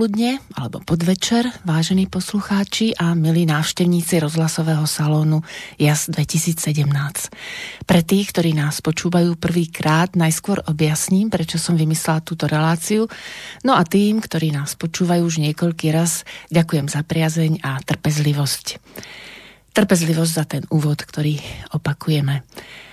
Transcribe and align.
Popoludne 0.00 0.40
alebo 0.56 0.80
podvečer, 0.80 1.44
vážení 1.60 2.08
poslucháči 2.08 2.96
a 2.96 3.12
milí 3.12 3.44
návštevníci 3.44 4.16
rozhlasového 4.16 4.88
salónu 4.88 5.44
JAS 5.76 6.08
2017. 6.08 6.88
Pre 7.84 8.00
tých, 8.00 8.32
ktorí 8.32 8.56
nás 8.56 8.80
počúvajú 8.80 9.36
prvýkrát, 9.36 10.16
najskôr 10.16 10.64
objasním, 10.64 11.28
prečo 11.28 11.60
som 11.60 11.76
vymyslela 11.76 12.24
túto 12.24 12.48
reláciu. 12.48 13.12
No 13.60 13.76
a 13.76 13.84
tým, 13.84 14.24
ktorí 14.24 14.56
nás 14.56 14.72
počúvajú 14.72 15.20
už 15.20 15.44
niekoľký 15.44 15.92
raz, 15.92 16.24
ďakujem 16.48 16.88
za 16.88 17.04
priazeň 17.04 17.60
a 17.60 17.76
trpezlivosť. 17.84 18.80
Trpezlivosť 19.76 20.32
za 20.32 20.44
ten 20.48 20.64
úvod, 20.72 20.96
ktorý 21.04 21.36
opakujeme. 21.76 22.40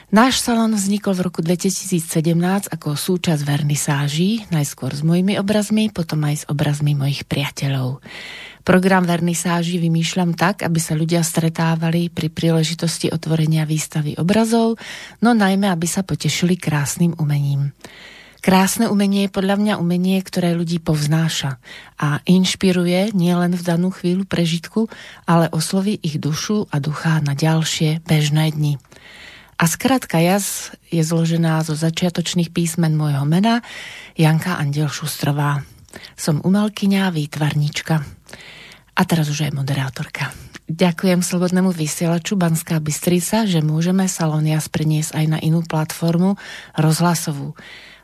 Náš 0.08 0.40
salon 0.40 0.72
vznikol 0.72 1.20
v 1.20 1.26
roku 1.28 1.44
2017 1.44 2.32
ako 2.72 2.96
súčasť 2.96 3.44
vernisáží, 3.44 4.48
najskôr 4.56 4.96
s 4.96 5.04
mojimi 5.04 5.36
obrazmi, 5.36 5.92
potom 5.92 6.24
aj 6.24 6.36
s 6.40 6.44
obrazmi 6.48 6.96
mojich 6.96 7.28
priateľov. 7.28 8.00
Program 8.64 9.04
vernisáží 9.04 9.84
vymýšľam 9.84 10.32
tak, 10.32 10.64
aby 10.64 10.80
sa 10.80 10.96
ľudia 10.96 11.20
stretávali 11.28 12.08
pri 12.08 12.32
príležitosti 12.32 13.12
otvorenia 13.12 13.68
výstavy 13.68 14.16
obrazov, 14.16 14.80
no 15.20 15.36
najmä, 15.36 15.68
aby 15.68 15.92
sa 15.92 16.08
potešili 16.08 16.56
krásnym 16.56 17.12
umením. 17.20 17.76
Krásne 18.40 18.88
umenie 18.88 19.28
je 19.28 19.36
podľa 19.36 19.60
mňa 19.60 19.74
umenie, 19.76 20.24
ktoré 20.24 20.56
ľudí 20.56 20.80
povznáša 20.80 21.60
a 22.00 22.24
inšpiruje 22.24 23.12
nielen 23.12 23.60
v 23.60 23.60
danú 23.60 23.92
chvíľu 23.92 24.24
prežitku, 24.24 24.88
ale 25.28 25.52
osloví 25.52 26.00
ich 26.00 26.16
dušu 26.16 26.72
a 26.72 26.80
ducha 26.80 27.20
na 27.20 27.36
ďalšie 27.36 28.08
bežné 28.08 28.56
dni. 28.56 28.80
A 29.58 29.66
skratka 29.66 30.22
jaz 30.22 30.70
je 30.94 31.02
zložená 31.02 31.66
zo 31.66 31.74
začiatočných 31.74 32.54
písmen 32.54 32.94
môjho 32.94 33.26
mena 33.26 33.66
Janka 34.14 34.62
Andel 34.62 34.86
Šustrová. 34.86 35.66
Som 36.14 36.46
umelkyňa, 36.46 37.10
výtvarnička. 37.10 38.06
A 38.98 39.02
teraz 39.02 39.26
už 39.34 39.50
aj 39.50 39.58
moderátorka. 39.58 40.30
Ďakujem 40.70 41.26
Slobodnému 41.26 41.74
vysielaču 41.74 42.38
Banská 42.38 42.78
Bystrica, 42.78 43.50
že 43.50 43.66
môžeme 43.66 44.06
Salón 44.06 44.46
Jas 44.46 44.70
preniesť 44.70 45.18
aj 45.18 45.26
na 45.26 45.40
inú 45.42 45.66
platformu 45.66 46.38
rozhlasovú. 46.78 47.58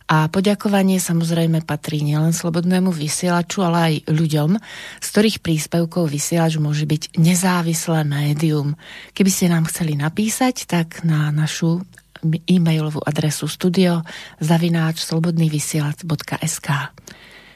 A 0.03 0.27
poďakovanie 0.27 0.99
samozrejme 0.99 1.63
patrí 1.63 2.03
nielen 2.03 2.35
slobodnému 2.35 2.91
vysielaču, 2.91 3.63
ale 3.63 3.77
aj 3.79 3.93
ľuďom, 4.11 4.59
z 4.99 5.07
ktorých 5.07 5.39
príspevkov 5.39 6.11
vysielač 6.11 6.59
môže 6.59 6.83
byť 6.83 7.15
nezávislé 7.15 8.03
médium. 8.03 8.75
Keby 9.15 9.31
ste 9.31 9.47
nám 9.47 9.71
chceli 9.71 9.95
napísať, 9.95 10.67
tak 10.67 11.07
na 11.07 11.31
našu 11.31 11.81
e-mailovú 12.23 12.99
adresu 13.03 13.47
studio 13.47 14.03
zavináč 14.43 15.03
slobodnývysielac.sk 15.07 16.67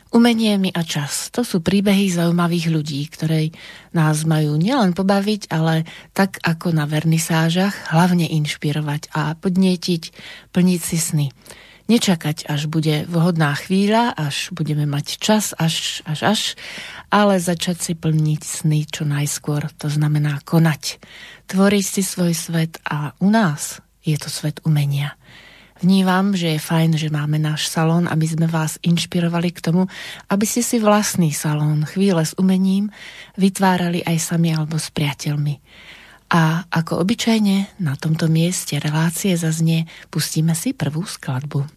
Umenie 0.08 0.56
mi 0.56 0.72
a 0.72 0.88
čas. 0.88 1.28
To 1.36 1.44
sú 1.44 1.60
príbehy 1.60 2.08
zaujímavých 2.08 2.72
ľudí, 2.72 3.04
ktoré 3.12 3.52
nás 3.92 4.24
majú 4.24 4.56
nielen 4.56 4.96
pobaviť, 4.96 5.52
ale 5.52 5.84
tak 6.16 6.40
ako 6.48 6.72
na 6.72 6.88
vernisážach, 6.88 7.92
hlavne 7.92 8.24
inšpirovať 8.24 9.12
a 9.12 9.36
podnietiť, 9.36 10.04
plniť 10.56 10.80
si 10.80 10.98
sny 10.98 11.28
nečakať, 11.88 12.48
až 12.48 12.68
bude 12.68 13.08
vhodná 13.08 13.56
chvíľa, 13.56 14.16
až 14.16 14.52
budeme 14.52 14.88
mať 14.88 15.20
čas, 15.20 15.56
až, 15.56 16.04
až, 16.04 16.20
až, 16.24 16.42
ale 17.12 17.40
začať 17.40 17.78
si 17.80 17.94
plniť 17.96 18.42
sny 18.44 18.80
čo 18.88 19.04
najskôr. 19.08 19.72
To 19.84 19.88
znamená 19.88 20.44
konať. 20.44 21.00
Tvoriť 21.48 21.86
si 21.88 22.02
svoj 22.04 22.36
svet 22.36 22.80
a 22.84 23.16
u 23.24 23.32
nás 23.32 23.80
je 24.04 24.16
to 24.20 24.28
svet 24.28 24.60
umenia. 24.68 25.16
Vnívam, 25.78 26.34
že 26.34 26.58
je 26.58 26.60
fajn, 26.60 26.98
že 26.98 27.14
máme 27.14 27.38
náš 27.38 27.70
salón, 27.70 28.10
aby 28.10 28.26
sme 28.26 28.50
vás 28.50 28.82
inšpirovali 28.82 29.54
k 29.54 29.62
tomu, 29.62 29.86
aby 30.26 30.42
ste 30.42 30.66
si 30.66 30.82
vlastný 30.82 31.30
salón 31.30 31.86
chvíle 31.86 32.26
s 32.26 32.34
umením 32.34 32.90
vytvárali 33.38 34.02
aj 34.02 34.18
sami 34.18 34.58
alebo 34.58 34.82
s 34.82 34.90
priateľmi. 34.90 35.62
A 36.34 36.66
ako 36.68 37.06
obyčajne 37.06 37.80
na 37.80 37.94
tomto 37.94 38.26
mieste 38.28 38.82
relácie 38.82 39.38
zaznie, 39.38 39.86
pustíme 40.10 40.58
si 40.58 40.74
prvú 40.74 41.06
skladbu. 41.06 41.77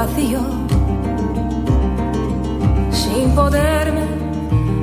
vacío, 0.00 0.40
sin 2.90 3.34
poderme 3.34 4.04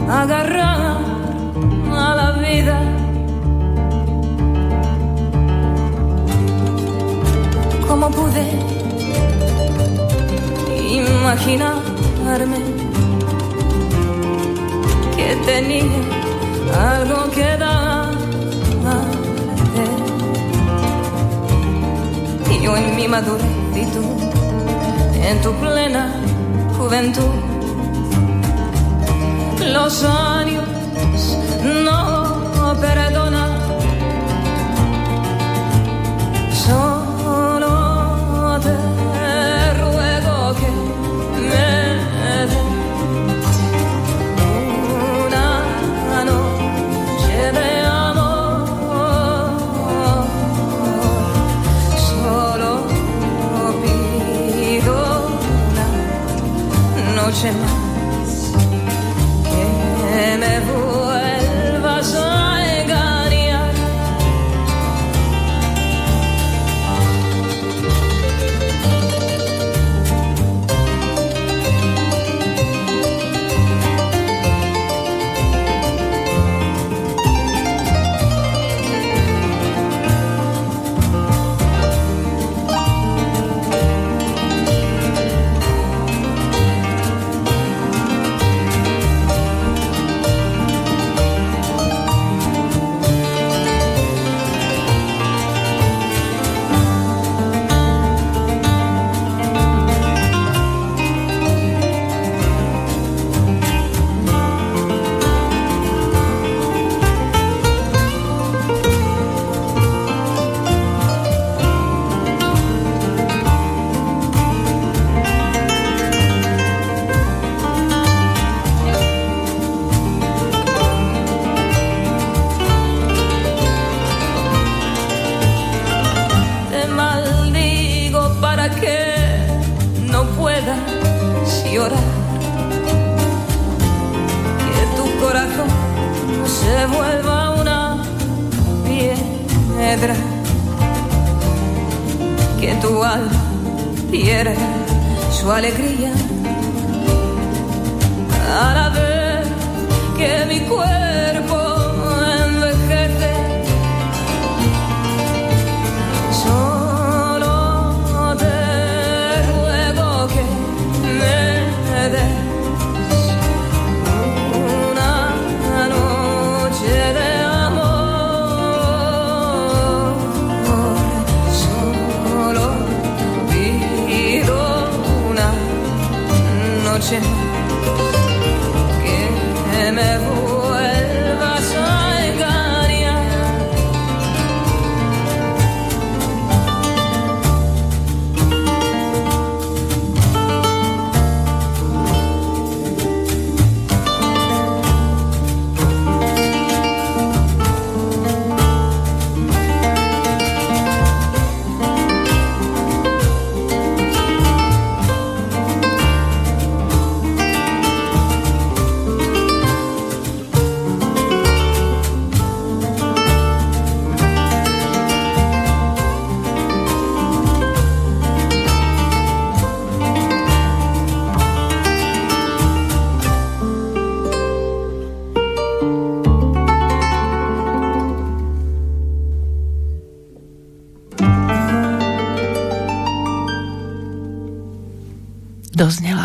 agarrar 0.07 0.97
a 2.05 2.15
la 2.19 2.31
vida. 2.33 2.77
¿Cómo 7.87 8.11
pude 8.11 8.43
imaginarme 11.01 12.59
que 15.15 15.27
tenía 15.49 15.99
algo 16.93 17.19
que 17.31 17.57
dar? 17.57 17.87
yo 22.63 22.75
en 22.75 22.95
mi 22.95 23.07
madurez 23.07 23.45
y 23.75 23.85
tú 23.93 24.36
en 25.29 25.41
tu 25.41 25.51
plena 25.55 26.09
juventud. 26.77 27.35
Los 29.73 30.03
años 30.03 30.63
no 31.85 32.75
perdonan. 32.79 33.51
Solo 36.65 38.59
te 38.65 38.96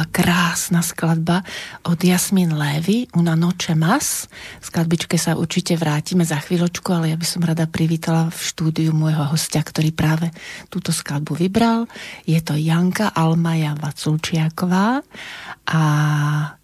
krásna 0.09 0.81
skladba 0.81 1.45
od 1.85 2.01
Jasmin 2.01 2.57
Lévy, 2.57 3.13
Una 3.13 3.37
noche 3.37 3.77
mas. 3.77 4.25
Skladbičke 4.65 5.21
sa 5.21 5.37
určite 5.37 5.77
vrátime 5.77 6.25
za 6.25 6.41
chvíľočku, 6.41 6.89
ale 6.89 7.13
ja 7.13 7.21
by 7.21 7.27
som 7.29 7.45
rada 7.45 7.69
privítala 7.69 8.33
v 8.33 8.41
štúdiu 8.41 8.97
môjho 8.97 9.29
hostia, 9.29 9.61
ktorý 9.61 9.93
práve 9.93 10.33
túto 10.73 10.89
skladbu 10.89 11.37
vybral. 11.37 11.85
Je 12.25 12.41
to 12.41 12.57
Janka 12.57 13.13
Almaja 13.13 13.77
Vaculčiaková 13.77 15.05
a 15.69 15.81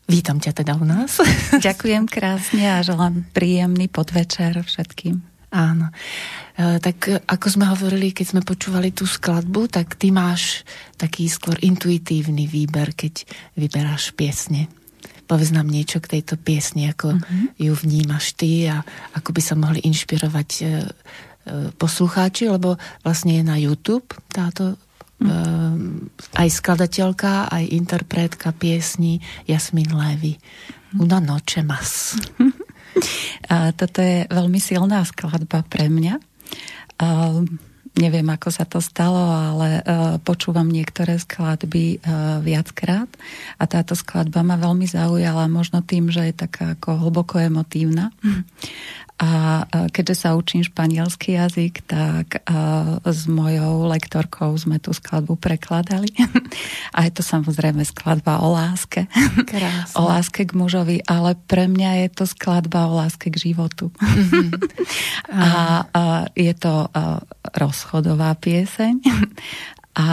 vítam 0.08 0.40
ťa 0.40 0.52
teda 0.56 0.80
u 0.80 0.88
nás. 0.88 1.20
Ďakujem 1.60 2.08
krásne 2.08 2.72
a 2.72 2.80
želám 2.80 3.28
príjemný 3.36 3.92
podvečer 3.92 4.64
všetkým. 4.64 5.37
Áno. 5.48 5.88
E, 5.88 6.76
tak 6.76 7.08
ako 7.24 7.46
sme 7.48 7.64
hovorili, 7.72 8.12
keď 8.12 8.36
sme 8.36 8.42
počúvali 8.44 8.92
tú 8.92 9.08
skladbu, 9.08 9.72
tak 9.72 9.96
ty 9.96 10.12
máš 10.12 10.68
taký 11.00 11.24
skôr 11.32 11.56
intuitívny 11.64 12.44
výber, 12.44 12.92
keď 12.92 13.24
vyberáš 13.56 14.12
piesne. 14.12 14.68
Povedz 15.24 15.52
nám 15.52 15.68
niečo 15.68 16.00
k 16.04 16.20
tejto 16.20 16.40
piesni, 16.40 16.88
ako 16.88 17.16
uh-huh. 17.16 17.52
ju 17.56 17.72
vnímaš 17.72 18.36
ty 18.36 18.68
a 18.68 18.80
ako 19.16 19.32
by 19.32 19.40
sa 19.44 19.54
mohli 19.56 19.80
inšpirovať 19.84 20.50
e, 20.60 20.64
e, 20.64 20.68
poslucháči, 21.76 22.48
lebo 22.48 22.76
vlastne 23.04 23.40
je 23.40 23.44
na 23.44 23.56
YouTube 23.56 24.08
táto 24.28 24.76
uh-huh. 25.20 25.76
aj 26.36 26.48
skladateľka, 26.48 27.48
aj 27.48 27.64
interpretka 27.72 28.52
piesni 28.52 29.20
Jasmin 29.48 29.92
Levy. 29.96 30.36
Una 30.96 31.20
noche 31.20 31.64
mas. 31.64 32.16
Uh-huh. 32.36 32.52
A 33.48 33.72
toto 33.76 33.98
je 34.00 34.28
veľmi 34.28 34.60
silná 34.62 35.02
skladba 35.04 35.64
pre 35.66 35.88
mňa. 35.90 36.14
A 36.98 37.06
neviem, 37.98 38.26
ako 38.30 38.54
sa 38.54 38.62
to 38.62 38.78
stalo, 38.78 39.18
ale 39.18 39.82
počúvam 40.22 40.70
niektoré 40.70 41.18
skladby 41.18 41.98
viackrát 42.46 43.10
a 43.58 43.64
táto 43.66 43.98
skladba 43.98 44.46
ma 44.46 44.54
veľmi 44.54 44.86
zaujala, 44.86 45.50
možno 45.50 45.82
tým, 45.82 46.06
že 46.06 46.30
je 46.30 46.34
taká 46.46 46.78
ako 46.78 46.94
hlboko 47.06 47.42
emotívna. 47.42 48.14
A 49.18 49.66
keďže 49.90 50.14
sa 50.14 50.38
učím 50.38 50.62
španielský 50.62 51.34
jazyk, 51.34 51.82
tak 51.90 52.38
s 53.02 53.22
mojou 53.26 53.90
lektorkou 53.90 54.54
sme 54.54 54.78
tú 54.78 54.94
skladbu 54.94 55.34
prekladali. 55.34 56.06
A 56.96 57.02
je 57.02 57.12
to 57.18 57.26
samozrejme 57.26 57.82
skladba 57.82 58.38
o 58.38 58.54
láske. 58.54 59.10
Krásne. 59.42 59.94
O 59.98 60.06
láske 60.06 60.46
k 60.46 60.54
mužovi, 60.54 61.02
ale 61.02 61.34
pre 61.34 61.66
mňa 61.66 62.06
je 62.06 62.08
to 62.14 62.24
skladba 62.30 62.86
o 62.86 62.94
láske 63.02 63.34
k 63.34 63.50
životu. 63.50 63.90
Mm-hmm. 63.98 64.48
A, 65.34 65.82
a 65.90 66.02
je 66.38 66.54
to 66.54 66.86
rozchodová 67.58 68.38
pieseň. 68.38 69.02
A 69.98 70.06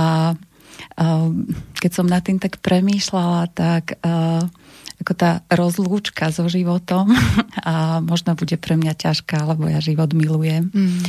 keď 1.77 1.91
som 1.93 2.09
nad 2.09 2.25
tým 2.25 2.41
tak 2.41 2.57
premýšľala, 2.57 3.53
tak 3.53 4.01
ako 5.01 5.13
tá 5.15 5.43
rozlúčka 5.51 6.31
so 6.31 6.47
životom 6.47 7.11
a 7.69 7.99
možno 7.99 8.35
bude 8.37 8.55
pre 8.55 8.79
mňa 8.79 8.93
ťažká, 8.95 9.43
lebo 9.43 9.67
ja 9.67 9.83
život 9.83 10.11
milujem. 10.15 10.71
Mm. 10.71 11.03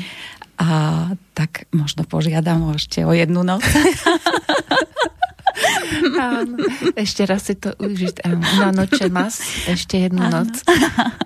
A 0.57 0.69
tak 1.37 1.69
možno 1.69 2.09
požiadam 2.09 2.73
ešte 2.73 3.05
o 3.05 3.13
jednu 3.13 3.45
noc. 3.45 3.61
Áno. 6.17 6.61
Ešte 6.97 7.25
raz 7.25 7.49
si 7.49 7.55
to 7.57 7.73
užiť. 7.77 8.25
Na 8.61 8.73
noče 8.73 9.09
mas, 9.09 9.41
ešte 9.69 10.01
jednu 10.01 10.29
Áno. 10.29 10.45
noc. 10.45 10.65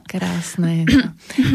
Krásne 0.07 0.83
je 0.83 0.85
to. 0.91 1.09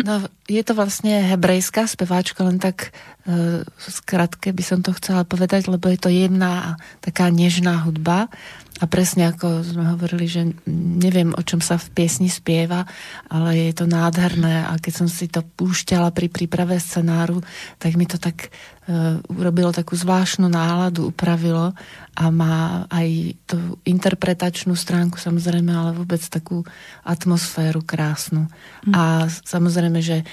No, 0.04 0.14
je 0.48 0.62
to 0.64 0.74
vlastne 0.76 1.24
hebrejská 1.36 1.88
speváčka, 1.88 2.44
len 2.44 2.60
tak 2.60 2.96
uh, 3.28 3.64
skratke 3.80 4.52
by 4.52 4.64
som 4.64 4.80
to 4.84 4.92
chcela 4.96 5.24
povedať, 5.28 5.68
lebo 5.72 5.88
je 5.92 6.00
to 6.00 6.10
jemná 6.12 6.54
a 6.64 6.72
taká 7.04 7.32
nežná 7.32 7.84
hudba. 7.84 8.28
A 8.76 8.92
presne 8.92 9.32
ako 9.32 9.64
sme 9.64 9.96
hovorili, 9.96 10.28
že 10.28 10.52
neviem, 10.68 11.32
o 11.32 11.40
čom 11.48 11.64
sa 11.64 11.80
v 11.80 11.96
piesni 11.96 12.28
spieva, 12.28 12.84
ale 13.32 13.72
je 13.72 13.74
to 13.80 13.88
nádherné 13.88 14.68
a 14.68 14.76
keď 14.76 14.94
som 15.00 15.08
si 15.08 15.32
to 15.32 15.48
púšťala 15.48 16.12
pri 16.12 16.28
príprave 16.28 16.76
scenáru, 16.76 17.40
tak 17.80 17.96
mi 17.96 18.04
to 18.04 18.20
tak 18.20 18.52
uh, 18.92 19.24
urobilo 19.32 19.72
takú 19.72 19.96
zvláštnu 19.96 20.52
náladu, 20.52 21.08
upravilo 21.08 21.72
a 22.20 22.24
má 22.28 22.84
aj 22.92 23.40
tú 23.48 23.80
interpretačnú 23.88 24.76
stránku 24.76 25.24
samozrejme, 25.24 25.72
ale 25.72 25.96
vôbec 25.96 26.20
takú 26.28 26.68
atmosféru 27.08 27.80
krásnu. 27.80 28.52
Mm. 28.84 28.92
A 28.92 29.02
samozrejme, 29.32 30.04
že 30.04 30.28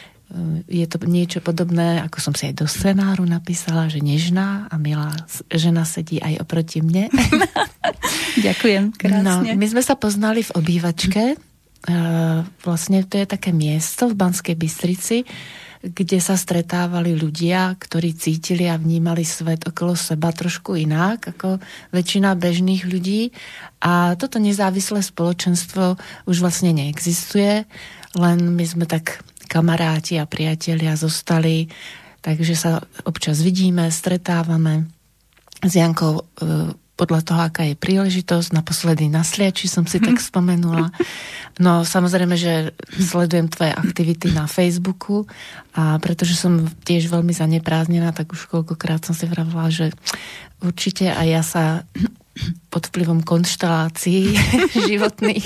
je 0.64 0.86
to 0.88 0.96
niečo 1.04 1.44
podobné, 1.44 2.00
ako 2.00 2.18
som 2.20 2.32
si 2.32 2.48
aj 2.48 2.64
do 2.64 2.66
scenáru 2.66 3.28
napísala, 3.28 3.92
že 3.92 4.00
nežná 4.00 4.66
a 4.72 4.74
milá 4.80 5.12
žena 5.52 5.84
sedí 5.84 6.24
aj 6.24 6.40
oproti 6.40 6.80
mne. 6.80 7.12
Ďakujem, 8.46 8.96
krásne. 8.96 9.24
No, 9.24 9.44
my 9.44 9.66
sme 9.68 9.82
sa 9.84 9.92
poznali 9.92 10.40
v 10.40 10.54
obývačke. 10.56 11.36
Eh, 11.82 12.40
vlastne 12.62 13.02
to 13.04 13.18
je 13.18 13.26
také 13.26 13.50
miesto 13.50 14.06
v 14.08 14.14
Banskej 14.14 14.54
Bystrici, 14.56 15.26
kde 15.82 16.22
sa 16.22 16.38
stretávali 16.38 17.10
ľudia, 17.18 17.74
ktorí 17.74 18.14
cítili 18.14 18.70
a 18.70 18.78
vnímali 18.78 19.26
svet 19.26 19.66
okolo 19.66 19.98
seba 19.98 20.30
trošku 20.30 20.78
inak 20.78 21.34
ako 21.34 21.58
väčšina 21.90 22.38
bežných 22.38 22.86
ľudí. 22.86 23.34
A 23.82 24.14
toto 24.14 24.38
nezávislé 24.38 25.02
spoločenstvo 25.02 25.98
už 26.30 26.36
vlastne 26.38 26.70
neexistuje, 26.70 27.66
len 28.14 28.38
my 28.54 28.62
sme 28.62 28.86
tak 28.86 29.18
kamaráti 29.52 30.16
a 30.16 30.24
priatelia 30.24 30.96
zostali, 30.96 31.68
takže 32.24 32.56
sa 32.56 32.72
občas 33.04 33.44
vidíme, 33.44 33.92
stretávame. 33.92 34.88
S 35.60 35.76
Jankou 35.76 36.24
e, 36.24 36.72
podľa 36.96 37.20
toho, 37.26 37.40
aká 37.42 37.62
je 37.66 37.76
príležitosť. 37.76 38.54
Naposledy 38.54 39.10
na 39.10 39.26
Sliači 39.26 39.66
som 39.66 39.84
si 39.84 39.98
tak 39.98 40.22
spomenula. 40.22 40.94
No 41.60 41.82
samozrejme, 41.82 42.38
že 42.38 42.72
sledujem 42.96 43.50
tvoje 43.50 43.74
aktivity 43.74 44.30
na 44.32 44.46
Facebooku 44.46 45.28
a 45.76 45.98
pretože 45.98 46.38
som 46.38 46.68
tiež 46.84 47.10
veľmi 47.12 47.34
zaneprázdnená, 47.34 48.14
tak 48.14 48.32
už 48.32 48.48
koľkokrát 48.48 49.04
som 49.04 49.12
si 49.16 49.26
vravila, 49.26 49.68
že 49.68 49.90
určite 50.62 51.10
aj 51.10 51.26
ja 51.26 51.42
sa 51.42 51.64
pod 52.72 52.88
vplyvom 52.88 53.20
konštelácií 53.20 54.32
životných 54.88 55.44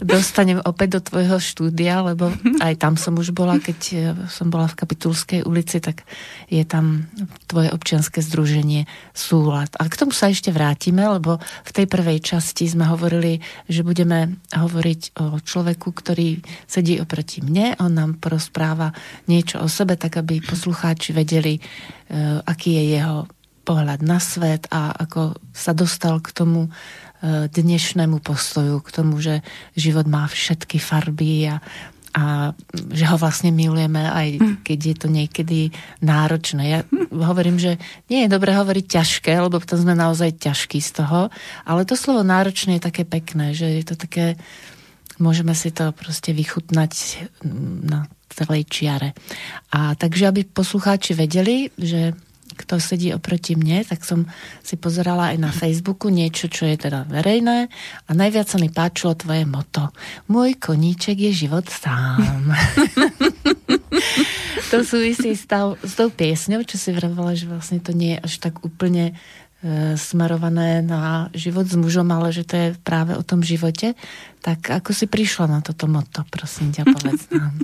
dostanem 0.00 0.56
opäť 0.64 0.98
do 0.98 1.00
tvojho 1.04 1.36
štúdia, 1.36 2.00
lebo 2.00 2.32
aj 2.64 2.80
tam 2.80 2.96
som 2.96 3.12
už 3.20 3.36
bola, 3.36 3.60
keď 3.60 3.78
e, 3.92 3.96
som 4.32 4.48
bola 4.48 4.64
v 4.64 4.78
Kapitulskej 4.80 5.40
ulici, 5.44 5.84
tak 5.84 6.08
je 6.48 6.64
tam 6.64 7.12
tvoje 7.44 7.68
občianske 7.68 8.24
združenie 8.24 8.88
Súlad. 9.12 9.68
A 9.76 9.84
k 9.84 10.00
tomu 10.00 10.16
sa 10.16 10.32
ešte 10.32 10.48
vrátime, 10.48 11.04
lebo 11.04 11.36
v 11.40 11.70
tej 11.76 11.86
prvej 11.86 12.24
časti 12.24 12.64
sme 12.64 12.88
hovorili, 12.88 13.44
že 13.68 13.84
budeme 13.84 14.40
hovoriť 14.48 15.20
o 15.20 15.36
človeku, 15.44 15.92
ktorý 15.92 16.40
sedí 16.64 16.96
oproti 16.96 17.44
mne. 17.44 17.76
On 17.84 17.92
nám 17.92 18.16
porozpráva 18.16 18.96
niečo 19.28 19.60
o 19.60 19.68
sebe, 19.68 20.00
tak 20.00 20.16
aby 20.16 20.40
poslucháči 20.40 21.12
vedeli, 21.12 21.60
e, 21.60 21.60
aký 22.40 22.80
je 22.80 22.84
jeho 22.96 23.28
pohľad 23.66 24.06
na 24.06 24.22
svet 24.22 24.70
a 24.70 24.94
ako 24.94 25.34
sa 25.50 25.74
dostal 25.74 26.22
k 26.22 26.30
tomu 26.30 26.70
e, 26.70 27.50
dnešnému 27.50 28.22
postoju, 28.22 28.78
k 28.78 28.94
tomu, 28.94 29.18
že 29.18 29.42
život 29.74 30.06
má 30.06 30.30
všetky 30.30 30.78
farby 30.78 31.50
a, 31.50 31.58
a 32.14 32.54
že 32.94 33.04
ho 33.10 33.18
vlastne 33.18 33.50
milujeme, 33.50 34.06
aj 34.06 34.28
hm. 34.38 34.54
keď 34.62 34.78
je 34.78 34.96
to 34.96 35.08
niekedy 35.10 35.60
náročné. 35.98 36.62
Ja 36.62 36.80
hovorím, 37.10 37.58
že 37.58 37.82
nie 38.06 38.22
je 38.22 38.30
dobré 38.30 38.54
hovoriť 38.54 38.86
ťažké, 38.86 39.34
lebo 39.34 39.58
potom 39.58 39.82
sme 39.82 39.98
naozaj 39.98 40.38
ťažkí 40.38 40.78
z 40.78 41.02
toho, 41.02 41.34
ale 41.66 41.82
to 41.82 41.98
slovo 41.98 42.22
náročné 42.22 42.78
je 42.78 42.86
také 42.86 43.02
pekné, 43.02 43.50
že 43.50 43.66
je 43.66 43.84
to 43.84 43.98
také, 43.98 44.38
môžeme 45.18 45.58
si 45.58 45.74
to 45.74 45.90
proste 45.90 46.30
vychutnať 46.30 46.92
na 47.82 48.06
celej 48.30 48.68
čiare. 48.68 49.16
A 49.72 49.96
takže, 49.96 50.28
aby 50.28 50.44
poslucháči 50.44 51.16
vedeli, 51.16 51.72
že 51.80 52.12
kto 52.54 52.78
sedí 52.78 53.10
oproti 53.10 53.58
mne, 53.58 53.82
tak 53.82 54.06
som 54.06 54.28
si 54.62 54.78
pozerala 54.78 55.34
aj 55.34 55.38
na 55.42 55.50
Facebooku 55.50 56.08
niečo, 56.12 56.46
čo 56.46 56.68
je 56.70 56.78
teda 56.78 57.08
verejné 57.10 57.66
a 58.06 58.10
najviac 58.14 58.46
sa 58.46 58.62
mi 58.62 58.70
páčilo 58.70 59.18
tvoje 59.18 59.42
moto. 59.42 59.90
Môj 60.30 60.54
koníček 60.60 61.18
je 61.18 61.32
život 61.46 61.66
sám. 61.66 62.54
to 64.70 64.82
súvisí 64.82 65.34
s, 65.34 65.46
tá, 65.46 65.74
s 65.82 65.94
tou 65.98 66.10
piesňou, 66.10 66.62
čo 66.62 66.78
si 66.78 66.90
vravela, 66.94 67.34
že 67.34 67.50
vlastne 67.50 67.82
to 67.82 67.90
nie 67.90 68.18
je 68.18 68.22
až 68.22 68.34
tak 68.50 68.62
úplne 68.62 69.14
e, 69.62 69.94
smerované 69.94 70.82
na 70.82 71.30
život 71.34 71.66
s 71.66 71.76
mužom, 71.78 72.06
ale 72.10 72.34
že 72.34 72.46
to 72.46 72.54
je 72.54 72.68
práve 72.82 73.14
o 73.14 73.22
tom 73.22 73.42
živote. 73.42 73.94
Tak 74.42 74.70
ako 74.82 74.90
si 74.94 75.06
prišla 75.10 75.50
na 75.50 75.58
toto 75.62 75.86
moto, 75.90 76.22
prosím 76.30 76.70
ťa, 76.74 76.82
povedz 76.86 77.22
nám. 77.34 77.54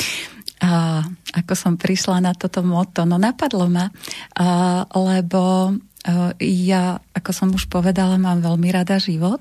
A 0.60 1.02
ako 1.32 1.52
som 1.56 1.74
prišla 1.80 2.20
na 2.20 2.32
toto 2.36 2.60
moto? 2.60 3.08
No 3.08 3.16
napadlo 3.16 3.66
ma, 3.66 3.88
a, 4.36 4.84
lebo 4.92 5.72
a, 5.72 6.32
ja, 6.40 7.00
ako 7.16 7.30
som 7.32 7.48
už 7.52 7.68
povedala, 7.72 8.20
mám 8.20 8.44
veľmi 8.44 8.68
rada 8.68 9.00
život 9.00 9.40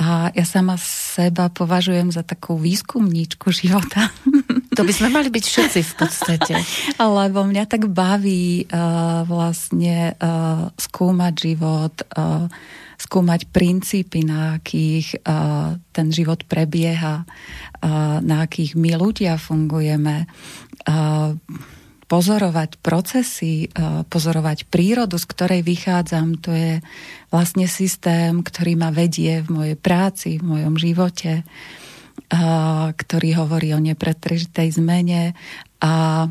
a 0.00 0.32
ja 0.32 0.44
sama 0.48 0.80
seba 0.80 1.52
považujem 1.52 2.08
za 2.08 2.24
takú 2.24 2.56
výskumníčku 2.56 3.52
života. 3.52 4.08
To 4.70 4.86
by 4.86 4.92
sme 4.94 5.10
mali 5.10 5.34
byť 5.34 5.44
všetci 5.44 5.80
v 5.82 5.94
podstate. 5.98 6.54
Lebo 7.18 7.42
mňa 7.42 7.64
tak 7.66 7.90
baví 7.90 8.70
uh, 8.70 9.26
vlastne 9.26 10.14
uh, 10.14 10.70
skúmať 10.78 11.34
život, 11.34 11.94
uh, 12.14 12.46
skúmať 12.94 13.50
princípy, 13.50 14.22
na 14.22 14.62
akých 14.62 15.26
uh, 15.26 15.74
ten 15.90 16.14
život 16.14 16.46
prebieha, 16.46 17.26
uh, 17.26 18.22
na 18.22 18.46
akých 18.46 18.78
my 18.78 18.94
ľudia 18.94 19.42
fungujeme, 19.42 20.30
uh, 20.86 21.34
pozorovať 22.10 22.82
procesy, 22.82 23.70
pozorovať 24.10 24.66
prírodu, 24.66 25.14
z 25.14 25.30
ktorej 25.30 25.62
vychádzam. 25.62 26.42
To 26.42 26.50
je 26.50 26.82
vlastne 27.30 27.70
systém, 27.70 28.42
ktorý 28.42 28.74
ma 28.74 28.90
vedie 28.90 29.46
v 29.46 29.48
mojej 29.54 29.76
práci, 29.78 30.42
v 30.42 30.58
mojom 30.58 30.74
živote, 30.74 31.46
ktorý 32.92 33.30
hovorí 33.40 33.72
o 33.72 33.80
nepretržitej 33.80 34.76
zmene 34.76 35.32
a 35.80 36.26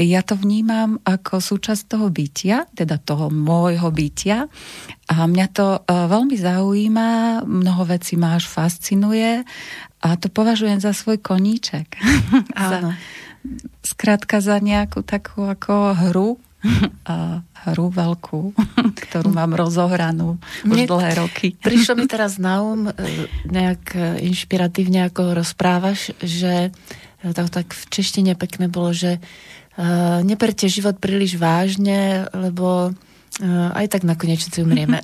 ja 0.00 0.24
to 0.24 0.34
vnímam 0.40 0.96
ako 1.04 1.44
súčasť 1.44 1.82
toho 1.84 2.08
bytia, 2.08 2.64
teda 2.72 2.96
toho 2.96 3.28
môjho 3.28 3.92
bytia. 3.92 4.48
A 5.12 5.28
mňa 5.28 5.46
to 5.52 5.66
e, 5.76 5.80
veľmi 5.84 6.32
zaujíma, 6.32 7.44
mnoho 7.44 7.82
vecí 7.84 8.16
ma 8.16 8.40
až 8.40 8.48
fascinuje 8.48 9.44
a 10.00 10.08
to 10.16 10.32
považujem 10.32 10.80
za 10.80 10.96
svoj 10.96 11.20
koníček. 11.20 12.00
Áno. 12.56 12.96
Skrátka 13.84 14.40
za 14.40 14.56
nejakú 14.64 15.04
takú 15.04 15.44
ako 15.44 15.92
hru, 16.08 16.40
hru 17.62 17.86
veľkú, 17.90 18.54
ktorú 19.08 19.30
mám 19.30 19.54
rozohranú 19.54 20.38
už 20.66 20.66
Mne 20.66 20.86
dlhé 20.90 21.10
roky. 21.18 21.54
Prišlo 21.62 21.98
mi 21.98 22.06
teraz 22.10 22.38
na 22.38 22.62
um 22.62 22.90
e, 22.90 22.94
nejak 23.46 23.82
e, 23.94 24.00
inšpiratívne, 24.26 25.06
ako 25.10 25.38
rozprávaš, 25.38 26.14
že 26.22 26.74
to 27.22 27.46
tak 27.46 27.70
v 27.70 27.82
češtine 27.86 28.34
pekné 28.34 28.66
bolo, 28.66 28.90
že 28.90 29.22
uh, 29.22 30.18
neberte 30.26 30.66
život 30.66 30.98
príliš 30.98 31.38
vážne, 31.38 32.26
lebo 32.34 32.90
uh, 32.90 33.78
aj 33.78 33.94
tak 33.94 34.02
nakoniec 34.02 34.42
všetci 34.42 34.58
umrieme. 34.66 34.98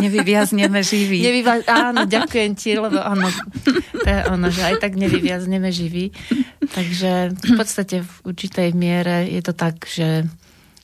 nevyviazneme 0.00 0.80
živí. 0.80 1.20
Nevyvia- 1.20 1.68
áno, 1.68 2.08
ďakujem 2.08 2.56
ti, 2.56 2.80
lebo 2.80 2.96
áno, 2.96 3.28
to 3.92 4.08
je 4.08 4.20
ono, 4.32 4.48
že 4.48 4.72
aj 4.72 4.88
tak 4.88 4.96
nevyviazneme 4.96 5.68
živí. 5.68 6.16
Takže 6.72 7.36
v 7.36 7.52
podstate 7.60 8.00
v 8.00 8.12
určitej 8.24 8.72
miere 8.72 9.28
je 9.28 9.44
to 9.44 9.52
tak, 9.52 9.84
že 9.84 10.24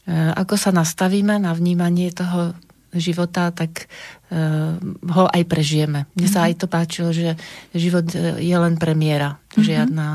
ako 0.08 0.54
sa 0.56 0.70
nastavíme 0.72 1.36
na 1.42 1.52
vnímanie 1.52 2.08
toho 2.14 2.56
života, 2.94 3.54
tak 3.54 3.86
uh, 4.30 4.78
ho 5.14 5.24
aj 5.30 5.42
prežijeme. 5.46 6.10
Mne 6.14 6.28
sa 6.28 6.42
mhm. 6.42 6.46
aj 6.46 6.54
to 6.58 6.66
páčilo, 6.66 7.08
že 7.14 7.38
život 7.74 8.06
je 8.38 8.56
len 8.56 8.74
premiéra. 8.78 9.38
Mm-hmm. 9.50 9.66
Žiadna 9.66 10.06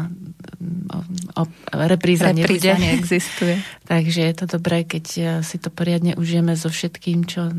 o, 1.36 1.44
repríza, 1.76 2.32
repríza 2.32 2.80
nebude. 2.80 2.84
neexistuje. 2.88 3.56
Takže 3.92 4.22
je 4.32 4.36
to 4.36 4.46
dobré, 4.48 4.88
keď 4.88 5.06
e, 5.16 5.22
si 5.44 5.60
to 5.60 5.68
poriadne 5.68 6.16
užijeme 6.16 6.56
so 6.56 6.72
všetkým, 6.72 7.28
čo 7.28 7.52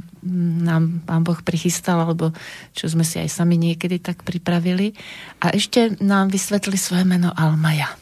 nám 0.65 1.05
Pán 1.05 1.23
Boh 1.23 1.39
prichystal, 1.45 2.03
alebo 2.03 2.33
čo 2.73 2.89
sme 2.89 3.05
si 3.05 3.21
aj 3.21 3.29
sami 3.29 3.61
niekedy 3.61 4.01
tak 4.01 4.25
pripravili. 4.25 4.97
A 5.45 5.53
ešte 5.53 6.01
nám 6.01 6.33
vysvetli 6.33 6.81
svoje 6.81 7.05
meno 7.05 7.31
Almaja. 7.37 7.93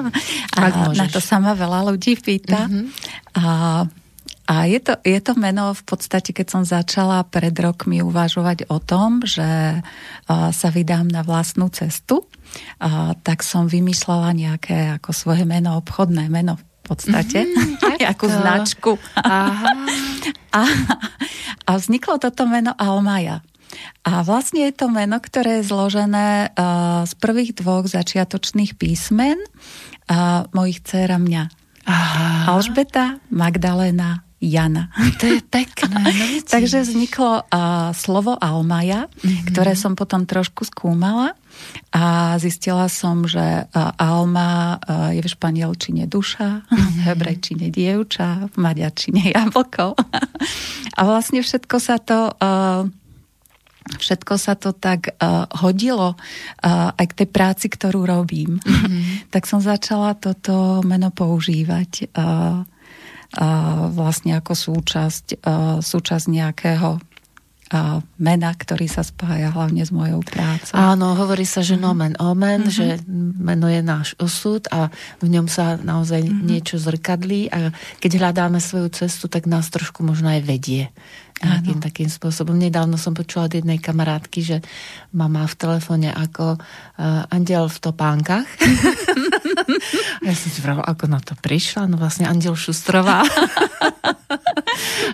A 0.58 0.90
na 0.92 1.06
to 1.08 1.22
sa 1.22 1.38
ma 1.38 1.54
veľa 1.54 1.94
ľudí 1.94 2.18
pýta. 2.18 2.66
Mm-hmm. 2.66 2.86
A 3.38 3.44
a 4.50 4.66
je 4.66 4.82
to, 4.82 4.98
je 5.06 5.20
to 5.22 5.38
meno 5.38 5.70
v 5.70 5.82
podstate, 5.86 6.34
keď 6.34 6.46
som 6.50 6.62
začala 6.66 7.22
pred 7.22 7.54
rokmi 7.54 8.02
uvažovať 8.02 8.66
o 8.74 8.82
tom, 8.82 9.22
že 9.22 9.80
sa 10.28 10.68
vydám 10.74 11.06
na 11.06 11.22
vlastnú 11.22 11.70
cestu, 11.70 12.26
tak 13.22 13.46
som 13.46 13.70
vymýšľala 13.70 14.34
nejaké 14.34 14.98
ako 14.98 15.10
svoje 15.14 15.46
meno, 15.46 15.78
obchodné 15.78 16.26
meno 16.26 16.58
v 16.58 16.64
podstate, 16.82 17.46
mm, 17.48 18.02
ako 18.02 18.24
značku. 18.26 18.90
Aha. 19.22 19.70
A, 20.52 20.68
a 21.64 21.80
vzniklo 21.80 22.20
toto 22.20 22.44
meno 22.44 22.76
Almaja. 22.76 23.40
A 24.04 24.20
vlastne 24.20 24.68
je 24.68 24.76
to 24.76 24.92
meno, 24.92 25.16
ktoré 25.16 25.64
je 25.64 25.72
zložené 25.72 26.52
z 27.08 27.12
prvých 27.16 27.56
dvoch 27.56 27.88
začiatočných 27.88 28.76
písmen 28.76 29.40
mojich 30.52 30.84
dcer 30.84 31.08
a 31.08 31.16
mňa. 31.16 31.42
Aha. 31.88 32.52
Alžbeta, 32.52 33.16
Magdalena, 33.32 34.28
Jana. 34.42 34.90
To 35.22 35.30
je 35.30 35.38
pekné. 35.38 36.02
No 36.02 36.24
Takže 36.54 36.82
vzniklo 36.82 37.46
uh, 37.46 37.94
slovo 37.94 38.34
Almaja, 38.34 39.06
mm-hmm. 39.06 39.54
ktoré 39.54 39.78
som 39.78 39.94
potom 39.94 40.26
trošku 40.26 40.66
skúmala 40.66 41.38
a 41.94 42.34
zistila 42.42 42.90
som, 42.90 43.22
že 43.22 43.38
uh, 43.38 43.70
Alma 43.94 44.82
uh, 44.82 45.14
je 45.14 45.22
v 45.22 45.30
španielčine 45.30 46.10
duša, 46.10 46.66
mm-hmm. 46.66 46.90
v 46.90 46.98
hebrejčine 47.06 47.66
dievča, 47.70 48.50
v 48.50 48.54
maďarčine 48.58 49.30
jablko. 49.30 49.94
a 50.98 51.00
vlastne 51.06 51.38
všetko 51.38 51.76
sa 51.78 52.02
to... 52.02 52.34
Uh, 52.42 52.90
všetko 53.82 54.38
sa 54.38 54.54
to 54.54 54.70
tak 54.70 55.10
uh, 55.18 55.50
hodilo 55.58 56.14
uh, 56.14 56.94
aj 56.94 57.02
k 57.02 57.16
tej 57.18 57.28
práci, 57.34 57.66
ktorú 57.66 58.06
robím. 58.06 58.62
Mm-hmm. 58.62 59.26
tak 59.34 59.42
som 59.42 59.58
začala 59.58 60.14
toto 60.14 60.86
meno 60.86 61.10
používať. 61.10 62.14
Uh, 62.14 62.62
vlastne 63.92 64.36
ako 64.36 64.52
súčasť, 64.52 65.40
súčasť 65.80 66.26
nejakého 66.28 67.00
mena, 68.20 68.52
ktorý 68.52 68.84
sa 68.84 69.00
spája 69.00 69.48
hlavne 69.48 69.80
s 69.80 69.88
mojou 69.88 70.20
prácou. 70.20 70.76
Áno, 70.76 71.16
hovorí 71.16 71.48
sa, 71.48 71.64
že 71.64 71.80
nomen 71.80 72.12
omen, 72.20 72.68
mm-hmm. 72.68 72.76
že 72.76 73.00
meno 73.40 73.66
je 73.72 73.80
náš 73.80 74.12
osud 74.20 74.68
a 74.68 74.92
v 75.24 75.26
ňom 75.32 75.48
sa 75.48 75.80
naozaj 75.80 76.20
mm-hmm. 76.20 76.44
niečo 76.44 76.76
zrkadlí 76.76 77.48
a 77.48 77.72
keď 77.96 78.20
hľadáme 78.20 78.60
svoju 78.60 78.92
cestu, 78.92 79.32
tak 79.32 79.48
nás 79.48 79.72
trošku 79.72 80.04
možno 80.04 80.28
aj 80.28 80.40
vedie 80.44 80.92
nejakým 81.42 81.82
ano. 81.82 81.86
takým 81.90 82.06
spôsobom. 82.06 82.54
Nedávno 82.54 82.94
som 82.94 83.18
počula 83.18 83.50
od 83.50 83.54
jednej 83.58 83.82
kamarátky, 83.82 84.40
že 84.46 84.56
ma 85.10 85.26
má 85.26 85.42
v 85.42 85.58
telefóne 85.58 86.14
ako 86.14 86.54
uh, 86.54 87.34
andiel 87.34 87.66
v 87.66 87.78
topánkach. 87.82 88.46
a 90.22 90.24
ja 90.26 90.34
som 90.34 90.48
si 90.50 90.60
vrala, 90.60 90.82
ako 90.84 91.04
na 91.08 91.20
to 91.20 91.36
prišla. 91.38 91.88
No 91.88 92.00
vlastne 92.00 92.28
andiel 92.28 92.56
Šustrová. 92.56 93.22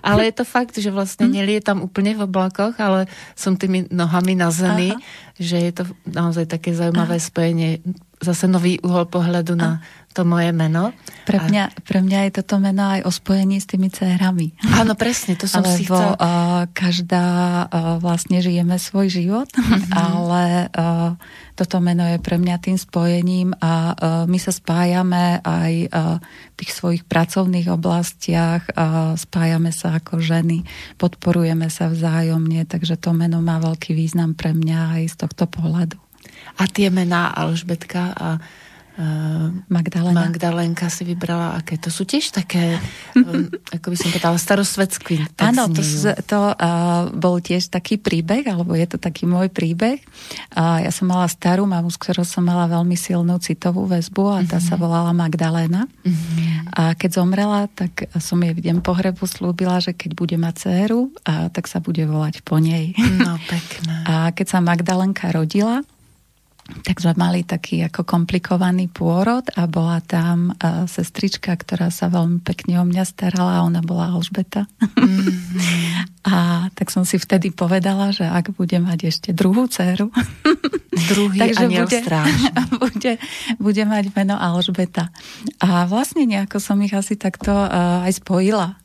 ale 0.09 0.31
je 0.31 0.35
to 0.35 0.45
fakt, 0.47 0.79
že 0.79 0.91
vlastne 0.95 1.29
nelietam 1.29 1.83
úplne 1.83 2.15
v 2.15 2.25
oblakoch, 2.27 2.79
ale 2.79 3.11
som 3.35 3.59
tými 3.59 3.91
nohami 3.91 4.39
na 4.39 4.49
zemi, 4.55 4.95
Aha. 4.95 5.01
že 5.39 5.57
je 5.59 5.73
to 5.75 5.85
naozaj 6.09 6.47
také 6.47 6.75
zaujímavé 6.75 7.19
Aha. 7.19 7.27
spojenie, 7.27 7.71
zase 8.19 8.51
nový 8.51 8.79
uhol 8.83 9.07
pohľadu 9.07 9.55
na 9.55 9.83
to 10.17 10.27
moje 10.27 10.51
meno. 10.51 10.91
Pre 11.31 11.39
mňa, 11.39 11.87
pre 11.87 12.03
mňa 12.03 12.19
je 12.27 12.31
toto 12.43 12.59
meno 12.59 12.91
aj 12.91 13.07
o 13.07 13.11
spojení 13.15 13.63
s 13.63 13.71
tými 13.71 13.87
cérami. 13.87 14.51
Áno, 14.75 14.99
presne, 14.99 15.39
to 15.39 15.47
som 15.47 15.63
Lebo, 15.63 15.77
si 15.79 15.87
chcel... 15.87 16.11
Uh, 16.19 16.67
každá 16.75 17.27
uh, 17.71 18.03
vlastne 18.03 18.43
žijeme 18.43 18.83
svoj 18.83 19.07
život, 19.15 19.47
mm-hmm. 19.55 19.95
ale 19.95 20.43
uh, 20.75 21.15
toto 21.59 21.83
meno 21.83 22.07
je 22.07 22.23
pre 22.23 22.39
mňa 22.39 22.63
tým 22.63 22.79
spojením 22.79 23.51
a 23.59 23.91
uh, 23.91 23.95
my 24.31 24.39
sa 24.39 24.55
spájame 24.55 25.43
aj 25.43 25.73
uh, 25.91 26.23
v 26.23 26.55
tých 26.55 26.71
svojich 26.71 27.03
pracovných 27.03 27.67
oblastiach, 27.67 28.63
uh, 28.79 29.19
spájame 29.19 29.75
sa 29.75 29.99
ako 29.99 30.23
ženy, 30.23 30.63
podporujeme 31.03 31.67
sa 31.67 31.91
vzájomne, 31.91 32.63
takže 32.71 32.95
to 32.95 33.11
meno 33.11 33.43
má 33.43 33.59
veľký 33.59 33.91
význam 33.91 34.39
pre 34.39 34.55
mňa 34.55 35.03
aj 35.03 35.03
z 35.11 35.15
tohto 35.27 35.51
pohľadu. 35.51 35.99
A 36.63 36.71
tie 36.71 36.95
mená 36.95 37.35
Alžbetka 37.35 38.15
a 38.15 38.39
Magdalena. 39.71 40.27
Magdalenka 40.27 40.91
si 40.91 41.07
vybrala, 41.07 41.55
aké 41.55 41.79
to 41.79 41.87
sú 41.87 42.03
tiež 42.03 42.35
také, 42.35 42.83
um, 43.15 43.47
ako 43.79 43.95
by 43.95 43.97
som 43.97 44.11
povedala, 44.11 44.37
starosvedský. 44.43 45.23
Áno, 45.39 45.71
to, 45.71 45.83
to 46.27 46.39
uh, 46.51 47.07
bol 47.15 47.39
tiež 47.39 47.71
taký 47.71 48.03
príbeh, 48.03 48.43
alebo 48.51 48.75
je 48.75 48.91
to 48.91 48.99
taký 48.99 49.31
môj 49.31 49.55
príbeh. 49.55 50.03
Uh, 50.51 50.83
ja 50.83 50.91
som 50.91 51.07
mala 51.07 51.31
starú 51.31 51.63
mamu, 51.63 51.95
s 51.95 51.99
ktorou 51.99 52.27
som 52.27 52.43
mala 52.43 52.67
veľmi 52.67 52.99
silnú 52.99 53.39
citovú 53.39 53.87
väzbu 53.87 54.25
a 54.35 54.39
tá 54.43 54.59
uh-huh. 54.59 54.67
sa 54.67 54.75
mhm. 54.75 54.83
volala 54.83 55.13
Magdalena. 55.15 55.87
Uh-huh. 55.87 56.19
A 56.75 56.83
keď 56.99 57.23
zomrela, 57.23 57.71
tak 57.71 58.11
som 58.19 58.43
jej 58.43 58.51
v 58.51 58.67
deň 58.67 58.83
pohrebu 58.83 59.23
slúbila, 59.31 59.79
že 59.79 59.95
keď 59.95 60.11
bude 60.19 60.35
mať 60.35 60.55
dceru, 60.59 61.15
uh, 61.23 61.47
tak 61.55 61.71
sa 61.71 61.79
bude 61.79 62.03
volať 62.03 62.43
po 62.43 62.59
nej. 62.59 62.99
No, 62.99 63.39
pekné. 63.47 63.95
A 64.11 64.15
keď 64.35 64.47
sa 64.49 64.59
Magdalenka 64.59 65.31
rodila, 65.31 65.87
tak 66.69 67.01
sme 67.01 67.17
mali 67.17 67.41
taký 67.49 67.81
ako 67.89 68.05
komplikovaný 68.05 68.93
pôrod 68.93 69.45
a 69.57 69.65
bola 69.65 70.05
tam 70.05 70.53
uh, 70.53 70.85
sestrička, 70.85 71.57
ktorá 71.57 71.89
sa 71.89 72.13
veľmi 72.13 72.45
pekne 72.45 72.77
o 72.81 72.85
mňa 72.85 73.05
starala 73.09 73.61
a 73.61 73.65
ona 73.65 73.81
bola 73.81 74.13
Alžbeta. 74.13 74.69
Mm-hmm. 74.77 76.29
a 76.33 76.69
tak 76.77 76.93
som 76.93 77.09
si 77.09 77.17
vtedy 77.17 77.57
povedala, 77.57 78.13
že 78.13 78.29
ak 78.29 78.53
bude 78.53 78.77
mať 78.85 79.09
ešte 79.09 79.33
druhú 79.33 79.65
dceru, 79.65 80.13
druhý 81.17 81.41
takže 81.43 81.67
bude, 81.73 81.99
bude, 82.77 83.13
bude 83.57 83.83
mať 83.89 84.05
meno 84.13 84.37
Alžbeta. 84.37 85.09
A 85.65 85.89
vlastne 85.89 86.29
nejako 86.29 86.61
som 86.61 86.77
ich 86.85 86.93
asi 86.93 87.17
takto 87.17 87.49
uh, 87.49 88.05
aj 88.05 88.21
spojila 88.21 88.77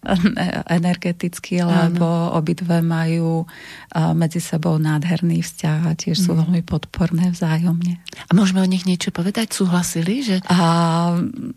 energeticky, 0.71 1.59
lebo 1.59 2.07
Áno. 2.07 2.39
obidve 2.39 2.79
majú 2.79 3.43
uh, 3.43 4.15
medzi 4.15 4.39
sebou 4.39 4.79
nádherný 4.79 5.43
vzťah 5.43 5.79
a 5.83 5.91
tiež 5.99 6.15
sú 6.15 6.31
mm. 6.31 6.39
veľmi 6.47 6.61
podporné 6.63 7.35
vzájom 7.35 7.72
vzájomne. 7.73 7.93
A 8.29 8.31
môžeme 8.37 8.61
o 8.61 8.67
nich 8.69 8.85
niečo 8.85 9.09
povedať? 9.09 9.53
Súhlasili? 9.53 10.21
Že... 10.21 10.35
A 10.47 10.57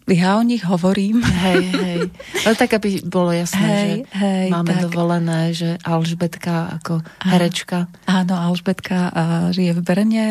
ja 0.08 0.30
o 0.40 0.42
nich 0.42 0.64
hovorím. 0.64 1.20
Hej, 1.22 1.64
hej. 1.72 2.00
Ale 2.48 2.54
tak, 2.56 2.76
aby 2.80 3.04
bolo 3.04 3.32
jasné, 3.32 3.60
hej, 3.68 3.90
že 4.08 4.16
hej, 4.16 4.46
máme 4.50 4.72
tak. 4.72 4.82
dovolené, 4.88 5.40
že 5.52 5.76
Alžbetka 5.84 6.80
ako 6.80 7.04
herečka. 7.22 7.88
Áno, 8.08 8.34
Alžbetka 8.34 9.12
žije 9.52 9.72
v 9.76 9.80
Brne, 9.84 10.28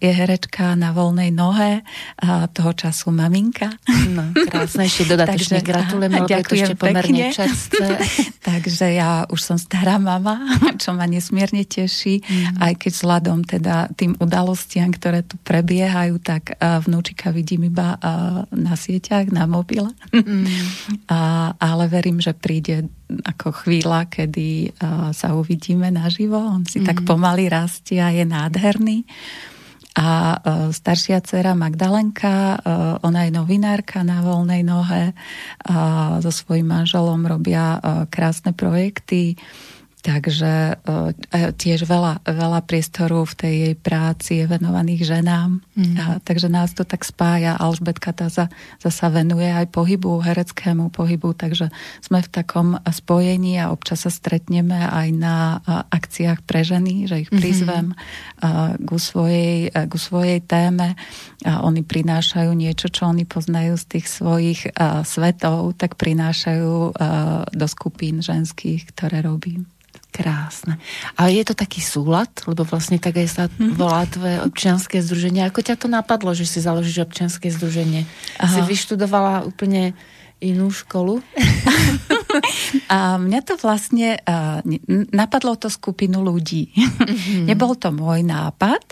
je 0.00 0.10
herečka 0.10 0.74
na 0.78 0.94
voľnej 0.94 1.30
nohe, 1.34 1.84
a 2.18 2.46
toho 2.50 2.72
času 2.72 3.10
maminka. 3.10 3.68
No, 4.10 4.32
krásne, 4.48 4.86
ešte 4.86 5.14
dodatočne 5.14 5.60
gratulujem, 5.62 6.12
lebo 6.14 6.26
je 6.30 6.44
to 6.46 6.54
ešte 6.56 6.74
pomerne 6.78 7.30
čerstvé. 7.30 7.86
Takže 8.48 8.86
ja 8.94 9.26
už 9.28 9.40
som 9.42 9.56
stará 9.58 10.00
mama, 10.00 10.40
čo 10.82 10.94
ma 10.94 11.04
nesmierne 11.06 11.66
teší, 11.66 12.22
mm. 12.22 12.62
aj 12.62 12.72
keď 12.78 12.90
vzhľadom 12.94 13.38
teda 13.44 13.90
tým 13.98 14.14
udalostiam 14.18 14.77
udalostiam, 14.78 14.90
ktoré 14.94 15.20
tu 15.26 15.36
prebiehajú, 15.42 16.14
tak 16.22 16.54
vnúčika 16.60 17.34
vidím 17.34 17.70
iba 17.70 17.98
na 18.54 18.74
sieťach, 18.78 19.30
na 19.34 19.50
mobile. 19.50 19.90
Mm. 20.14 20.46
a, 21.14 21.52
ale 21.58 21.84
verím, 21.90 22.22
že 22.22 22.34
príde 22.34 22.86
ako 23.08 23.64
chvíľa, 23.64 24.06
kedy 24.06 24.78
sa 25.16 25.34
uvidíme 25.34 25.88
naživo. 25.90 26.38
On 26.38 26.62
si 26.62 26.78
mm. 26.82 26.86
tak 26.86 26.98
pomaly 27.02 27.48
rastie 27.50 27.98
a 27.98 28.12
je 28.12 28.22
nádherný. 28.28 29.02
A 29.98 30.38
staršia 30.70 31.18
dcera 31.18 31.58
Magdalenka, 31.58 32.62
ona 33.02 33.26
je 33.26 33.34
novinárka 33.34 34.06
na 34.06 34.22
voľnej 34.22 34.62
nohe, 34.62 35.10
so 36.22 36.30
svojím 36.30 36.70
manželom 36.70 37.26
robia 37.26 37.82
krásne 38.06 38.54
projekty 38.54 39.34
Takže 39.98 40.78
uh, 40.78 41.10
tiež 41.58 41.82
veľa, 41.82 42.22
veľa 42.22 42.60
priestoru 42.62 43.26
v 43.26 43.34
tej 43.34 43.54
jej 43.58 43.74
práci 43.74 44.30
je 44.38 44.46
venovaných 44.46 45.02
ženám. 45.02 45.58
Mm. 45.74 45.94
A, 45.98 46.04
takže 46.22 46.46
nás 46.46 46.70
to 46.70 46.86
tak 46.86 47.02
spája. 47.02 47.58
Alžbetka 47.58 48.14
tá 48.14 48.30
za, 48.30 48.46
zasa 48.78 49.10
venuje 49.10 49.50
aj 49.50 49.66
pohybu, 49.74 50.22
hereckému 50.22 50.94
pohybu, 50.94 51.34
takže 51.34 51.74
sme 51.98 52.22
v 52.22 52.30
takom 52.30 52.78
spojení 52.86 53.58
a 53.58 53.74
občas 53.74 54.06
sa 54.06 54.10
stretneme 54.14 54.78
aj 54.78 55.08
na 55.10 55.58
uh, 55.58 55.82
akciách 55.90 56.46
pre 56.46 56.62
ženy, 56.62 57.10
že 57.10 57.26
ich 57.26 57.30
mhm. 57.34 57.38
prizvem 57.42 57.86
mm-hmm. 57.90 58.78
uh, 58.78 58.78
ku, 58.86 59.02
svojej, 59.02 59.74
uh, 59.74 59.90
ku 59.90 59.98
svojej 59.98 60.38
téme 60.46 60.94
a 61.42 61.66
oni 61.66 61.82
prinášajú 61.82 62.54
niečo, 62.54 62.86
čo 62.86 63.10
oni 63.10 63.26
poznajú 63.26 63.74
z 63.74 63.84
tých 63.98 64.06
svojich 64.06 64.60
uh, 64.78 65.02
svetov, 65.02 65.74
tak 65.74 65.98
prinášajú 65.98 66.94
uh, 66.94 67.46
do 67.50 67.66
skupín 67.66 68.22
ženských, 68.22 68.94
ktoré 68.94 69.26
robím. 69.26 69.66
Krásne. 70.18 70.82
A 71.14 71.30
je 71.30 71.46
to 71.46 71.54
taký 71.54 71.78
súlad, 71.78 72.26
lebo 72.50 72.66
vlastne 72.66 72.98
tak 72.98 73.22
aj 73.22 73.28
sa 73.30 73.44
mhm. 73.46 73.78
volá 73.78 74.02
tvoje 74.10 74.42
občianské 74.42 74.98
združenie. 74.98 75.46
Ako 75.46 75.62
ťa 75.62 75.78
to 75.78 75.86
napadlo, 75.86 76.34
že 76.34 76.42
si 76.42 76.58
založíš 76.58 77.06
občianské 77.06 77.54
združenie? 77.54 78.02
Aha. 78.42 78.50
Si 78.50 78.60
vyštudovala 78.66 79.46
úplne 79.46 79.94
inú 80.42 80.74
školu? 80.74 81.22
A 82.92 83.16
mňa 83.16 83.40
to 83.44 83.54
vlastne 83.60 84.20
uh, 84.20 84.60
napadlo 85.12 85.56
to 85.56 85.72
skupinu 85.72 86.20
ľudí. 86.20 86.72
Mm-hmm. 86.72 87.44
Nebol 87.50 87.74
to 87.76 87.92
môj 87.92 88.24
nápad 88.24 88.82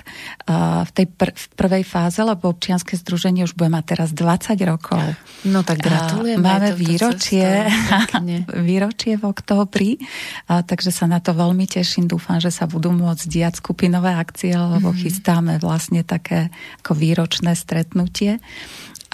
uh, 0.49 0.83
v 0.88 0.90
tej 0.92 1.07
pr- 1.11 1.37
v 1.37 1.46
prvej 1.57 1.85
fáze, 1.85 2.20
lebo 2.20 2.53
občianske 2.53 2.96
združenie 2.96 3.44
už 3.44 3.55
bude 3.55 3.68
mať 3.72 3.85
teraz 3.96 4.11
20 4.16 4.57
rokov. 4.64 5.03
No 5.44 5.62
tak 5.62 5.85
gratulujem. 5.85 6.40
Uh, 6.40 6.44
máme 6.44 6.70
výročie, 6.72 7.68
výročie 8.68 9.20
v 9.20 9.25
októbri, 9.29 9.90
uh, 10.01 10.64
takže 10.64 10.90
sa 10.92 11.05
na 11.05 11.20
to 11.20 11.37
veľmi 11.37 11.68
teším. 11.68 12.09
Dúfam, 12.09 12.40
že 12.40 12.49
sa 12.49 12.64
budú 12.64 12.92
môcť 12.92 13.25
diať 13.29 13.61
skupinové 13.61 14.16
akcie, 14.16 14.57
lebo 14.57 14.92
mm-hmm. 14.92 15.03
chystáme 15.05 15.53
vlastne 15.61 16.03
také 16.03 16.49
ako 16.83 16.96
výročné 16.96 17.53
stretnutie. 17.53 18.40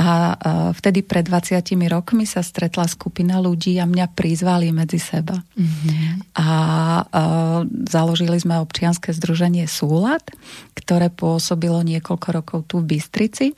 A 0.01 0.41
vtedy 0.73 1.05
pred 1.05 1.21
20 1.29 1.61
rokmi 1.93 2.25
sa 2.25 2.41
stretla 2.41 2.89
skupina 2.89 3.45
ľudí 3.45 3.77
a 3.77 3.85
mňa 3.85 4.17
prizvali 4.17 4.73
medzi 4.73 4.97
seba. 4.97 5.37
Mm-hmm. 5.37 6.33
A, 6.41 6.49
založili 7.93 8.41
sme 8.41 8.57
občianske 8.57 9.13
združenie 9.13 9.69
Súlad, 9.69 10.25
ktoré 10.73 11.13
pôsobilo 11.13 11.85
niekoľko 11.85 12.29
rokov 12.33 12.59
tu 12.73 12.81
v 12.81 12.97
Bystrici. 12.97 13.53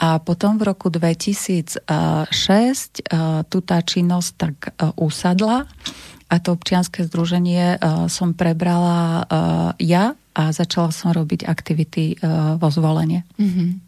A 0.00 0.16
potom 0.16 0.56
v 0.56 0.64
roku 0.68 0.88
2006 0.88 1.84
tu 3.48 3.58
tá 3.60 3.78
činnosť 3.84 4.30
tak 4.36 4.56
usadla 4.96 5.68
a 6.26 6.34
to 6.40 6.56
občianske 6.56 7.04
združenie 7.04 7.80
som 8.08 8.32
prebrala 8.32 9.28
ja 9.76 10.16
a 10.36 10.52
začala 10.52 10.92
som 10.92 11.16
robiť 11.16 11.48
aktivity 11.48 12.16
vo 12.60 12.68
zvolenie. 12.68 13.24
Mm-hmm. 13.40 13.85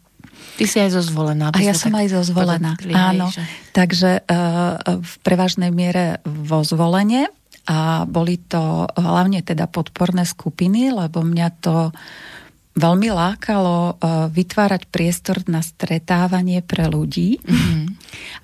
Ty 0.59 0.65
si 0.67 0.77
aj 0.79 0.91
zozvolená. 0.91 1.55
A 1.55 1.59
ja 1.63 1.71
som 1.71 1.95
aj 1.95 2.11
zozvolená, 2.11 2.75
áno. 2.91 3.31
Že... 3.31 3.43
Takže 3.71 4.11
uh, 4.27 4.99
v 4.99 5.13
prevažnej 5.23 5.71
miere 5.71 6.19
vo 6.27 6.67
zvolenie 6.67 7.31
a 7.69 8.03
boli 8.03 8.41
to 8.41 8.89
hlavne 8.97 9.39
teda 9.45 9.69
podporné 9.69 10.27
skupiny, 10.27 10.91
lebo 10.91 11.23
mňa 11.23 11.47
to 11.63 11.95
veľmi 12.79 13.09
lákalo 13.11 13.95
uh, 13.95 14.27
vytvárať 14.31 14.87
priestor 14.87 15.43
na 15.47 15.59
stretávanie 15.59 16.63
pre 16.63 16.87
ľudí 16.87 17.39
mm-hmm. 17.39 17.85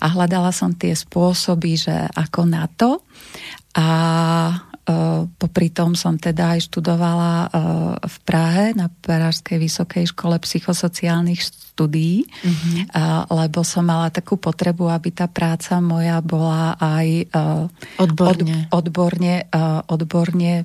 a 0.00 0.06
hľadala 0.12 0.52
som 0.52 0.72
tie 0.76 0.92
spôsoby, 0.92 1.76
že 1.76 1.96
ako 2.16 2.40
na 2.48 2.64
to 2.68 3.00
a 3.76 3.88
popri 5.36 5.74
tom 5.74 5.98
som 5.98 6.14
teda 6.14 6.54
aj 6.54 6.70
študovala 6.70 7.34
uh, 7.46 7.50
v 7.98 8.16
Prahe 8.22 8.70
na 8.78 8.86
Pražskej 8.86 9.58
vysokej 9.58 10.14
škole 10.14 10.38
psychosociálnych 10.38 11.42
štúdií, 11.42 12.24
mm-hmm. 12.24 12.96
lebo 13.28 13.60
som 13.60 13.84
mala 13.84 14.08
takú 14.08 14.40
potrebu, 14.40 14.88
aby 14.88 15.12
tá 15.12 15.28
práca 15.28 15.76
moja 15.82 16.22
bola 16.24 16.72
aj 16.80 17.28
odborne, 18.00 18.70
od, 18.72 18.80
odborne, 18.80 19.34
odborne 19.84 20.64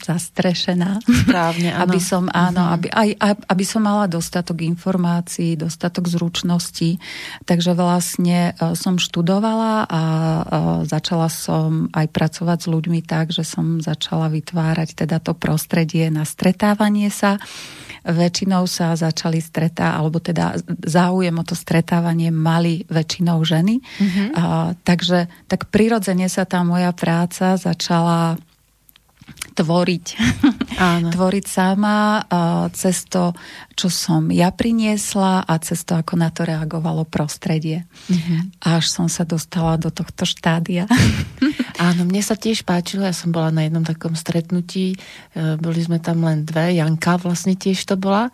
zastrešená. 0.00 1.04
Správne, 1.04 1.70
áno. 1.76 1.82
aby 1.86 1.98
som, 2.00 2.26
áno, 2.32 2.64
mm-hmm. 2.64 2.74
aby, 2.74 2.86
aj, 2.90 3.08
aby 3.46 3.64
som 3.64 3.82
mala 3.84 4.08
dostatok 4.08 4.64
informácií, 4.64 5.54
dostatok 5.54 6.08
zručností. 6.08 6.96
Takže 7.44 7.76
vlastne 7.76 8.52
e, 8.56 8.74
som 8.74 8.96
študovala 8.96 9.86
a 9.86 10.02
e, 10.02 10.42
začala 10.88 11.28
som 11.28 11.92
aj 11.92 12.06
pracovať 12.10 12.58
s 12.64 12.68
ľuďmi 12.68 13.00
tak, 13.04 13.30
že 13.30 13.44
som 13.44 13.78
začala 13.78 14.32
vytvárať 14.32 15.06
teda 15.06 15.20
to 15.20 15.36
prostredie 15.36 16.08
na 16.08 16.24
stretávanie 16.24 17.12
sa. 17.12 17.36
Väčšinou 18.00 18.64
sa 18.64 18.96
začali 18.96 19.44
stretá, 19.44 19.92
alebo 19.92 20.24
teda 20.24 20.56
záujem 20.88 21.36
o 21.36 21.44
to 21.44 21.52
stretávanie 21.52 22.32
mali 22.32 22.88
väčšinou 22.88 23.44
ženy. 23.44 23.84
Mm-hmm. 23.84 24.28
A, 24.32 24.72
takže 24.80 25.28
tak 25.44 25.68
prirodzene 25.68 26.24
sa 26.32 26.48
tá 26.48 26.64
moja 26.64 26.96
práca 26.96 27.60
začala 27.60 28.40
tvoriť. 29.60 30.06
Áno. 30.80 31.08
tvoriť 31.16 31.44
sama 31.44 32.24
cez 32.72 33.04
to, 33.04 33.36
čo 33.76 33.92
som 33.92 34.32
ja 34.32 34.48
priniesla 34.48 35.44
a 35.44 35.54
cez 35.60 35.84
to, 35.84 36.00
ako 36.00 36.16
na 36.16 36.32
to 36.32 36.48
reagovalo 36.48 37.04
prostredie. 37.04 37.84
Uh-huh. 38.08 38.40
Až 38.64 38.88
som 38.88 39.06
sa 39.12 39.28
dostala 39.28 39.76
do 39.76 39.92
tohto 39.92 40.24
štádia. 40.24 40.88
Áno, 41.80 42.04
mne 42.04 42.20
sa 42.20 42.36
tiež 42.36 42.64
páčilo, 42.64 43.08
ja 43.08 43.16
som 43.16 43.32
bola 43.32 43.48
na 43.48 43.64
jednom 43.64 43.80
takom 43.80 44.12
stretnutí, 44.12 45.00
e, 45.32 45.56
boli 45.56 45.80
sme 45.80 45.96
tam 45.96 46.20
len 46.28 46.44
dve, 46.44 46.76
Janka 46.76 47.16
vlastne 47.16 47.56
tiež 47.56 47.88
to 47.88 47.96
bola, 47.96 48.28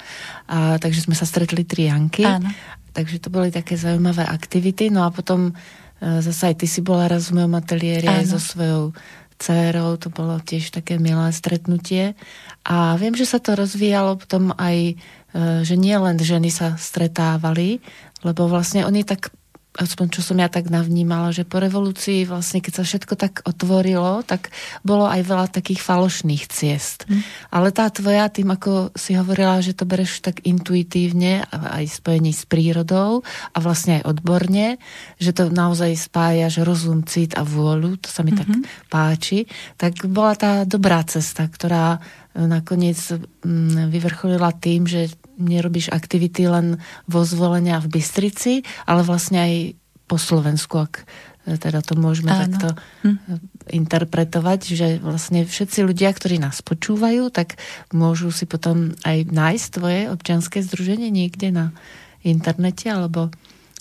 a, 0.51 0.83
takže 0.83 1.07
sme 1.07 1.15
sa 1.15 1.23
stretli 1.23 1.63
tri 1.63 1.87
Janky. 1.87 2.27
Áno. 2.27 2.51
Takže 2.91 3.23
to 3.23 3.29
boli 3.31 3.55
také 3.55 3.79
zaujímavé 3.79 4.25
aktivity. 4.27 4.91
No 4.91 5.07
a 5.07 5.15
potom 5.15 5.53
e, 5.53 6.23
zase 6.25 6.51
aj 6.51 6.57
ty 6.59 6.67
si 6.67 6.83
bola 6.83 7.07
raz 7.07 7.31
v 7.31 7.39
mojom 7.39 7.55
ateliéri 7.55 8.09
aj 8.11 8.35
so 8.35 8.41
svojou 8.43 8.97
dcerou, 9.37 9.97
to 10.01 10.09
bolo 10.09 10.41
tiež 10.41 10.73
také 10.73 10.97
milé 10.97 11.33
stretnutie. 11.33 12.17
A 12.65 12.97
viem, 12.97 13.13
že 13.13 13.29
sa 13.29 13.39
to 13.39 13.57
rozvíjalo 13.57 14.17
potom 14.17 14.53
aj, 14.57 14.77
e, 14.93 14.95
že 15.63 15.77
nie 15.77 15.97
len 15.97 16.17
ženy 16.17 16.49
sa 16.49 16.75
stretávali, 16.81 17.85
lebo 18.25 18.49
vlastne 18.49 18.83
oni 18.89 19.05
tak 19.05 19.31
aspoň 19.77 20.07
čo 20.11 20.21
som 20.25 20.41
ja 20.41 20.49
tak 20.49 20.73
navnímala, 20.73 21.31
že 21.31 21.45
po 21.45 21.61
revolúcii 21.61 22.25
vlastne, 22.25 22.65
keď 22.65 22.73
sa 22.81 22.85
všetko 22.85 23.15
tak 23.15 23.45
otvorilo, 23.45 24.25
tak 24.25 24.51
bolo 24.83 25.05
aj 25.07 25.21
veľa 25.23 25.47
takých 25.53 25.85
falošných 25.85 26.49
ciest. 26.49 27.05
Mm. 27.07 27.23
Ale 27.53 27.69
tá 27.71 27.87
tvoja, 27.93 28.33
tým 28.33 28.49
ako 28.51 28.97
si 28.97 29.15
hovorila, 29.15 29.61
že 29.61 29.77
to 29.77 29.85
bereš 29.85 30.25
tak 30.25 30.43
intuitívne, 30.43 31.45
aj 31.53 32.01
spojení 32.01 32.33
s 32.33 32.49
prírodou 32.49 33.23
a 33.53 33.59
vlastne 33.61 34.01
aj 34.03 34.09
odborne, 34.09 34.81
že 35.21 35.37
to 35.37 35.53
naozaj 35.53 35.93
spájaš 35.95 36.65
rozum, 36.65 37.05
cit 37.05 37.37
a 37.37 37.45
vôľu, 37.45 38.01
to 38.01 38.09
sa 38.09 38.25
mi 38.25 38.33
mm-hmm. 38.33 38.41
tak 38.41 38.49
mhm. 38.49 38.63
páči, 38.89 39.39
tak 39.77 39.93
bola 40.09 40.35
tá 40.35 40.53
dobrá 40.65 41.05
cesta, 41.05 41.47
ktorá 41.47 42.01
nakoniec 42.37 43.01
mm, 43.01 43.89
vyvrcholila 43.89 44.53
tým, 44.53 44.85
že 44.85 45.09
nerobíš 45.37 45.93
aktivity 45.93 46.49
len 46.49 46.81
vo 47.07 47.23
zvolenia 47.23 47.81
v 47.81 48.01
Bystrici, 48.01 48.65
ale 48.89 49.05
vlastne 49.05 49.39
aj 49.41 49.55
po 50.07 50.17
Slovensku, 50.17 50.79
ak 50.87 51.03
e, 51.47 51.59
teda 51.59 51.83
to 51.83 51.99
môžeme 51.99 52.31
Áno. 52.31 52.47
takto 52.47 52.69
hm. 53.03 53.19
interpretovať, 53.71 54.61
že 54.73 54.89
vlastne 55.03 55.43
všetci 55.45 55.83
ľudia, 55.83 56.15
ktorí 56.15 56.39
nás 56.39 56.63
počúvajú, 56.63 57.29
tak 57.35 57.59
môžu 57.91 58.31
si 58.31 58.47
potom 58.47 58.95
aj 59.03 59.29
nájsť 59.29 59.67
tvoje 59.75 60.01
občianske 60.11 60.59
združenie 60.63 61.11
niekde 61.11 61.51
na 61.51 61.67
internete, 62.23 62.91
alebo 62.91 63.31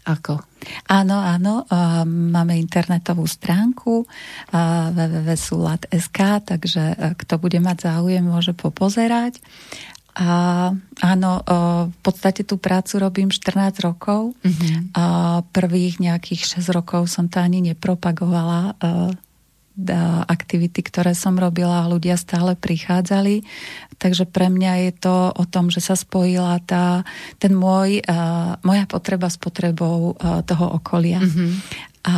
ako? 0.05 0.37
Áno, 0.85 1.17
áno, 1.17 1.65
máme 2.05 2.53
internetovú 2.61 3.25
stránku 3.25 4.05
www.sulat.sk, 4.53 6.19
takže 6.45 6.83
e, 6.93 6.95
kto 7.17 7.41
bude 7.41 7.57
mať 7.57 7.89
záujem, 7.89 8.21
môže 8.21 8.53
popozerať. 8.53 9.41
A 10.15 10.71
áno, 11.04 11.32
v 11.91 11.99
podstate 11.99 12.47
tú 12.47 12.56
prácu 12.56 13.04
robím 13.04 13.28
14 13.28 13.84
rokov. 13.84 14.32
Mm-hmm. 14.47 14.95
A 14.95 15.04
prvých 15.51 15.99
nejakých 15.99 16.63
6 16.63 16.71
rokov 16.71 17.12
som 17.12 17.28
to 17.28 17.43
ani 17.43 17.60
nepropagovala 17.60 18.80
aktivity, 20.32 20.80
ktoré 20.88 21.12
som 21.12 21.36
robila 21.36 21.84
a 21.84 21.91
ľudia 21.91 22.15
stále 22.15 22.56
prichádzali. 22.56 23.43
Takže 23.99 24.23
pre 24.23 24.47
mňa 24.47 24.88
je 24.88 24.91
to 25.04 25.15
o 25.36 25.43
tom, 25.43 25.67
že 25.67 25.84
sa 25.84 25.99
spojila 25.99 26.63
tá, 26.63 27.04
ten 27.43 27.51
môj, 27.51 27.99
uh, 28.08 28.56
moja 28.63 28.88
potreba 28.88 29.28
s 29.28 29.36
potrebou 29.36 30.15
toho 30.47 30.65
okolia. 30.80 31.19
Mm-hmm. 31.19 31.51
A 32.08 32.17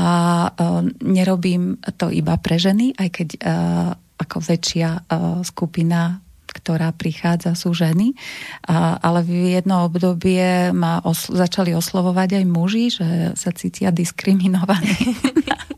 nerobím 1.01 1.81
to 1.97 2.13
iba 2.13 2.35
pre 2.37 2.59
ženy, 2.59 2.93
aj 2.93 3.09
keď 3.09 3.29
ako 4.19 4.37
väčšia 4.43 5.07
skupina 5.47 6.26
ktorá 6.67 6.91
prichádza, 6.91 7.55
sú 7.55 7.71
ženy. 7.71 8.11
Ale 8.67 9.23
v 9.23 9.55
jedno 9.55 9.87
obdobie 9.87 10.75
ma 10.75 10.99
osl- 10.99 11.31
začali 11.31 11.71
oslovovať 11.71 12.43
aj 12.43 12.45
muži, 12.51 12.91
že 12.91 13.07
sa 13.39 13.55
cítia 13.55 13.95
diskriminovaní. 13.95 14.99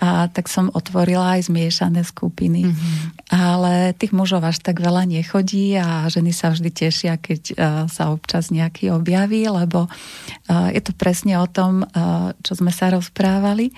a 0.00 0.32
tak 0.32 0.48
som 0.48 0.72
otvorila 0.72 1.36
aj 1.36 1.52
zmiešané 1.52 2.00
skupiny. 2.08 2.72
Mm-hmm. 2.72 3.28
Ale 3.36 3.92
tých 3.92 4.16
mužov 4.16 4.42
až 4.48 4.64
tak 4.64 4.80
veľa 4.80 5.04
nechodí 5.04 5.76
a 5.76 6.08
ženy 6.08 6.32
sa 6.32 6.48
vždy 6.50 6.70
tešia, 6.72 7.20
keď 7.20 7.42
uh, 7.52 7.56
sa 7.84 8.08
občas 8.08 8.48
nejaký 8.48 8.96
objaví, 8.96 9.44
lebo 9.44 9.86
uh, 9.86 10.72
je 10.72 10.80
to 10.80 10.96
presne 10.96 11.36
o 11.36 11.44
tom, 11.44 11.84
uh, 11.84 12.32
čo 12.40 12.56
sme 12.56 12.72
sa 12.72 12.88
rozprávali. 12.90 13.76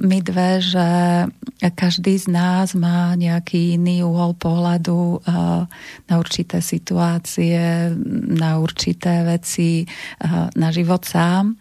My 0.00 0.18
dve, 0.18 0.58
že 0.58 0.88
každý 1.62 2.18
z 2.18 2.26
nás 2.26 2.74
má 2.74 3.14
nejaký 3.14 3.78
iný 3.78 4.02
uhol 4.02 4.34
pohľadu 4.34 5.22
na 6.08 6.14
určité 6.18 6.58
situácie, 6.64 7.92
na 8.30 8.58
určité 8.58 9.22
veci, 9.22 9.86
na 10.56 10.68
život 10.74 11.06
sám. 11.06 11.54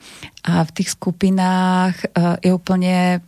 A 0.48 0.64
v 0.66 0.72
tých 0.74 0.96
skupinách 0.96 2.16
je 2.42 2.50
úplne 2.50 3.22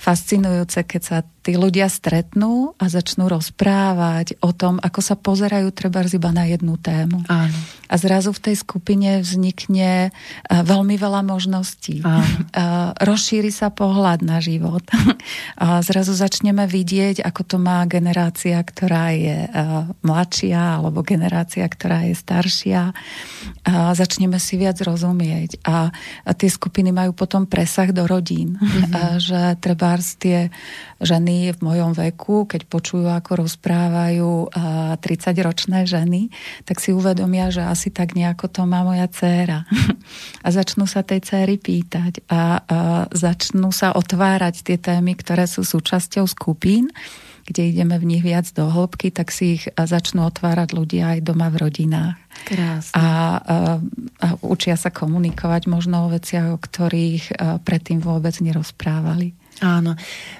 fascinujúce, 0.00 0.80
keď 0.88 1.02
sa 1.04 1.16
tí 1.40 1.56
ľudia 1.56 1.88
stretnú 1.88 2.76
a 2.76 2.92
začnú 2.92 3.24
rozprávať 3.28 4.36
o 4.44 4.52
tom, 4.52 4.76
ako 4.76 5.00
sa 5.00 5.16
pozerajú 5.16 5.72
treba 5.72 6.04
iba 6.04 6.30
na 6.32 6.44
jednu 6.44 6.76
tému. 6.76 7.24
Áno. 7.28 7.58
A 7.90 7.94
zrazu 7.98 8.30
v 8.30 8.38
tej 8.38 8.56
skupine 8.62 9.18
vznikne 9.18 10.14
veľmi 10.46 10.94
veľa 10.94 11.26
možností. 11.26 12.06
Áno. 12.06 12.46
Rozšíri 13.02 13.50
sa 13.50 13.74
pohľad 13.74 14.22
na 14.22 14.38
život. 14.38 14.84
A 15.60 15.82
zrazu 15.82 16.14
začneme 16.14 16.64
vidieť, 16.70 17.20
ako 17.20 17.42
to 17.44 17.56
má 17.58 17.82
generácia, 17.90 18.56
ktorá 18.62 19.10
je 19.12 19.44
mladšia, 20.06 20.80
alebo 20.80 21.02
generácia, 21.02 21.66
ktorá 21.66 22.06
je 22.06 22.14
staršia. 22.14 22.94
A 23.66 23.92
začneme 23.92 24.38
si 24.38 24.54
viac 24.54 24.78
rozumieť. 24.78 25.58
A 25.66 25.90
tie 26.38 26.48
skupiny 26.48 26.94
majú 26.94 27.10
potom 27.10 27.44
presah 27.50 27.90
do 27.90 28.06
rodín. 28.06 28.54
Mm-hmm. 28.54 28.92
A 29.00 29.02
že 29.18 29.40
treba 29.58 29.98
tie 29.98 30.54
ženy 31.00 31.56
v 31.56 31.58
mojom 31.64 31.96
veku, 31.96 32.44
keď 32.44 32.68
počujú, 32.68 33.08
ako 33.08 33.48
rozprávajú 33.48 34.32
30-ročné 35.00 35.88
ženy, 35.88 36.28
tak 36.68 36.78
si 36.78 36.92
uvedomia, 36.92 37.48
že 37.48 37.64
asi 37.64 37.88
tak 37.88 38.12
nejako 38.12 38.52
to 38.52 38.62
má 38.68 38.84
moja 38.84 39.08
dcéra. 39.08 39.64
A 40.46 40.48
začnú 40.52 40.84
sa 40.84 41.00
tej 41.00 41.24
céry 41.24 41.56
pýtať 41.60 42.24
a 42.32 42.64
začnú 43.12 43.68
sa 43.70 43.92
otvárať 43.92 44.64
tie 44.64 44.78
témy, 44.80 45.12
ktoré 45.16 45.44
sú 45.44 45.64
súčasťou 45.64 46.24
skupín 46.24 46.88
kde 47.50 47.74
ideme 47.74 47.98
v 47.98 48.06
nich 48.06 48.22
viac 48.22 48.46
do 48.54 48.70
hĺbky, 48.70 49.10
tak 49.10 49.34
si 49.34 49.58
ich 49.58 49.66
začnú 49.74 50.22
otvárať 50.22 50.70
ľudia 50.70 51.18
aj 51.18 51.26
doma 51.26 51.50
v 51.50 51.66
rodinách. 51.66 52.14
Krásne. 52.46 52.94
A, 52.94 53.02
a, 53.02 53.06
a 54.22 54.28
učia 54.46 54.78
sa 54.78 54.94
komunikovať 54.94 55.66
možno 55.66 56.06
o 56.06 56.12
veciach, 56.14 56.54
o 56.54 56.58
ktorých 56.62 57.34
predtým 57.66 57.98
vôbec 57.98 58.38
nerozprávali. 58.38 59.34
Áno, 59.60 59.92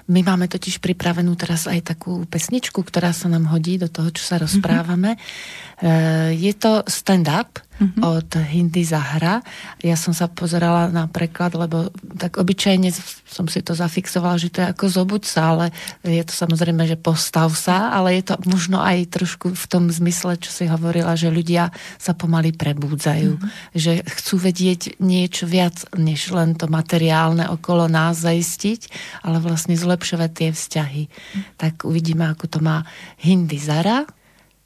my 0.09 0.21
máme 0.25 0.49
totiž 0.49 0.81
pripravenú 0.81 1.37
teraz 1.37 1.69
aj 1.69 1.93
takú 1.93 2.25
pesničku, 2.25 2.81
ktorá 2.81 3.13
sa 3.13 3.29
nám 3.29 3.53
hodí 3.53 3.77
do 3.77 3.93
toho, 3.93 4.09
čo 4.09 4.25
sa 4.25 4.41
rozprávame. 4.41 5.21
Mm-hmm. 5.21 6.41
Je 6.41 6.53
to 6.57 6.81
stand-up, 6.89 7.61
mm-hmm. 7.81 8.03
od 8.05 8.29
Hindy 8.37 8.85
Zahra. 8.85 9.41
Ja 9.81 9.97
som 9.97 10.13
sa 10.13 10.29
pozerala 10.29 10.93
na 10.93 11.09
preklad, 11.09 11.57
lebo 11.57 11.89
tak 12.21 12.37
obyčajne 12.37 12.93
som 13.25 13.49
si 13.49 13.65
to 13.65 13.73
zafixovala, 13.73 14.37
že 14.37 14.53
to 14.53 14.61
je 14.61 14.69
ako 14.69 14.85
zobuď 14.93 15.23
sa, 15.25 15.57
ale 15.57 15.73
je 16.05 16.21
to 16.21 16.35
samozrejme, 16.37 16.85
že 16.85 17.01
postav 17.01 17.49
sa, 17.57 17.91
ale 17.91 18.21
je 18.21 18.31
to 18.31 18.35
možno 18.45 18.79
aj 18.79 19.09
trošku 19.09 19.57
v 19.57 19.65
tom 19.67 19.89
zmysle, 19.89 20.37
čo 20.37 20.53
si 20.53 20.69
hovorila, 20.69 21.17
že 21.17 21.33
ľudia 21.33 21.73
sa 21.97 22.13
pomaly 22.13 22.53
prebúdzajú, 22.53 23.41
mm-hmm. 23.41 23.73
že 23.73 24.05
chcú 24.05 24.37
vedieť 24.37 25.01
niečo 25.01 25.49
viac, 25.49 25.89
než 25.97 26.31
len 26.37 26.55
to 26.55 26.69
materiálne 26.69 27.49
okolo 27.49 27.89
nás 27.89 28.21
zaistiť, 28.21 28.93
ale 29.25 29.41
vlastne 29.41 29.75
zlepšovať 29.75 30.31
tie 30.31 30.51
vzťahy. 30.53 31.03
Mm-hmm. 31.09 31.43
Tak 31.57 31.89
uvidíme, 31.89 32.29
ako 32.29 32.45
to 32.47 32.59
má 32.61 32.85
Hindy 33.23 33.57
Zara. 33.57 34.05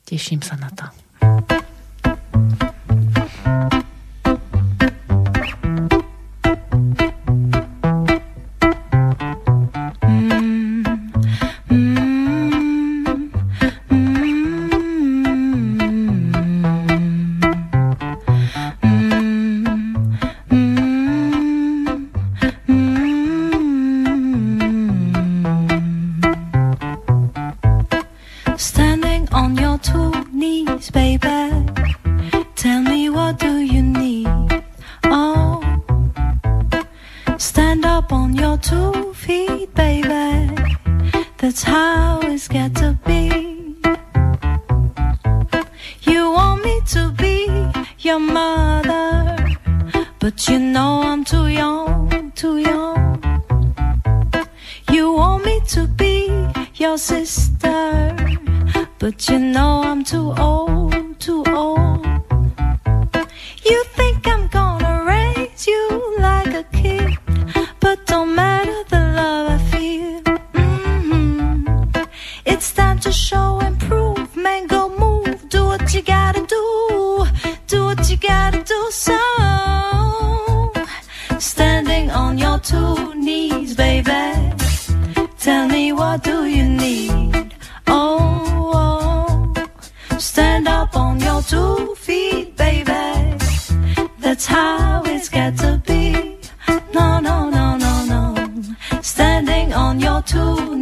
Teším 0.04 0.44
sa 0.44 0.58
na 0.60 0.68
to. 0.68 1.63
you 3.44 3.83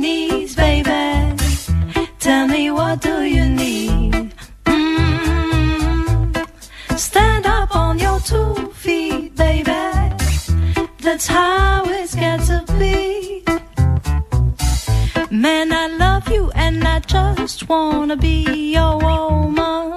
knees, 0.02 0.56
baby. 0.56 1.00
Tell 2.18 2.48
me 2.48 2.70
what 2.72 3.00
do 3.00 3.22
you 3.22 3.48
need? 3.48 4.34
Mm-hmm. 4.64 6.32
Stand 6.96 7.46
up 7.46 7.74
on 7.76 7.98
your 8.00 8.18
two 8.20 8.54
feet, 8.82 9.36
baby. 9.36 9.82
That's 11.04 11.26
how 11.26 11.84
it's 11.86 12.14
got 12.16 12.40
to 12.50 12.58
be. 12.80 13.44
Man, 15.30 15.72
I 15.72 15.86
love 16.04 16.28
you 16.28 16.50
and 16.54 16.82
I 16.84 16.98
just 17.00 17.68
wanna 17.68 18.16
be 18.16 18.72
your 18.76 18.98
woman. 18.98 19.91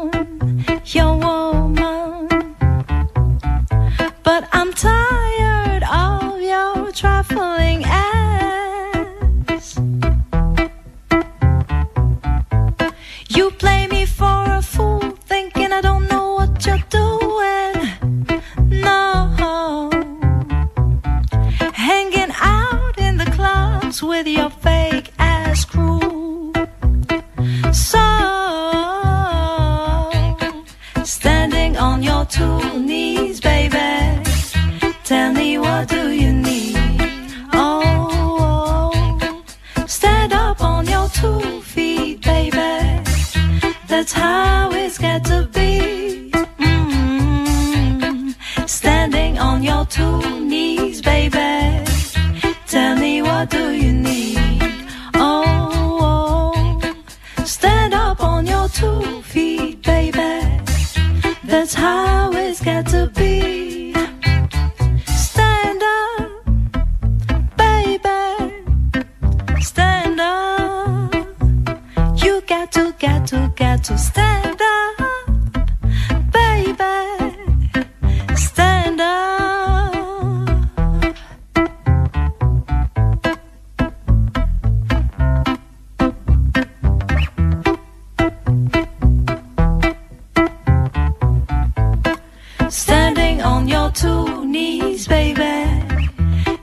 on 93.55 93.69
your 93.69 93.89
two 93.91 94.45
knees, 94.45 95.07
baby. 95.07 95.53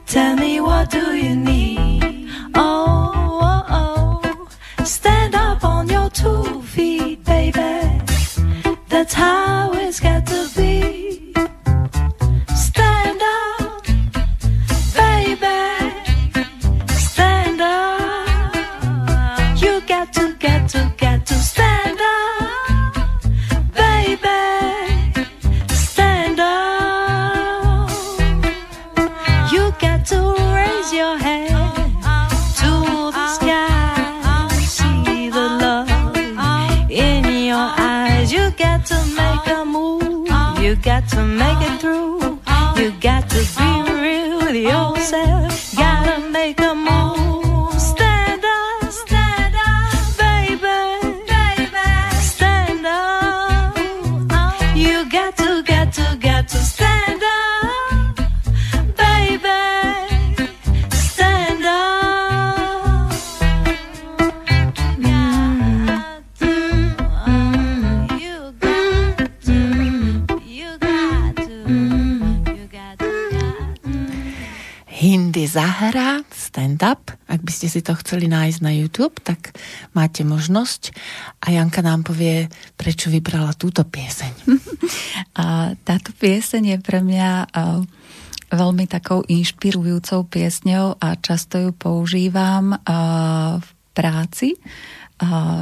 Tell 0.05 0.35
me 0.35 0.61
what 0.61 0.91
do 0.91 1.05
you 1.15 1.35
need? 1.35 2.29
Oh, 2.53 3.11
oh, 3.49 3.63
oh. 3.79 4.85
Stand 4.85 5.33
up 5.33 5.63
on 5.63 5.89
your 5.89 6.09
two 6.11 6.61
feet, 6.61 7.23
baby. 7.23 7.71
That's 8.89 9.13
how. 9.13 9.42
by 77.53 77.61
ste 77.61 77.69
si 77.69 77.85
to 77.85 77.93
chceli 78.01 78.25
nájsť 78.25 78.65
na 78.65 78.73
YouTube, 78.73 79.13
tak 79.21 79.53
máte 79.93 80.25
možnosť. 80.25 80.89
A 81.45 81.53
Janka 81.53 81.85
nám 81.85 82.01
povie, 82.01 82.49
prečo 82.73 83.13
vybrala 83.13 83.53
túto 83.53 83.85
pieseň. 83.85 84.33
Táto 85.85 86.09
pieseň 86.17 86.73
je 86.73 86.77
pre 86.81 87.05
mňa 87.05 87.53
veľmi 88.49 88.89
takou 88.89 89.21
inšpirujúcou 89.29 90.25
piesňou 90.25 90.97
a 90.97 91.13
často 91.21 91.61
ju 91.61 91.69
používam 91.77 92.73
v 93.61 93.67
práci 93.93 94.57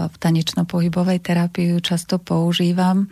v 0.07 0.15
tanečno-pohybovej 0.15 1.19
terapii 1.19 1.83
často 1.83 2.23
používam 2.23 3.11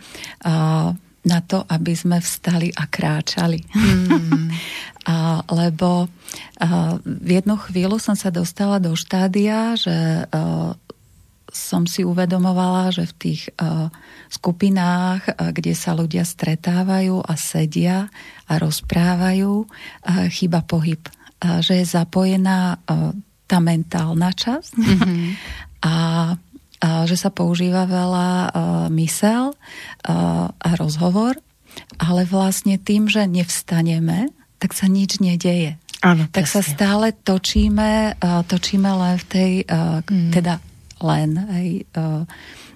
na 1.28 1.44
to, 1.44 1.68
aby 1.68 1.92
sme 1.96 2.24
vstali 2.24 2.72
a 2.72 2.88
kráčali. 2.88 3.60
Mm. 3.76 4.50
a, 5.12 5.44
lebo 5.52 6.08
a, 6.08 6.08
v 7.04 7.30
jednu 7.40 7.60
chvíľu 7.60 8.00
som 8.00 8.16
sa 8.16 8.32
dostala 8.32 8.80
do 8.80 8.96
štádia, 8.96 9.76
že 9.76 10.26
a, 10.26 10.28
som 11.50 11.90
si 11.90 12.06
uvedomovala, 12.06 12.94
že 12.94 13.10
v 13.10 13.14
tých 13.20 13.42
a, 13.60 13.92
skupinách, 14.32 15.22
a, 15.28 15.52
kde 15.52 15.74
sa 15.76 15.92
ľudia 15.92 16.24
stretávajú 16.24 17.20
a 17.26 17.34
sedia 17.36 18.08
a 18.48 18.54
rozprávajú, 18.56 19.66
a, 19.66 20.32
chýba 20.32 20.64
pohyb. 20.64 21.02
A, 21.44 21.60
že 21.60 21.84
je 21.84 21.86
zapojená 21.86 22.80
a, 22.80 23.12
tá 23.50 23.58
mentálna 23.58 24.30
časť. 24.30 24.74
Mm-hmm. 24.78 25.26
a 25.82 25.94
že 26.80 27.16
sa 27.20 27.30
používa 27.30 27.84
veľa 27.84 28.56
mysel 28.96 29.52
a 30.08 30.70
rozhovor, 30.80 31.36
ale 32.00 32.24
vlastne 32.24 32.80
tým, 32.80 33.12
že 33.12 33.28
nevstaneme, 33.28 34.32
tak 34.60 34.72
sa 34.72 34.88
nič 34.88 35.20
nedeje. 35.20 35.76
Áno, 36.00 36.32
tak 36.32 36.48
sa 36.48 36.64
stále 36.64 37.12
točíme, 37.12 38.16
točíme 38.48 38.88
len 38.88 39.16
v 39.20 39.26
tej, 39.28 39.52
mm. 39.68 40.32
teda 40.32 40.64
len, 41.04 41.30
uh, 41.96 42.24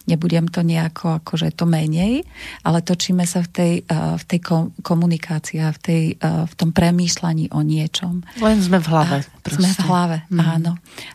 nebudem 0.03 0.51
to 0.51 0.61
nejako, 0.61 1.23
akože 1.23 1.55
to 1.55 1.63
menej, 1.63 2.27
ale 2.63 2.83
točíme 2.83 3.23
sa 3.23 3.39
v 3.43 3.49
tej, 3.49 3.73
uh, 3.87 4.19
v 4.19 4.23
tej 4.27 4.39
komunikácii 4.83 5.59
a 5.63 5.71
v, 5.71 5.79
tej, 5.79 6.03
uh, 6.19 6.43
v 6.43 6.53
tom 6.59 6.75
premýšľaní 6.75 7.55
o 7.55 7.59
niečom. 7.63 8.23
Len 8.43 8.59
sme 8.59 8.83
v 8.83 8.87
hlave. 8.91 9.17
A 9.23 9.47
sme 9.47 9.69
v 9.71 9.81
hlave, 9.87 10.17
mm. 10.27 10.39
áno. 10.39 10.71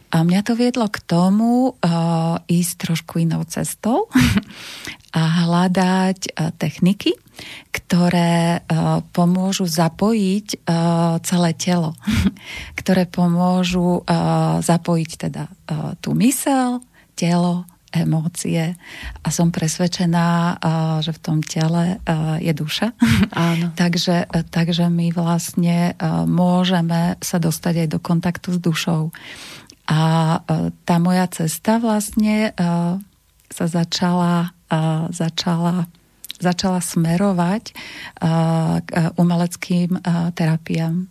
A 0.09 0.25
mňa 0.25 0.41
to 0.41 0.57
viedlo 0.57 0.89
k 0.89 1.05
tomu 1.05 1.77
uh, 1.77 2.41
ísť 2.49 2.73
trošku 2.89 3.21
inou 3.21 3.45
cestou 3.45 4.09
a 5.19 5.23
hľadať 5.45 6.33
uh, 6.33 6.53
techniky, 6.57 7.13
ktoré 7.69 8.65
uh, 8.65 9.05
pomôžu 9.13 9.69
zapojiť 9.69 10.65
uh, 10.65 11.21
celé 11.21 11.51
telo, 11.53 11.93
ktoré 12.81 13.05
pomôžu 13.05 14.01
uh, 14.01 14.65
zapojiť 14.65 15.11
teda 15.29 15.45
uh, 15.49 15.93
tú 16.01 16.17
mysel, 16.17 16.81
telo, 17.13 17.69
emócie 17.93 18.77
a 19.25 19.29
som 19.33 19.49
presvedčená, 19.49 20.61
že 21.01 21.13
v 21.17 21.21
tom 21.21 21.39
tele 21.41 22.01
je 22.39 22.53
duša. 22.53 22.93
Áno. 23.33 23.73
takže, 23.81 24.29
takže 24.53 24.93
my 24.93 25.13
vlastne 25.13 25.97
môžeme 26.29 27.17
sa 27.21 27.41
dostať 27.41 27.87
aj 27.87 27.89
do 27.89 27.99
kontaktu 28.01 28.57
s 28.57 28.59
dušou. 28.61 29.11
A 29.89 30.01
tá 30.85 30.97
moja 31.01 31.25
cesta 31.33 31.81
vlastne 31.81 32.53
sa 33.49 33.67
začala, 33.67 34.53
začala 35.09 35.89
začala 36.39 36.79
smerovať 36.79 37.75
k 38.87 38.89
umeleckým 39.19 39.99
terapiám. 40.39 41.11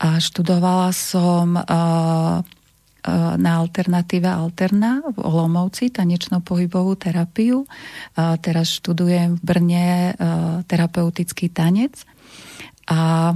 A 0.00 0.18
študovala 0.18 0.90
som 0.90 1.54
na 3.36 3.50
alternatíve 3.64 4.28
Alterna 4.28 5.00
v 5.08 5.18
Olomovci 5.24 5.88
tanečno-pohybovú 5.88 6.96
terapiu. 7.00 7.64
Teraz 8.16 8.76
študujem 8.76 9.36
v 9.36 9.42
Brne 9.42 9.86
terapeutický 10.68 11.48
tanec. 11.48 12.04
A 12.90 13.32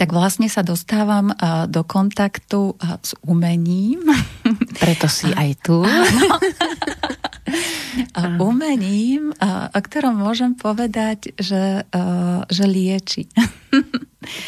tak 0.00 0.16
vlastne 0.16 0.48
sa 0.48 0.64
dostávam 0.64 1.34
do 1.68 1.84
kontaktu 1.84 2.72
s 3.04 3.12
umením. 3.26 4.00
Preto 4.80 5.10
si 5.12 5.28
aj 5.42 5.50
tu. 5.60 5.84
A 8.14 8.38
umením, 8.42 9.30
o 9.72 9.78
ktorom 9.78 10.18
môžem 10.18 10.54
povedať, 10.58 11.34
že, 11.38 11.86
že 12.50 12.64
lieči. 12.66 13.30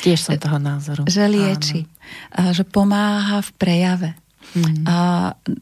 Tiež 0.03 0.19
som 0.19 0.39
toho 0.41 0.59
názoru. 0.59 1.05
Že 1.05 1.25
lieči. 1.31 1.81
Áno. 2.33 2.53
Že 2.55 2.63
pomáha 2.69 3.45
v 3.45 3.51
prejave. 3.59 4.11
Mm. 4.55 4.85
A 4.87 4.99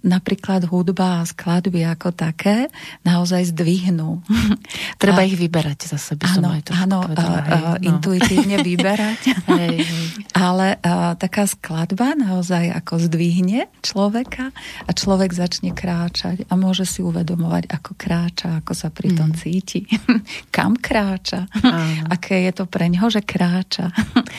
napríklad 0.04 0.68
hudba 0.68 1.22
a 1.22 1.26
skladby 1.26 1.82
ako 1.88 2.12
také 2.14 2.68
naozaj 3.02 3.50
zdvihnú. 3.54 4.20
Treba 5.02 5.22
a, 5.22 5.26
ich 5.26 5.34
vyberať 5.34 5.90
zase, 5.90 6.14
by 6.14 6.26
som 6.28 6.44
áno, 6.46 6.50
aj 6.54 6.62
to 6.66 6.72
Áno, 6.76 6.98
povedala, 7.08 7.38
hej, 7.42 7.62
no. 7.64 7.74
intuitívne 7.90 8.56
vyberať. 8.60 9.20
hej, 9.60 9.76
hej. 9.82 10.06
Ale 10.36 10.78
a, 10.78 11.16
taká 11.18 11.48
skladba 11.48 12.14
naozaj 12.14 12.70
ako 12.74 13.08
zdvihne 13.08 13.66
človeka 13.80 14.54
a 14.86 14.90
človek 14.92 15.32
začne 15.34 15.74
kráčať 15.74 16.46
a 16.46 16.52
môže 16.54 16.86
si 16.86 17.02
uvedomovať, 17.02 17.70
ako 17.70 17.90
kráča, 17.98 18.62
ako 18.62 18.72
sa 18.76 18.88
pri 18.92 19.16
tom 19.16 19.32
mm. 19.32 19.36
cíti. 19.38 19.80
Kam 20.54 20.78
kráča. 20.78 21.50
Áno. 21.62 22.10
Aké 22.10 22.46
je 22.46 22.52
to 22.52 22.64
pre 22.70 22.86
ňoho, 22.90 23.10
že 23.10 23.22
kráča. 23.24 23.90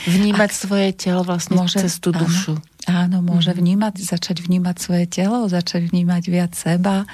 Vnímať 0.07 0.49
Ak, 0.51 0.55
svoje 0.55 0.89
telo 0.95 1.21
vlastne 1.27 1.59
môže, 1.59 1.81
cez 1.81 1.99
tú 1.99 2.15
dušu. 2.15 2.55
Áno, 2.55 2.74
Áno, 2.85 3.25
môže 3.25 3.49
mm-hmm. 3.49 3.61
vnímať, 3.65 3.93
začať 4.05 4.45
vnímať 4.45 4.75
svoje 4.77 5.05
telo, 5.09 5.49
začať 5.49 5.89
vnímať 5.89 6.23
viac 6.29 6.53
seba. 6.53 7.09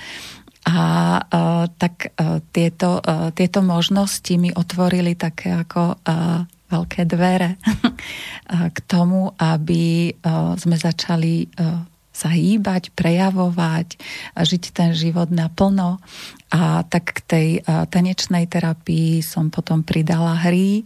A 0.61 0.77
uh, 1.17 1.65
tak 1.79 2.13
uh, 2.13 2.43
tieto, 2.53 3.01
uh, 3.01 3.33
tieto 3.33 3.65
možnosti 3.65 4.29
mi 4.37 4.53
otvorili 4.53 5.17
také 5.17 5.55
ako 5.55 5.97
uh, 5.97 6.45
veľké 6.69 7.01
dvere 7.09 7.57
k 8.75 8.77
tomu, 8.85 9.33
aby 9.39 10.13
uh, 10.13 10.53
sme 10.59 10.77
začali 10.77 11.49
uh, 11.49 11.81
sa 12.11 12.29
hýbať, 12.29 12.91
prejavovať, 12.93 13.97
žiť 14.35 14.63
ten 14.75 14.91
život 14.91 15.31
naplno. 15.31 16.03
A 16.51 16.83
tak 16.83 17.15
k 17.15 17.19
tej 17.23 17.47
tanečnej 17.63 18.43
terapii 18.43 19.23
som 19.23 19.47
potom 19.47 19.87
pridala 19.87 20.35
hry, 20.35 20.83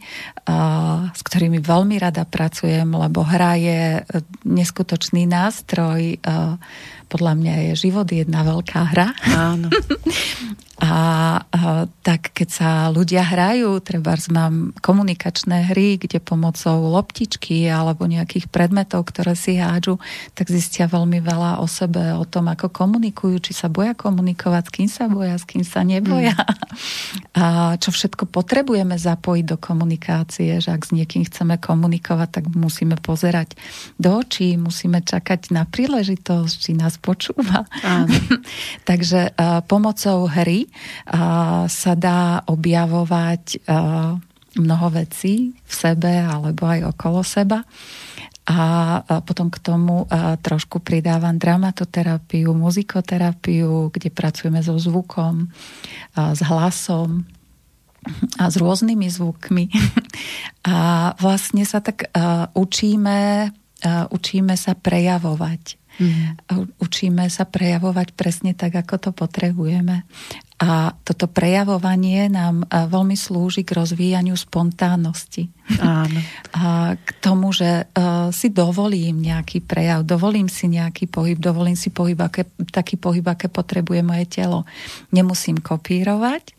s 1.10 1.22
ktorými 1.26 1.58
veľmi 1.58 1.98
rada 1.98 2.22
pracujem, 2.22 2.86
lebo 2.86 3.26
hra 3.26 3.58
je 3.58 3.82
e, 3.98 4.02
neskutočný 4.46 5.26
nástroj. 5.26 6.22
Podľa 7.10 7.34
mňa 7.34 7.54
je 7.70 7.90
život 7.90 8.06
jedna 8.06 8.46
veľká 8.46 8.82
hra. 8.94 9.10
Áno. 9.34 9.74
A, 10.76 10.92
a 11.40 11.88
tak 12.04 12.36
keď 12.36 12.50
sa 12.52 12.70
ľudia 12.92 13.24
hrajú, 13.24 13.80
treba 13.80 14.12
mám 14.28 14.76
komunikačné 14.84 15.72
hry, 15.72 15.96
kde 15.96 16.20
pomocou 16.20 16.92
loptičky 16.92 17.64
alebo 17.72 18.04
nejakých 18.04 18.52
predmetov, 18.52 19.08
ktoré 19.08 19.40
si 19.40 19.56
hádžu, 19.56 20.04
tak 20.36 20.52
zistia 20.52 20.92
veľmi 20.92 21.24
veľa 21.24 21.64
o 21.64 21.68
sebe, 21.72 22.12
o 22.20 22.28
tom, 22.28 22.52
ako 22.52 22.68
komunikujú, 22.68 23.40
či 23.40 23.56
sa 23.56 23.72
boja 23.72 23.96
komunikovať, 23.96 24.64
s 24.68 24.72
kým 24.76 24.90
sa 24.92 25.08
boja, 25.08 25.40
s 25.40 25.48
kým 25.48 25.55
sa 25.62 25.86
neboja. 25.86 26.36
Mm. 26.36 26.64
A 27.40 27.46
čo 27.80 27.92
všetko 27.92 28.28
potrebujeme 28.32 28.96
zapojiť 28.96 29.46
do 29.46 29.58
komunikácie, 29.60 30.60
že 30.60 30.72
ak 30.72 30.88
s 30.88 30.92
niekým 30.92 31.24
chceme 31.28 31.60
komunikovať, 31.60 32.30
tak 32.42 32.46
musíme 32.52 33.00
pozerať 33.00 33.56
do 33.96 34.24
očí, 34.24 34.56
musíme 34.56 35.04
čakať 35.04 35.52
na 35.52 35.68
príležitosť, 35.68 36.56
či 36.56 36.72
nás 36.76 36.96
počúva. 37.00 37.68
Takže 38.90 39.36
pomocou 39.68 40.32
hry 40.32 40.72
sa 41.68 41.94
dá 41.96 42.44
objavovať 42.48 43.68
mnoho 44.56 44.88
vecí 44.96 45.52
v 45.52 45.74
sebe 45.74 46.24
alebo 46.24 46.68
aj 46.68 46.96
okolo 46.96 47.22
seba. 47.24 47.68
A 48.46 49.02
potom 49.26 49.50
k 49.50 49.58
tomu 49.58 50.06
trošku 50.42 50.78
pridávam 50.78 51.34
dramatoterapiu, 51.42 52.54
muzikoterapiu, 52.54 53.90
kde 53.90 54.14
pracujeme 54.14 54.62
so 54.62 54.78
zvukom, 54.78 55.50
s 56.14 56.42
hlasom 56.46 57.26
a 58.38 58.46
s 58.46 58.56
rôznymi 58.62 59.10
zvukmi. 59.10 59.66
A 60.70 61.14
vlastne 61.18 61.66
sa 61.66 61.82
tak 61.82 62.10
učíme, 62.54 63.50
učíme 64.14 64.54
sa 64.58 64.74
prejavovať 64.78 65.86
Mm. 65.96 66.36
Učíme 66.84 67.24
sa 67.32 67.48
prejavovať 67.48 68.20
presne 68.20 68.52
tak, 68.52 68.76
ako 68.76 68.96
to 69.00 69.10
potrebujeme. 69.16 70.04
A 70.56 70.96
toto 71.04 71.28
prejavovanie 71.28 72.32
nám 72.32 72.64
veľmi 72.72 73.20
slúži 73.20 73.68
k 73.68 73.76
rozvíjaniu 73.76 74.40
spontánnosti. 74.40 75.52
Áno. 75.84 76.20
A 76.56 76.96
k 76.96 77.10
tomu, 77.20 77.52
že 77.52 77.92
uh, 77.92 78.32
si 78.32 78.48
dovolím 78.48 79.20
nejaký 79.20 79.60
prejav, 79.68 80.08
dovolím 80.08 80.48
si 80.48 80.72
nejaký 80.72 81.12
pohyb, 81.12 81.36
dovolím 81.36 81.76
si 81.76 81.92
pohyb, 81.92 82.16
aké, 82.16 82.48
taký 82.72 82.96
pohyb, 82.96 83.28
aké 83.28 83.52
potrebuje 83.52 84.00
moje 84.00 84.26
telo. 84.32 84.64
Nemusím 85.12 85.60
kopírovať, 85.60 86.56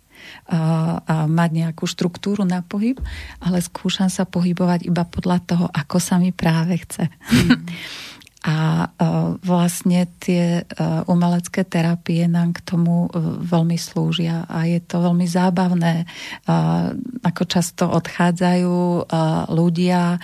a 0.47 1.27
mať 1.27 1.51
nejakú 1.51 1.85
štruktúru 1.87 2.47
na 2.47 2.63
pohyb, 2.63 2.99
ale 3.43 3.59
skúšam 3.63 4.07
sa 4.07 4.27
pohybovať 4.27 4.87
iba 4.87 5.03
podľa 5.03 5.39
toho, 5.43 5.67
ako 5.71 5.99
sa 5.99 6.23
mi 6.23 6.31
práve 6.31 6.79
chce. 6.83 7.11
Mm. 7.11 7.67
A 8.47 8.87
e, 8.87 8.89
vlastne 9.43 10.07
tie 10.23 10.63
e, 10.63 10.83
umelecké 11.11 11.67
terapie 11.67 12.31
nám 12.31 12.55
k 12.55 12.63
tomu 12.63 13.11
e, 13.11 13.19
veľmi 13.43 13.75
slúžia. 13.75 14.47
A 14.47 14.71
je 14.71 14.79
to 14.87 15.03
veľmi 15.03 15.27
zábavné, 15.27 16.07
ako 17.27 17.43
často 17.51 17.91
odchádzajú 17.91 19.11
ľudia 19.51 20.23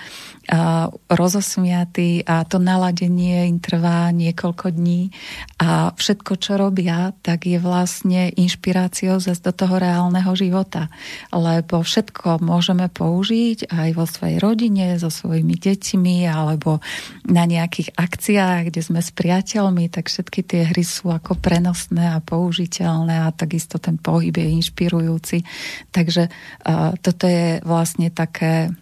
rozosmiatí 1.08 2.26
a 2.26 2.42
to 2.42 2.58
naladenie 2.58 3.46
im 3.46 3.62
trvá 3.62 4.10
niekoľko 4.10 4.74
dní 4.74 5.14
a 5.62 5.94
všetko, 5.94 6.32
čo 6.42 6.58
robia, 6.58 7.14
tak 7.22 7.46
je 7.46 7.62
vlastne 7.62 8.34
inšpiráciou 8.34 9.22
zase 9.22 9.38
do 9.38 9.54
toho 9.54 9.78
reálneho 9.78 10.34
života. 10.34 10.90
Lebo 11.30 11.86
všetko 11.86 12.42
môžeme 12.42 12.90
použiť 12.90 13.70
aj 13.70 13.88
vo 13.94 14.04
svojej 14.04 14.42
rodine, 14.42 14.98
so 14.98 15.08
svojimi 15.08 15.54
deťmi 15.54 16.26
alebo 16.26 16.82
na 17.30 17.46
nejakých 17.46 17.94
akciách, 17.94 18.68
kde 18.68 18.80
sme 18.82 19.00
s 19.00 19.14
priateľmi, 19.14 19.88
tak 19.88 20.10
všetky 20.10 20.42
tie 20.42 20.62
hry 20.74 20.82
sú 20.82 21.14
ako 21.14 21.38
prenosné 21.38 22.12
a 22.12 22.18
použiteľné 22.18 23.24
a 23.24 23.30
takisto 23.30 23.78
ten 23.78 23.94
pohyb 23.96 24.34
je 24.34 24.48
inšpirujúci. 24.58 25.46
Takže 25.94 26.28
toto 27.00 27.24
je 27.30 27.62
vlastne 27.62 28.10
také 28.10 28.74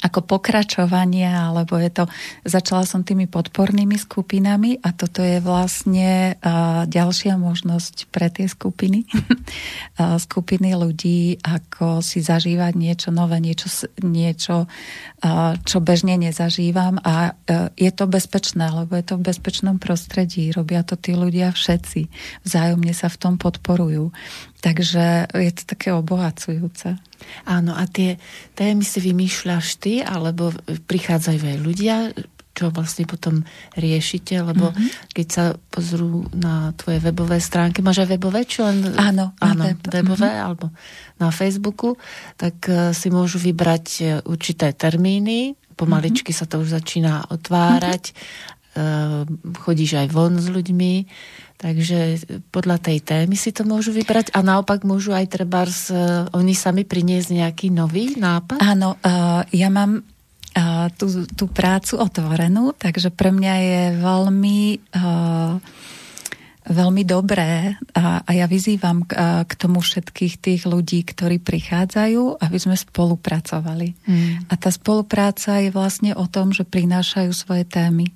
ako 0.00 0.24
pokračovanie, 0.24 1.28
alebo 1.28 1.76
je 1.76 1.90
to, 1.92 2.04
začala 2.44 2.84
som 2.84 3.04
tými 3.04 3.28
podpornými 3.28 3.96
skupinami 3.96 4.80
a 4.80 4.92
toto 4.92 5.20
je 5.20 5.40
vlastne 5.40 6.36
ďalšia 6.88 7.36
možnosť 7.36 8.08
pre 8.12 8.28
tie 8.32 8.48
skupiny, 8.48 9.08
skupiny 10.26 10.76
ľudí, 10.76 11.40
ako 11.40 12.00
si 12.04 12.24
zažívať 12.24 12.72
niečo 12.76 13.08
nové, 13.12 13.40
niečo, 13.40 13.68
niečo 14.00 14.68
čo 15.64 15.78
bežne 15.84 16.16
nezažívam 16.16 16.96
a 17.04 17.36
uh, 17.36 17.68
je 17.76 17.92
to 17.92 18.08
bezpečné, 18.08 18.72
lebo 18.72 18.96
je 18.96 19.04
to 19.04 19.14
v 19.20 19.26
bezpečnom 19.28 19.76
prostredí, 19.76 20.48
robia 20.48 20.80
to 20.80 20.96
tí 20.96 21.12
ľudia 21.12 21.52
všetci, 21.52 22.08
vzájomne 22.48 22.96
sa 22.96 23.12
v 23.12 23.20
tom 23.20 23.34
podporujú. 23.36 24.16
Takže 24.60 25.32
je 25.32 25.52
to 25.56 25.62
také 25.64 25.88
obohacujúce. 25.96 27.00
Áno, 27.48 27.72
a 27.72 27.84
tie 27.88 28.20
témy 28.52 28.84
si 28.84 29.00
vymýšľaš 29.00 29.66
ty, 29.80 30.04
alebo 30.04 30.52
prichádzajú 30.84 31.40
aj 31.40 31.58
ľudia, 31.60 31.96
čo 32.60 32.68
vlastne 32.68 33.08
potom 33.08 33.40
riešite, 33.72 34.36
lebo 34.44 34.68
mm-hmm. 34.68 35.16
keď 35.16 35.26
sa 35.32 35.44
pozrú 35.56 36.28
na 36.36 36.76
tvoje 36.76 37.00
webové 37.00 37.40
stránky, 37.40 37.80
máš 37.80 38.04
aj 38.04 38.20
webové, 38.20 38.44
čo 38.44 38.68
len... 38.68 38.84
Áno, 39.00 39.32
áno 39.40 39.64
web. 39.64 39.80
webové, 39.88 40.28
mm-hmm. 40.28 40.44
alebo 40.44 40.68
na 41.16 41.32
Facebooku, 41.32 41.96
tak 42.36 42.60
uh, 42.68 42.92
si 42.92 43.08
môžu 43.08 43.40
vybrať 43.40 43.86
uh, 44.04 44.06
určité 44.28 44.76
termíny, 44.76 45.56
pomaličky 45.72 46.36
mm-hmm. 46.36 46.44
sa 46.44 46.50
to 46.52 46.60
už 46.60 46.76
začína 46.76 47.32
otvárať, 47.32 48.12
mm-hmm. 48.12 48.59
Uh, 48.76 49.26
chodíš 49.64 50.02
aj 50.04 50.08
von 50.12 50.38
s 50.38 50.46
ľuďmi, 50.50 50.92
Takže 51.60 52.24
podľa 52.48 52.80
tej 52.80 53.04
témy 53.04 53.36
si 53.36 53.52
to 53.52 53.68
môžu 53.68 53.92
vybrať 53.92 54.32
a 54.32 54.40
naopak 54.40 54.80
môžu 54.80 55.12
aj 55.12 55.28
treba 55.28 55.68
uh, 55.68 56.24
oni 56.32 56.56
sami 56.56 56.88
priniesť 56.88 57.36
nejaký 57.36 57.68
nový 57.68 58.16
nápad? 58.16 58.64
Áno, 58.64 58.96
uh, 58.96 59.44
ja 59.52 59.68
mám 59.68 60.00
uh, 60.00 60.88
tú, 60.96 61.28
tú 61.28 61.52
prácu 61.52 62.00
otvorenú, 62.00 62.72
takže 62.72 63.12
pre 63.12 63.28
mňa 63.28 63.54
je 63.60 63.80
veľmi 64.00 64.58
veľmi 66.70 67.02
dobré 67.02 67.74
a, 67.98 68.22
a 68.22 68.30
ja 68.30 68.46
vyzývam 68.46 69.02
k, 69.02 69.16
k 69.42 69.52
tomu 69.58 69.82
všetkých 69.82 70.34
tých 70.38 70.62
ľudí, 70.70 71.02
ktorí 71.02 71.42
prichádzajú, 71.42 72.38
aby 72.38 72.58
sme 72.60 72.78
spolupracovali. 72.78 73.96
Mm. 74.06 74.46
A 74.46 74.54
tá 74.54 74.70
spolupráca 74.70 75.58
je 75.58 75.74
vlastne 75.74 76.14
o 76.14 76.30
tom, 76.30 76.54
že 76.54 76.62
prinášajú 76.62 77.32
svoje 77.34 77.66
témy 77.66 78.14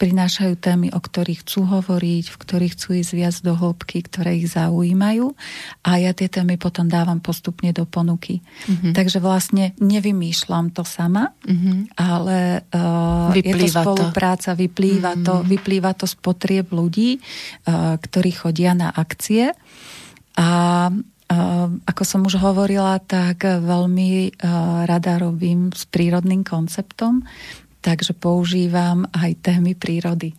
prinášajú 0.00 0.56
témy, 0.56 0.88
o 0.96 1.00
ktorých 1.00 1.44
chcú 1.44 1.68
hovoriť, 1.68 2.24
v 2.32 2.36
ktorých 2.36 2.72
chcú 2.72 2.88
ísť 2.96 3.12
viac 3.12 3.36
do 3.44 3.52
hĺbky, 3.52 4.00
ktoré 4.08 4.40
ich 4.40 4.48
zaujímajú 4.48 5.36
a 5.84 5.90
ja 6.00 6.16
tie 6.16 6.32
témy 6.32 6.56
potom 6.56 6.88
dávam 6.88 7.20
postupne 7.20 7.68
do 7.76 7.84
ponuky. 7.84 8.40
Mm-hmm. 8.40 8.92
Takže 8.96 9.18
vlastne 9.20 9.76
nevymýšľam 9.76 10.72
to 10.72 10.88
sama, 10.88 11.36
mm-hmm. 11.44 12.00
ale 12.00 12.64
uh, 12.72 13.28
je 13.36 13.54
to 13.54 13.68
spolupráca, 13.68 14.56
to. 14.56 14.58
Vyplýva, 14.58 15.12
mm-hmm. 15.16 15.26
to, 15.26 15.34
vyplýva 15.44 15.92
to 15.92 16.08
z 16.08 16.16
potrieb 16.16 16.72
ľudí, 16.72 17.20
uh, 17.20 18.00
ktorí 18.00 18.30
chodia 18.32 18.72
na 18.72 18.88
akcie 18.88 19.52
a 20.36 20.48
Uh, 21.30 21.78
ako 21.86 22.02
som 22.02 22.26
už 22.26 22.42
hovorila, 22.42 22.98
tak 22.98 23.46
veľmi 23.46 24.42
rada 24.82 25.14
robím 25.22 25.70
s 25.70 25.86
prírodným 25.86 26.42
konceptom 26.42 27.22
takže 27.80 28.12
používam 28.12 29.08
aj 29.12 29.40
témy 29.40 29.74
prírody 29.74 30.36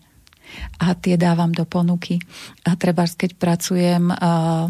a 0.79 0.93
tie 0.97 1.15
dávam 1.15 1.51
do 1.51 1.63
ponuky. 1.63 2.19
A 2.67 2.75
treba, 2.75 3.07
keď 3.07 3.31
pracujem 3.39 4.11
uh, 4.11 4.67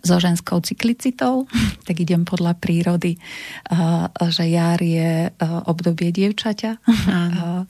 so 0.00 0.16
ženskou 0.16 0.62
cyklicitou, 0.62 1.44
tak 1.86 2.00
idem 2.00 2.24
podľa 2.24 2.56
prírody, 2.56 3.18
uh, 3.18 4.08
že 4.30 4.48
jar 4.48 4.80
je 4.80 5.28
uh, 5.28 5.60
obdobie 5.68 6.14
dievčaťa, 6.14 6.72
uh, 6.80 7.62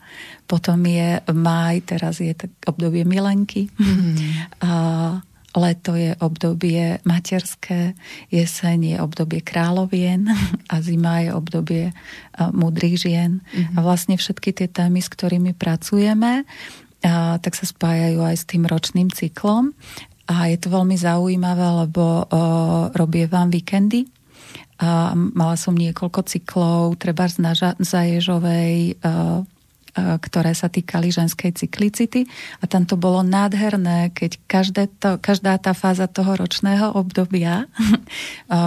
potom 0.47 0.78
je 0.84 1.18
maj, 1.32 1.82
teraz 1.88 2.20
je 2.20 2.32
obdobie 2.68 3.03
milenky. 3.03 3.72
Mm. 3.80 5.32
Leto 5.53 5.92
je 5.92 6.16
obdobie 6.16 6.96
materské, 7.05 7.92
jeseň 8.32 8.96
je 8.96 8.96
obdobie 9.05 9.44
královien 9.44 10.24
a 10.72 10.80
zima 10.80 11.20
je 11.20 11.30
obdobie 11.36 11.84
múdrych 12.57 12.96
žien. 13.05 13.44
Mm-hmm. 13.44 13.76
A 13.76 13.78
vlastne 13.84 14.16
všetky 14.16 14.57
tie 14.57 14.68
témy, 14.68 15.05
s 15.05 15.12
ktorými 15.12 15.53
pracujeme, 15.53 16.48
a, 17.05 17.36
tak 17.36 17.53
sa 17.53 17.68
spájajú 17.68 18.24
aj 18.24 18.36
s 18.36 18.48
tým 18.48 18.64
ročným 18.64 19.12
cyklom. 19.12 19.76
A 20.30 20.48
je 20.48 20.57
to 20.57 20.72
veľmi 20.72 20.96
zaujímavé, 20.96 21.66
lebo 21.84 22.24
o, 22.24 22.26
robievam 22.94 23.53
víkendy. 23.53 24.09
A 24.82 25.12
mala 25.14 25.55
som 25.55 25.76
niekoľko 25.76 26.26
cyklov, 26.26 26.96
treba 26.96 27.28
z 27.28 27.44
Zaježovej, 27.78 28.98
E, 28.98 29.51
ktoré 29.93 30.57
sa 30.57 30.72
týkali 30.72 31.12
ženskej 31.12 31.53
cyklicity 31.53 32.24
a 32.61 32.64
tam 32.64 32.88
to 32.88 32.97
bolo 32.97 33.20
nádherné, 33.20 34.09
keď 34.16 34.40
každé 34.49 34.82
to, 34.97 35.20
každá 35.20 35.61
tá 35.61 35.76
fáza 35.76 36.09
toho 36.09 36.32
ročného 36.32 36.97
obdobia 36.97 37.64
e, 37.68 37.68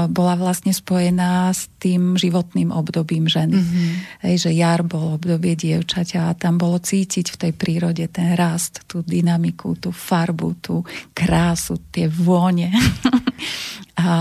bola 0.06 0.38
vlastne 0.38 0.70
spojená 0.70 1.50
s 1.50 1.66
tým 1.82 2.14
životným 2.14 2.70
obdobím 2.70 3.26
ženy. 3.26 3.58
Mm-hmm. 3.58 3.90
Hej, 4.22 4.36
že 4.46 4.52
jar 4.54 4.86
bol 4.86 5.18
obdobie 5.18 5.58
dievčaťa 5.58 6.30
a 6.30 6.38
tam 6.38 6.62
bolo 6.62 6.78
cítiť 6.78 7.34
v 7.34 7.40
tej 7.42 7.52
prírode 7.58 8.06
ten 8.14 8.38
rast, 8.38 8.86
tú 8.86 9.02
dynamiku, 9.02 9.82
tú 9.82 9.90
farbu, 9.90 10.62
tú 10.62 10.86
krásu, 11.18 11.82
tie 11.90 12.06
vône. 12.06 12.70
a, 13.98 14.14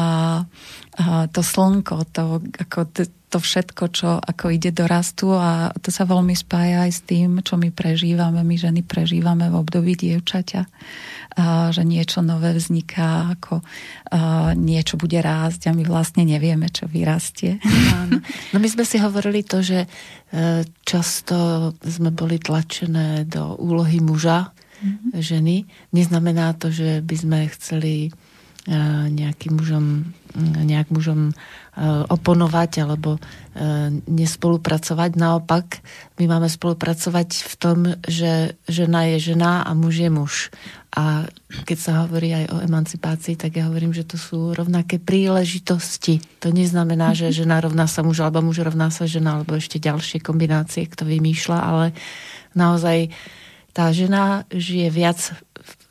a 0.96 1.04
to 1.28 1.40
slnko, 1.44 2.08
to, 2.16 2.40
ako 2.64 2.80
to 3.34 3.42
všetko, 3.42 3.84
čo 3.90 4.08
ako 4.22 4.54
ide 4.54 4.70
do 4.70 4.86
rastu 4.86 5.34
a 5.34 5.74
to 5.82 5.90
sa 5.90 6.06
veľmi 6.06 6.38
spája 6.38 6.86
aj 6.86 6.92
s 6.94 7.00
tým, 7.02 7.42
čo 7.42 7.58
my 7.58 7.74
prežívame, 7.74 8.46
my 8.46 8.54
ženy 8.54 8.86
prežívame 8.86 9.50
v 9.50 9.58
období 9.58 9.98
dievčaťa, 9.98 10.62
a, 10.62 11.74
že 11.74 11.82
niečo 11.82 12.22
nové 12.22 12.54
vzniká, 12.54 13.34
ako 13.34 13.66
niečo 14.54 14.94
bude 14.94 15.18
rásť 15.18 15.70
a 15.70 15.76
my 15.76 15.82
vlastne 15.82 16.22
nevieme, 16.22 16.70
čo 16.70 16.86
vyrastie. 16.86 17.58
No 18.52 18.62
my 18.62 18.68
sme 18.70 18.84
si 18.86 19.00
hovorili 19.02 19.42
to, 19.42 19.64
že 19.64 19.84
e, 19.84 19.88
často 20.86 21.72
sme 21.82 22.14
boli 22.14 22.38
tlačené 22.38 23.26
do 23.26 23.58
úlohy 23.58 23.98
muža, 23.98 24.54
mm-hmm. 24.78 25.10
ženy. 25.18 25.56
Neznamená 25.90 26.54
to, 26.54 26.70
že 26.70 27.02
by 27.02 27.16
sme 27.18 27.38
chceli 27.50 28.14
nejakým 29.12 29.60
mužom 29.60 30.14
nejak 30.38 30.90
mužom 30.90 31.30
e, 31.30 31.34
oponovať 32.10 32.82
alebo 32.82 33.16
e, 33.16 33.20
nespolupracovať. 34.10 35.10
Naopak, 35.14 35.78
my 36.18 36.24
máme 36.26 36.50
spolupracovať 36.50 37.28
v 37.46 37.54
tom, 37.54 37.78
že 38.02 38.58
žena 38.66 39.06
je 39.14 39.34
žena 39.34 39.62
a 39.62 39.70
muž 39.78 40.02
je 40.02 40.10
muž. 40.10 40.34
A 40.94 41.26
keď 41.66 41.78
sa 41.78 41.92
hovorí 42.06 42.34
aj 42.34 42.44
o 42.54 42.56
emancipácii, 42.62 43.34
tak 43.38 43.58
ja 43.58 43.66
hovorím, 43.70 43.94
že 43.94 44.06
to 44.06 44.18
sú 44.18 44.54
rovnaké 44.54 44.98
príležitosti. 44.98 46.22
To 46.42 46.50
neznamená, 46.54 47.14
že 47.14 47.34
žena 47.34 47.62
rovná 47.62 47.86
sa 47.86 48.02
muž 48.02 48.22
alebo 48.22 48.42
muž 48.42 48.62
rovná 48.62 48.90
sa 48.90 49.06
žena 49.06 49.38
alebo 49.38 49.58
ešte 49.58 49.82
ďalšie 49.82 50.22
kombinácie, 50.22 50.86
kto 50.86 51.06
vymýšľa, 51.06 51.58
ale 51.58 51.86
naozaj 52.58 53.10
tá 53.74 53.90
žena 53.90 54.46
žije 54.54 54.86
viac 54.94 55.18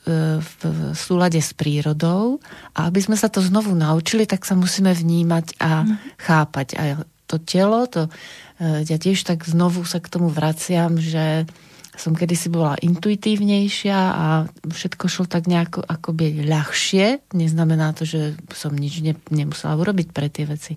v 0.04 0.62
súlade 0.92 1.40
s 1.40 1.56
prírodou 1.56 2.44
a 2.76 2.92
aby 2.92 3.00
sme 3.00 3.16
sa 3.16 3.32
to 3.32 3.40
znovu 3.40 3.72
naučili, 3.72 4.28
tak 4.28 4.44
sa 4.44 4.52
musíme 4.52 4.92
vnímať 4.92 5.60
a 5.64 5.88
mm. 5.88 5.96
chápať. 6.20 6.68
A 6.76 6.84
to 7.24 7.40
telo, 7.40 7.88
to, 7.88 8.12
e, 8.60 8.84
ja 8.84 8.98
tiež 9.00 9.24
tak 9.24 9.48
znovu 9.48 9.88
sa 9.88 10.04
k 10.04 10.12
tomu 10.12 10.28
vraciam, 10.28 11.00
že 11.00 11.48
som 11.94 12.18
kedysi 12.18 12.50
bola 12.50 12.74
intuitívnejšia 12.82 13.96
a 13.96 14.26
všetko 14.66 15.06
šlo 15.06 15.26
tak 15.30 15.46
nejako 15.46 15.86
akoby 15.86 16.42
ľahšie. 16.42 17.22
Neznamená 17.38 17.94
to, 17.94 18.02
že 18.04 18.34
som 18.50 18.74
nič 18.74 19.06
ne, 19.06 19.14
nemusela 19.30 19.78
urobiť 19.78 20.10
pre 20.10 20.26
tie 20.26 20.50
veci. 20.50 20.74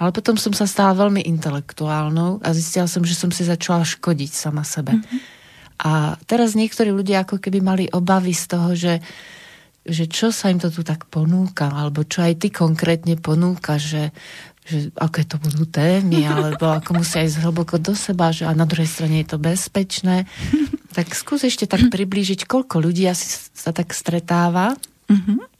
Ale 0.00 0.08
potom 0.08 0.40
som 0.40 0.56
sa 0.56 0.64
stala 0.64 0.96
veľmi 0.96 1.20
intelektuálnou 1.20 2.40
a 2.40 2.48
zistila 2.56 2.88
som, 2.88 3.04
že 3.04 3.12
som 3.12 3.28
si 3.28 3.44
začala 3.44 3.84
škodiť 3.84 4.32
sama 4.32 4.64
sebe. 4.64 4.96
Mm-hmm 4.96 5.43
a 5.84 6.16
teraz 6.24 6.56
niektorí 6.56 6.88
ľudia 6.88 7.28
ako 7.28 7.36
keby 7.36 7.60
mali 7.60 7.84
obavy 7.92 8.32
z 8.32 8.44
toho, 8.48 8.72
že, 8.72 9.04
že 9.84 10.08
čo 10.08 10.32
sa 10.32 10.48
im 10.48 10.56
to 10.56 10.72
tu 10.72 10.80
tak 10.80 11.04
ponúka, 11.12 11.68
alebo 11.68 12.08
čo 12.08 12.24
aj 12.24 12.40
ty 12.40 12.48
konkrétne 12.48 13.20
ponúka, 13.20 13.76
že, 13.76 14.16
že 14.64 14.88
aké 14.96 15.28
to 15.28 15.36
budú 15.36 15.68
témy, 15.68 16.24
alebo 16.32 16.72
ako 16.72 17.04
musia 17.04 17.20
ísť 17.20 17.44
hlboko 17.44 17.76
do 17.76 17.92
seba, 17.92 18.32
že 18.32 18.48
a 18.48 18.56
na 18.56 18.64
druhej 18.64 18.88
strane 18.88 19.20
je 19.20 19.28
to 19.28 19.38
bezpečné. 19.38 20.24
Tak 20.94 21.10
skús 21.10 21.42
ešte 21.42 21.66
tak 21.66 21.90
priblížiť, 21.90 22.46
koľko 22.46 22.78
ľudí 22.78 23.02
asi 23.10 23.26
sa 23.50 23.74
tak 23.74 23.90
stretáva. 23.90 24.78
Mm-hmm. 25.10 25.53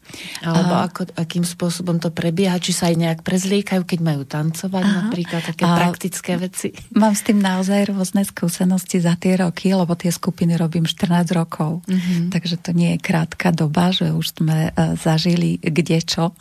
Alebo 0.44 0.74
a... 0.76 0.86
ako, 0.88 1.00
akým 1.16 1.44
spôsobom 1.44 1.98
to 1.98 2.12
prebieha, 2.12 2.56
či 2.60 2.74
sa 2.74 2.90
aj 2.92 2.96
nejak 2.96 3.20
prezliekajú, 3.22 3.82
keď 3.84 3.98
majú 4.02 4.22
tancovať, 4.24 4.84
Aha. 4.84 4.94
napríklad 5.06 5.42
také 5.42 5.64
a... 5.64 5.74
praktické 5.74 6.32
veci. 6.36 6.68
Mám 6.94 7.14
s 7.16 7.22
tým 7.26 7.38
naozaj 7.40 7.90
rôzne 7.90 8.22
skúsenosti 8.24 9.00
za 9.00 9.14
tie 9.16 9.38
roky, 9.40 9.72
lebo 9.72 9.92
tie 9.98 10.12
skupiny 10.12 10.54
robím 10.54 10.84
14 10.86 11.34
rokov. 11.34 11.84
Mm-hmm. 11.86 12.32
Takže 12.32 12.56
to 12.60 12.70
nie 12.72 12.96
je 12.96 13.04
krátka 13.04 13.50
doba, 13.54 13.90
že 13.90 14.12
už 14.12 14.40
sme 14.40 14.70
uh, 14.70 14.94
zažili 14.98 15.58
kde 15.60 15.98
čo. 16.04 16.24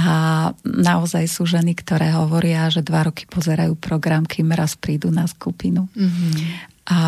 A 0.00 0.48
naozaj 0.64 1.26
sú 1.26 1.44
ženy, 1.44 1.74
ktoré 1.76 2.14
hovoria, 2.14 2.70
že 2.72 2.80
dva 2.80 3.10
roky 3.10 3.26
pozerajú 3.26 3.76
program, 3.76 4.24
kým 4.24 4.54
raz 4.54 4.78
prídu 4.78 5.10
na 5.12 5.26
skupinu. 5.26 5.90
Mm-hmm. 5.92 6.32
A 6.88 7.00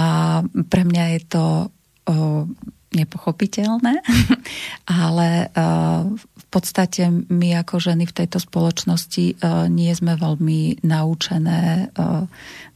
pre 0.68 0.82
mňa 0.84 1.04
je 1.16 1.20
to 1.24 1.44
o, 1.64 2.46
nepochopiteľné, 2.92 4.04
ale 5.04 5.48
uh, 5.52 6.04
v 6.12 6.46
podstate 6.52 7.08
my 7.08 7.64
ako 7.64 7.80
ženy 7.80 8.04
v 8.04 8.16
tejto 8.24 8.38
spoločnosti 8.38 9.40
uh, 9.40 9.66
nie 9.72 9.92
sme 9.96 10.16
veľmi 10.20 10.84
naučené 10.84 11.88
uh, 11.96 12.28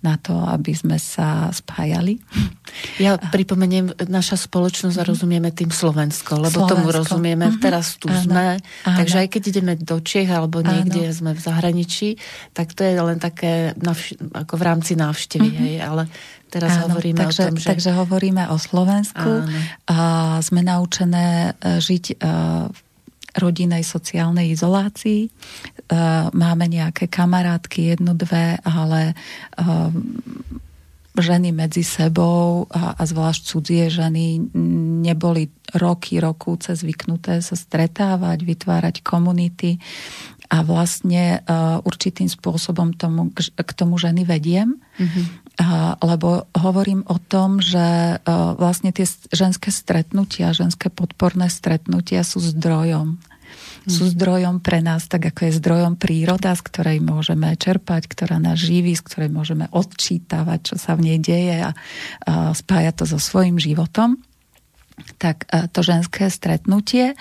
na 0.07 0.15
to, 0.23 0.39
aby 0.39 0.71
sme 0.71 0.97
sa 0.97 1.51
spájali. 1.51 2.19
Ja 3.01 3.17
pripomeniem, 3.17 3.95
naša 4.11 4.37
spoločnosť 4.37 4.99
mm. 5.01 5.07
rozumieme 5.07 5.49
tým 5.55 5.71
Slovensko, 5.71 6.37
lebo 6.37 6.67
Slovensko. 6.67 6.73
tomu 6.77 6.89
rozumieme, 6.91 7.47
mm-hmm. 7.49 7.63
teraz 7.63 7.97
tu 7.97 8.11
áno, 8.11 8.21
sme, 8.21 8.47
áno. 8.59 8.97
takže 9.01 9.23
aj 9.23 9.29
keď 9.33 9.43
ideme 9.55 9.73
do 9.79 9.97
Čech 10.03 10.29
alebo 10.29 10.61
niekde 10.61 11.09
áno. 11.09 11.15
sme 11.15 11.31
v 11.33 11.41
zahraničí, 11.41 12.19
tak 12.53 12.75
to 12.75 12.85
je 12.85 12.99
len 12.99 13.23
také 13.23 13.73
ako 14.35 14.55
v 14.59 14.63
rámci 14.67 14.93
návštevy, 14.99 15.47
mm-hmm. 15.47 15.63
hej, 15.63 15.75
ale 15.79 16.03
teraz 16.51 16.81
áno, 16.81 16.95
hovoríme 16.95 17.19
takže, 17.19 17.43
o 17.43 17.47
tom, 17.51 17.57
že... 17.59 17.69
Takže 17.69 17.91
hovoríme 17.95 18.45
o 18.51 18.57
Slovensku 18.57 19.33
áno. 19.45 19.61
a 19.91 19.99
sme 20.41 20.63
naučené 20.63 21.59
e, 21.59 21.81
žiť 21.83 22.05
e, 22.13 22.15
v 22.71 22.79
rodinnej 23.37 23.85
sociálnej 23.85 24.55
izolácii. 24.55 25.29
E, 25.29 25.31
máme 26.33 26.67
nejaké 26.71 27.11
kamarátky, 27.11 27.97
jednu, 27.97 28.17
dve, 28.17 28.57
ale 28.65 29.13
ženy 31.17 31.53
medzi 31.53 31.81
sebou 31.81 32.69
a, 32.69 32.93
a 32.97 33.03
zvlášť 33.09 33.41
cudzie 33.49 33.89
ženy 33.89 34.53
neboli 35.01 35.49
roky, 35.73 36.21
rokúce 36.21 36.77
zvyknuté 36.77 37.41
sa 37.41 37.57
stretávať, 37.57 38.45
vytvárať 38.45 39.01
komunity 39.01 39.81
a 40.47 40.63
vlastne 40.63 41.43
uh, 41.43 41.83
určitým 41.83 42.31
spôsobom 42.31 42.95
tomu, 42.95 43.35
k 43.35 43.71
tomu 43.75 43.99
ženy 43.99 44.23
vediem, 44.23 44.79
mm-hmm. 44.79 45.25
Lebo 46.05 46.45
hovorím 46.53 47.01
o 47.09 47.17
tom, 47.17 47.65
že 47.65 48.21
uh, 48.21 48.53
vlastne 48.61 48.93
tie 48.93 49.09
ženské 49.33 49.73
stretnutia, 49.73 50.53
ženské 50.53 50.93
podporné 50.93 51.49
stretnutia 51.49 52.21
sú 52.29 52.45
zdrojom. 52.45 53.17
Sú 53.87 54.11
zdrojom 54.11 54.59
pre 54.59 54.83
nás, 54.83 55.07
tak 55.07 55.31
ako 55.31 55.47
je 55.47 55.59
zdrojom 55.63 55.95
príroda, 55.95 56.59
z 56.59 56.63
ktorej 56.67 56.99
môžeme 56.99 57.55
čerpať, 57.55 58.11
ktorá 58.11 58.43
nás 58.43 58.59
živí, 58.59 58.99
z 58.99 59.07
ktorej 59.07 59.31
môžeme 59.31 59.71
odčítavať, 59.71 60.75
čo 60.75 60.77
sa 60.77 60.99
v 60.99 61.15
nej 61.15 61.19
deje 61.23 61.57
a, 61.63 61.71
a 61.71 61.73
spájať 62.51 62.95
to 62.99 63.05
so 63.07 63.19
svojím 63.23 63.63
životom 63.63 64.19
tak 65.21 65.45
e, 65.53 65.69
to 65.69 65.85
ženské 65.85 66.33
stretnutie 66.33 67.13
e, 67.13 67.17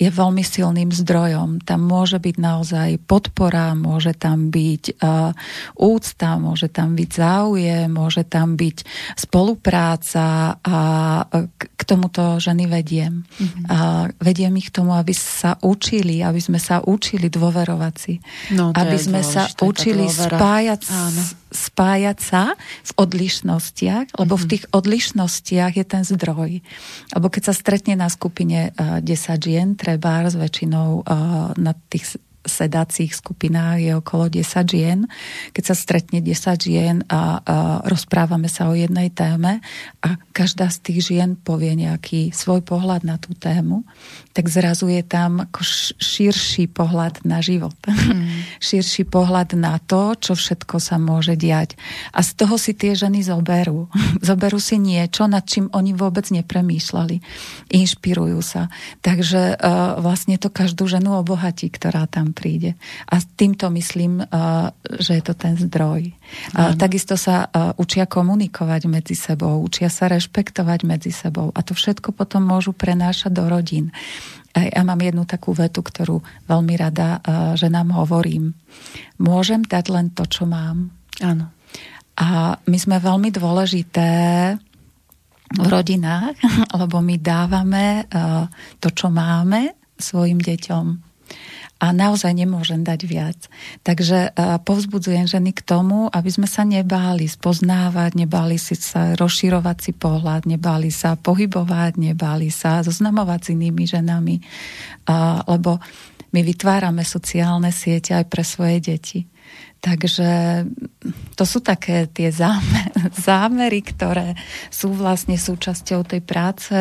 je 0.00 0.08
veľmi 0.08 0.40
silným 0.40 0.88
zdrojom. 0.88 1.60
Tam 1.60 1.84
môže 1.84 2.16
byť 2.16 2.36
naozaj 2.40 2.90
podpora, 3.04 3.76
môže 3.76 4.16
tam 4.16 4.48
byť 4.48 4.84
e, 4.88 4.94
úcta, 5.76 6.30
môže 6.40 6.72
tam 6.72 6.96
byť 6.96 7.10
záujem, 7.12 7.88
môže 7.92 8.24
tam 8.24 8.56
byť 8.56 8.76
spolupráca 9.20 10.56
a 10.60 10.78
k 11.60 11.82
tomuto 11.84 12.40
ženy 12.40 12.64
vediem. 12.64 13.24
Mm-hmm. 13.24 13.64
A 13.68 13.76
vediem 14.16 14.56
ich 14.56 14.72
k 14.72 14.80
tomu, 14.80 14.96
aby 14.96 15.12
sa 15.12 15.60
učili, 15.60 16.24
aby 16.24 16.40
sme 16.40 16.56
sa 16.56 16.80
učili 16.80 17.28
dôverovať 17.28 17.94
si. 18.00 18.14
No, 18.56 18.72
aby 18.72 18.96
sme 18.96 19.20
sa 19.20 19.44
učili 19.60 20.08
spájať 20.08 20.80
Áno 20.88 21.45
spájať 21.56 22.18
sa 22.20 22.42
v 22.84 22.90
odlišnostiach, 23.00 24.20
lebo 24.20 24.36
v 24.36 24.44
mhm. 24.44 24.50
tých 24.52 24.64
odlišnostiach 24.76 25.72
je 25.80 25.84
ten 25.88 26.04
zdroj. 26.04 26.60
Lebo 27.16 27.26
keď 27.32 27.42
sa 27.48 27.54
stretne 27.56 27.96
na 27.96 28.12
skupine 28.12 28.76
uh, 28.76 29.00
eh, 29.00 29.16
10 29.16 29.40
žien, 29.40 29.68
treba 29.74 30.28
s 30.28 30.36
väčšinou 30.36 31.02
uh, 31.02 31.56
na 31.56 31.72
tých 31.88 32.20
sedacích 32.46 33.12
skupinách 33.12 33.82
je 33.82 33.92
okolo 33.98 34.30
10 34.30 34.46
žien. 34.70 35.10
Keď 35.52 35.64
sa 35.66 35.74
stretne 35.74 36.22
10 36.22 36.56
žien 36.62 36.96
a, 37.10 37.42
a 37.42 37.56
rozprávame 37.82 38.46
sa 38.46 38.70
o 38.70 38.74
jednej 38.78 39.10
téme 39.10 39.58
a 40.00 40.08
každá 40.30 40.70
z 40.70 40.78
tých 40.86 41.00
žien 41.10 41.34
povie 41.34 41.74
nejaký 41.74 42.30
svoj 42.30 42.62
pohľad 42.62 43.02
na 43.02 43.18
tú 43.18 43.34
tému, 43.34 43.82
tak 44.30 44.46
zrazu 44.52 44.86
je 44.92 45.02
tam 45.02 45.48
ako 45.48 45.60
širší 45.96 46.68
pohľad 46.70 47.24
na 47.26 47.42
život. 47.42 47.74
Mm. 47.88 48.46
širší 48.68 49.08
pohľad 49.08 49.58
na 49.58 49.82
to, 49.82 50.14
čo 50.14 50.38
všetko 50.38 50.78
sa 50.78 51.00
môže 51.00 51.34
diať. 51.34 51.74
A 52.12 52.20
z 52.20 52.36
toho 52.36 52.60
si 52.60 52.76
tie 52.76 52.92
ženy 52.92 53.24
zoberú. 53.24 53.88
zoberú 54.28 54.60
si 54.60 54.76
niečo, 54.76 55.24
nad 55.24 55.48
čím 55.48 55.72
oni 55.72 55.96
vôbec 55.96 56.28
nepremýšľali. 56.28 57.16
Inšpirujú 57.72 58.38
sa. 58.44 58.68
Takže 59.00 59.56
uh, 59.56 59.98
vlastne 60.04 60.36
to 60.36 60.52
každú 60.52 60.84
ženu 60.84 61.16
obohatí, 61.16 61.72
ktorá 61.72 62.04
tam 62.06 62.35
príde. 62.36 62.76
A 63.08 63.16
týmto 63.24 63.72
myslím, 63.72 64.20
uh, 64.20 64.68
že 65.00 65.16
je 65.16 65.22
to 65.24 65.32
ten 65.32 65.56
zdroj. 65.56 66.12
Mm. 66.52 66.76
Takisto 66.76 67.16
sa 67.16 67.48
uh, 67.48 67.72
učia 67.80 68.04
komunikovať 68.04 68.82
medzi 68.92 69.16
sebou, 69.16 69.64
učia 69.64 69.88
sa 69.88 70.12
rešpektovať 70.12 70.84
medzi 70.84 71.08
sebou 71.08 71.48
a 71.56 71.64
to 71.64 71.72
všetko 71.72 72.12
potom 72.12 72.44
môžu 72.44 72.76
prenášať 72.76 73.32
do 73.32 73.48
rodín. 73.48 73.88
Ja 74.56 74.88
mám 74.88 75.04
jednu 75.04 75.28
takú 75.28 75.52
vetu, 75.52 75.84
ktorú 75.84 76.24
veľmi 76.48 76.80
rada 76.80 77.20
že 77.60 77.68
nám 77.68 77.92
hovorím. 77.92 78.56
Môžem 79.20 79.60
dať 79.60 79.92
len 79.92 80.08
to, 80.16 80.24
čo 80.24 80.48
mám. 80.48 80.88
Áno. 81.20 81.52
A 82.16 82.56
my 82.64 82.78
sme 82.80 82.96
veľmi 82.96 83.28
dôležité 83.28 84.08
v 85.52 85.66
rodinách, 85.68 86.40
lebo 86.80 87.04
my 87.04 87.16
dávame 87.20 88.08
to, 88.80 88.88
čo 88.96 89.12
máme 89.12 89.76
svojim 89.96 90.40
deťom 90.40 90.84
a 91.76 91.92
naozaj 91.92 92.32
nemôžem 92.32 92.80
dať 92.80 93.00
viac. 93.04 93.38
Takže 93.84 94.32
povzbudzujem 94.64 95.28
ženy 95.28 95.52
k 95.52 95.60
tomu, 95.60 96.08
aby 96.08 96.30
sme 96.32 96.48
sa 96.48 96.64
nebáli 96.64 97.28
spoznávať, 97.28 98.16
nebáli 98.16 98.56
si 98.56 98.72
sa 98.80 99.12
rozširovať 99.12 99.76
si 99.84 99.92
pohľad, 99.92 100.48
nebáli 100.48 100.88
sa 100.88 101.20
pohybovať, 101.20 102.00
nebáli 102.00 102.48
sa 102.48 102.80
zoznamovať 102.80 103.40
s 103.44 103.52
inými 103.52 103.84
ženami, 103.84 104.36
lebo 105.44 105.76
my 106.32 106.40
vytvárame 106.40 107.04
sociálne 107.04 107.68
siete 107.72 108.16
aj 108.16 108.24
pre 108.28 108.44
svoje 108.44 108.80
deti. 108.80 109.20
Takže 109.76 110.64
to 111.38 111.44
sú 111.44 111.60
také 111.60 112.08
tie 112.08 112.32
zámery, 113.28 113.84
ktoré 113.84 114.32
sú 114.72 114.96
vlastne 114.96 115.36
súčasťou 115.36 116.08
tej 116.08 116.24
práce, 116.24 116.74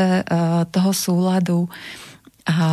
toho 0.72 0.92
súladu 0.96 1.68
a, 2.46 2.70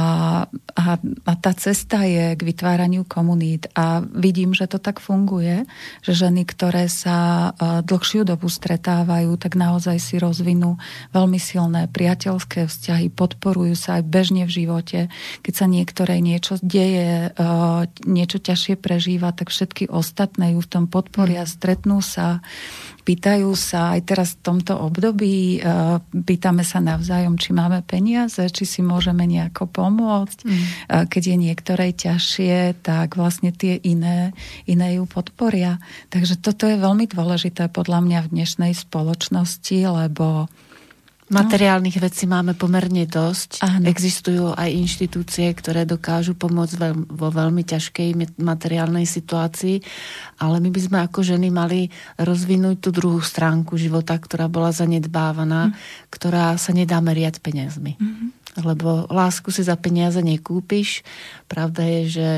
a, 0.76 0.84
a 1.00 1.32
tá 1.40 1.52
cesta 1.56 2.04
je 2.04 2.36
k 2.36 2.42
vytváraniu 2.44 3.08
komunít. 3.08 3.72
A 3.72 4.04
vidím, 4.04 4.52
že 4.52 4.68
to 4.68 4.76
tak 4.76 5.00
funguje, 5.00 5.64
že 6.04 6.12
ženy, 6.12 6.44
ktoré 6.44 6.92
sa 6.92 7.50
e, 7.56 7.80
dlhšiu 7.80 8.28
dobu 8.28 8.52
stretávajú, 8.52 9.32
tak 9.40 9.56
naozaj 9.56 9.96
si 9.96 10.20
rozvinú 10.20 10.76
veľmi 11.16 11.40
silné 11.40 11.88
priateľské 11.88 12.68
vzťahy, 12.68 13.08
podporujú 13.16 13.72
sa 13.72 13.96
aj 13.96 14.12
bežne 14.12 14.44
v 14.44 14.52
živote. 14.60 15.00
Keď 15.40 15.54
sa 15.56 15.64
niektorej 15.64 16.20
niečo 16.20 16.60
deje, 16.60 17.32
e, 17.32 17.48
niečo 18.04 18.44
ťažšie 18.44 18.76
prežíva, 18.76 19.32
tak 19.32 19.48
všetky 19.48 19.88
ostatné 19.88 20.52
ju 20.52 20.60
v 20.60 20.68
tom 20.68 20.84
podporia, 20.84 21.48
stretnú 21.48 22.04
sa 22.04 22.44
Pýtajú 23.02 23.50
sa 23.58 23.98
aj 23.98 24.00
teraz 24.06 24.28
v 24.38 24.42
tomto 24.46 24.78
období, 24.78 25.58
e, 25.58 25.68
pýtame 26.00 26.62
sa 26.62 26.78
navzájom, 26.78 27.34
či 27.34 27.50
máme 27.50 27.82
peniaze, 27.82 28.46
či 28.46 28.62
si 28.62 28.80
môžeme 28.80 29.26
nejako 29.26 29.66
pomôcť. 29.66 30.38
Mm. 30.46 30.64
Keď 31.10 31.22
je 31.22 31.36
niektorej 31.36 31.90
ťažšie, 31.98 32.84
tak 32.86 33.18
vlastne 33.18 33.50
tie 33.50 33.78
iné, 33.82 34.30
iné 34.70 35.02
ju 35.02 35.04
podporia. 35.10 35.82
Takže 36.14 36.38
toto 36.38 36.70
je 36.70 36.78
veľmi 36.78 37.10
dôležité 37.10 37.66
podľa 37.68 38.06
mňa 38.06 38.18
v 38.26 38.32
dnešnej 38.38 38.72
spoločnosti, 38.78 39.78
lebo. 39.82 40.46
Materiálnych 41.30 42.02
vecí 42.02 42.26
máme 42.26 42.58
pomerne 42.58 43.06
dosť. 43.06 43.62
Áno. 43.62 43.86
Existujú 43.86 44.58
aj 44.58 44.68
inštitúcie, 44.74 45.46
ktoré 45.54 45.86
dokážu 45.86 46.34
pomôcť 46.34 46.74
vo 47.08 47.28
veľmi 47.30 47.62
ťažkej 47.62 48.36
materiálnej 48.42 49.06
situácii, 49.06 49.78
ale 50.42 50.58
my 50.58 50.68
by 50.74 50.80
sme 50.82 50.98
ako 50.98 51.20
ženy 51.22 51.48
mali 51.54 51.88
rozvinúť 52.18 52.76
tú 52.82 52.90
druhú 52.90 53.22
stránku 53.22 53.78
života, 53.78 54.18
ktorá 54.18 54.50
bola 54.50 54.74
zanedbávaná, 54.74 55.70
mm. 55.70 55.74
ktorá 56.10 56.58
sa 56.58 56.74
nedá 56.74 56.98
meriať 56.98 57.38
peniazmi. 57.38 57.94
Mm-hmm. 57.96 58.28
Lebo 58.66 59.08
lásku 59.08 59.48
si 59.48 59.64
za 59.64 59.78
peniaze 59.80 60.20
nekúpiš. 60.20 61.00
Pravda 61.48 61.88
je, 61.88 62.00
že 62.12 62.28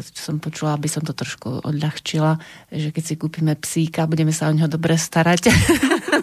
som 0.00 0.40
počula, 0.40 0.72
aby 0.72 0.88
som 0.88 1.04
to 1.04 1.12
trošku 1.12 1.68
odľahčila, 1.68 2.40
že 2.72 2.88
keď 2.88 3.04
si 3.04 3.14
kúpime 3.20 3.52
psíka, 3.60 4.08
budeme 4.08 4.32
sa 4.32 4.48
o 4.48 4.56
neho 4.56 4.70
dobre 4.70 4.96
starať. 4.96 5.52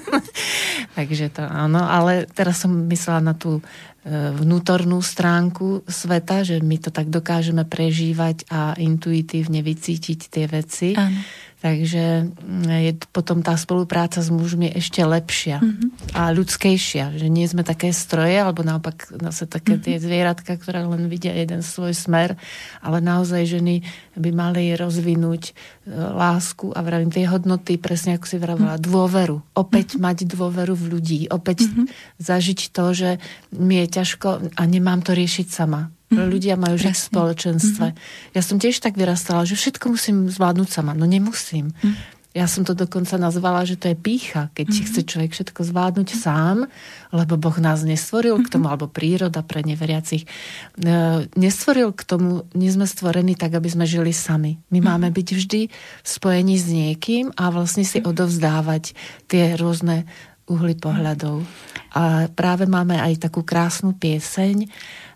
Takže 0.97 1.29
to 1.29 1.45
áno, 1.45 1.85
ale 1.85 2.25
teraz 2.25 2.65
som 2.65 2.73
myslela 2.89 3.21
na 3.21 3.35
tú 3.37 3.61
vnútornú 4.09 5.03
stránku 5.03 5.85
sveta, 5.85 6.41
že 6.41 6.63
my 6.63 6.81
to 6.81 6.89
tak 6.89 7.11
dokážeme 7.11 7.67
prežívať 7.67 8.47
a 8.49 8.73
intuitívne 8.79 9.61
vycítiť 9.61 10.19
tie 10.33 10.45
veci. 10.49 10.97
Áno 10.97 11.19
Takže 11.59 12.31
mm, 12.31 12.71
je 12.87 12.91
potom 13.11 13.43
tá 13.43 13.51
spolupráca 13.59 14.23
s 14.23 14.31
mužmi 14.31 14.71
ešte 14.71 15.03
lepšia 15.03 15.59
mm-hmm. 15.59 16.15
a 16.15 16.31
ľudskejšia, 16.31 17.19
že 17.19 17.27
nie 17.27 17.43
sme 17.51 17.67
také 17.67 17.91
stroje, 17.91 18.39
alebo 18.39 18.63
naopak 18.63 19.11
zase 19.11 19.43
také 19.43 19.75
mm-hmm. 19.75 19.83
tie 19.83 19.95
zvieratka, 19.99 20.51
ktoré 20.55 20.87
len 20.87 21.11
vidia 21.11 21.35
jeden 21.35 21.59
svoj 21.59 21.91
smer, 21.91 22.39
ale 22.79 23.03
naozaj 23.03 23.43
ženy 23.43 23.83
by 24.15 24.31
mali 24.31 24.71
rozvinúť 24.71 25.51
e, 25.51 25.53
lásku 25.99 26.71
a 26.71 26.79
vravím 26.79 27.11
tie 27.11 27.27
hodnoty, 27.27 27.75
presne 27.75 28.15
ako 28.15 28.25
si 28.31 28.37
vravila, 28.39 28.79
mm-hmm. 28.79 28.87
dôveru. 28.87 29.37
Opäť 29.59 29.99
mm-hmm. 29.99 30.03
mať 30.07 30.17
dôveru 30.31 30.73
v 30.79 30.85
ľudí, 30.95 31.19
opäť 31.27 31.67
mm-hmm. 31.67 31.85
zažiť 32.23 32.59
to, 32.71 32.85
že 32.95 33.09
mi 33.51 33.83
je 33.83 33.99
ťažko 33.99 34.55
a 34.55 34.61
nemám 34.63 35.03
to 35.03 35.11
riešiť 35.11 35.47
sama 35.51 35.91
Mm-hmm. 36.09 36.29
Ľudia 36.29 36.55
majú 36.57 36.75
žiť 36.75 36.95
v 36.97 37.05
spoločenstve. 37.13 37.87
Mm-hmm. 37.93 38.33
Ja 38.33 38.41
som 38.41 38.57
tiež 38.57 38.81
tak 38.81 38.97
vyrastala, 38.97 39.45
že 39.45 39.53
všetko 39.53 39.93
musím 39.93 40.25
zvládnuť 40.25 40.69
sama. 40.69 40.97
No 40.97 41.05
nemusím. 41.05 41.69
Mm-hmm. 41.69 42.17
Ja 42.29 42.45
som 42.45 42.61
to 42.61 42.77
dokonca 42.77 43.17
nazvala, 43.17 43.65
že 43.65 43.73
to 43.73 43.89
je 43.89 43.97
pícha, 43.97 44.53
keď 44.53 44.69
mm-hmm. 44.69 44.85
chce 44.85 45.01
človek 45.01 45.31
všetko 45.33 45.59
zvládnuť 45.65 46.09
sám, 46.13 46.69
lebo 47.09 47.41
Boh 47.41 47.57
nás 47.57 47.81
nestvoril 47.81 48.37
mm-hmm. 48.37 48.45
k 48.45 48.53
tomu, 48.53 48.65
alebo 48.69 48.85
príroda 48.85 49.41
pre 49.41 49.65
neveriacich. 49.65 50.29
E, 50.77 50.89
nestvoril 51.25 51.89
k 51.89 52.05
tomu, 52.05 52.45
nie 52.53 52.69
sme 52.69 52.85
stvorení 52.85 53.33
tak, 53.33 53.57
aby 53.57 53.65
sme 53.73 53.89
žili 53.89 54.13
sami. 54.13 54.61
My 54.69 54.77
mm-hmm. 54.77 54.85
máme 54.85 55.09
byť 55.09 55.27
vždy 55.41 55.61
spojení 56.05 56.55
s 56.61 56.69
niekým 56.69 57.33
a 57.33 57.49
vlastne 57.49 57.81
si 57.81 57.97
mm-hmm. 57.97 58.11
odovzdávať 58.13 58.93
tie 59.25 59.57
rôzne 59.57 60.05
uhly 60.49 60.75
pohľadov. 60.75 61.45
A 61.93 62.27
práve 62.33 62.65
máme 62.65 62.97
aj 62.97 63.29
takú 63.29 63.45
krásnu 63.45 63.93
pieseň, 63.97 64.69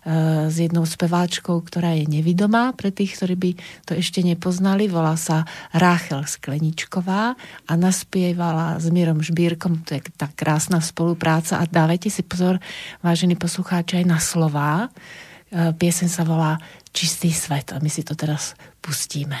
Eh, 0.04 0.52
s 0.52 0.60
jednou 0.60 0.84
speváčkou, 0.84 1.64
ktorá 1.64 1.96
je 1.96 2.04
nevidomá, 2.04 2.76
pre 2.76 2.92
tých, 2.92 3.16
ktorí 3.16 3.34
by 3.40 3.50
to 3.88 3.96
ešte 3.96 4.20
nepoznali. 4.20 4.84
Volá 4.84 5.16
sa 5.16 5.48
Ráchel 5.72 6.28
Skleničková 6.28 7.32
a 7.64 7.72
naspievala 7.72 8.76
s 8.76 8.92
Mírom 8.92 9.24
Žbírkom, 9.24 9.80
to 9.88 9.96
je 9.96 10.04
tá 10.12 10.28
krásna 10.28 10.84
spolupráca 10.84 11.56
a 11.56 11.64
dávajte 11.64 12.12
si 12.12 12.20
pozor, 12.20 12.60
vážení 13.00 13.32
poslucháči, 13.32 14.04
aj 14.04 14.06
na 14.06 14.20
slová. 14.20 14.92
Eh, 15.48 15.72
Piesen 15.72 16.12
sa 16.12 16.28
volá 16.28 16.60
Čistý 16.92 17.32
svet 17.32 17.72
a 17.72 17.80
my 17.80 17.88
si 17.88 18.04
to 18.04 18.12
teraz 18.12 18.52
pustíme. 18.84 19.40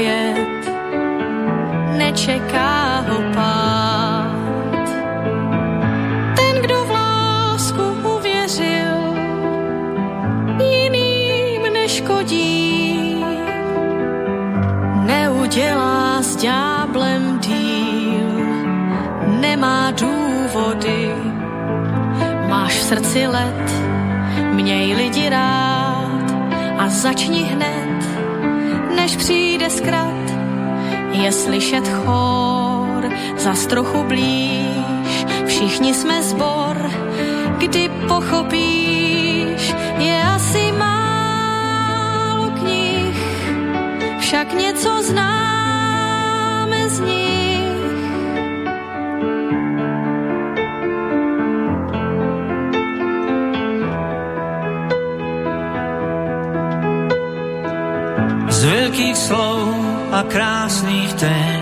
věd, 0.00 0.62
nečeká 1.96 3.04
ho 3.08 3.18
pád. 3.34 4.86
Ten, 6.36 6.62
kdo 6.62 6.84
v 6.84 6.90
lásku 6.90 7.82
uvěřil, 8.16 8.96
jiným 10.58 11.72
neškodí, 11.72 13.24
neudělá 15.06 16.22
s 16.22 16.36
ďáblem 16.36 17.38
díl, 17.38 18.30
nemá 19.40 19.90
důvod 19.90 20.30
vody. 20.52 21.14
Máš 22.48 22.74
v 22.74 22.82
srdci 22.82 23.26
let, 23.26 23.66
měj 24.52 24.94
lidi 24.94 25.28
rád 25.28 26.26
a 26.78 26.88
začni 26.88 27.42
hned, 27.42 27.79
než 29.00 29.16
přijde 29.16 29.70
zkrat. 29.70 30.30
Je 31.12 31.32
slyšet 31.32 31.88
chor, 31.88 33.10
za 33.36 33.54
trochu 33.68 34.02
blíž, 34.02 35.24
všichni 35.46 35.94
jsme 35.94 36.22
zbor, 36.22 36.90
kdy 37.58 37.90
pochopíš, 38.08 39.74
je 39.98 40.22
asi 40.34 40.72
málo 40.72 42.50
knih, 42.50 43.16
však 44.20 44.52
něco 44.52 45.02
známe 45.02 45.49
z 59.00 59.02
veľkých 59.02 59.16
slov 59.32 59.64
a 60.12 60.20
krásnych 60.28 61.08
tém 61.16 61.60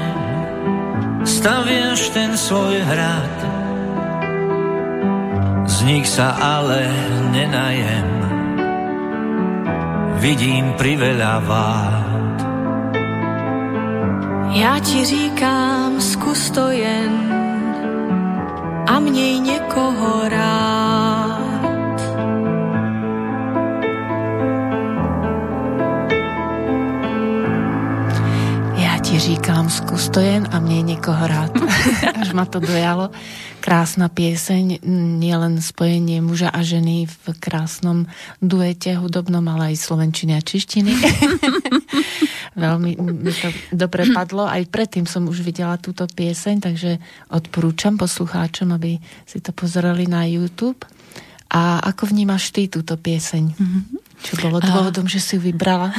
staviaš 1.22 2.11
ten 2.11 2.34
svoj 2.34 2.82
hrad. 2.82 3.36
Z 5.70 5.86
nich 5.86 6.11
sa 6.11 6.34
ale 6.34 6.91
nenajem, 7.30 8.11
vidím 10.18 10.74
priveľa 10.82 11.34
vád. 11.47 12.39
Já 14.59 14.78
ti 14.82 15.05
říkám, 15.05 16.01
zkus 16.01 16.51
to 16.51 16.74
jen 16.74 17.14
a 18.86 18.99
měj 18.99 19.39
někoho 19.39 20.26
rád. 20.28 20.47
Říkám, 30.19 30.27
skús 30.27 30.27
to 30.27 30.27
jen 30.27 30.49
a 30.51 30.59
mne 30.59 30.83
niekoho 30.83 31.23
rád. 31.31 31.55
Až 32.23 32.35
ma 32.35 32.45
to 32.45 32.59
dojalo. 32.59 33.11
Krásna 33.62 34.09
pieseň, 34.09 34.83
nielen 35.19 35.62
spojenie 35.62 36.19
muža 36.19 36.51
a 36.51 36.62
ženy 36.62 37.07
v 37.07 37.27
krásnom 37.39 38.07
duete 38.43 38.99
hudobnom, 38.99 39.45
ale 39.47 39.75
aj 39.75 39.77
slovenčiny 39.79 40.35
a 40.35 40.43
čištiny. 40.43 40.91
Veľmi 42.64 42.99
mi 42.99 43.31
to 43.31 43.49
dobre 43.71 44.11
padlo. 44.11 44.49
Aj 44.49 44.62
predtým 44.66 45.07
som 45.07 45.29
už 45.31 45.47
videla 45.47 45.79
túto 45.79 46.09
pieseň, 46.09 46.57
takže 46.64 46.99
odporúčam 47.31 47.95
poslucháčom, 47.95 48.75
aby 48.75 48.99
si 49.23 49.39
to 49.39 49.55
pozerali 49.55 50.11
na 50.11 50.25
YouTube. 50.27 50.83
A 51.53 51.79
ako 51.95 52.11
vnímaš 52.11 52.51
ty 52.51 52.66
túto 52.66 52.99
pieseň? 52.99 53.45
Mm-hmm. 53.55 54.08
Čo 54.23 54.33
bolo 54.43 54.59
dôvodom, 54.59 55.07
a... 55.07 55.11
že 55.11 55.21
si 55.23 55.39
ju 55.39 55.41
vybrala? 55.43 55.95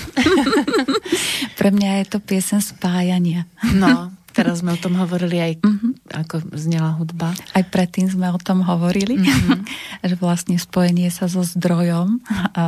Pre 1.60 1.70
mňa 1.72 2.04
je 2.04 2.06
to 2.12 2.18
piesen 2.20 2.60
spájania. 2.60 3.48
no, 3.76 4.12
teraz 4.32 4.64
sme 4.64 4.76
o 4.76 4.80
tom 4.80 4.96
hovorili 4.96 5.38
aj 5.40 5.54
mm-hmm. 5.60 5.92
ako 6.26 6.36
znela 6.56 6.96
hudba. 6.96 7.36
Aj 7.52 7.64
predtým 7.68 8.08
sme 8.08 8.32
o 8.32 8.40
tom 8.40 8.64
hovorili, 8.64 9.20
mm-hmm. 9.20 9.60
že 10.10 10.16
vlastne 10.16 10.56
spojenie 10.56 11.12
sa 11.12 11.28
so 11.28 11.44
zdrojom, 11.44 12.24
a, 12.28 12.46
a, 12.56 12.66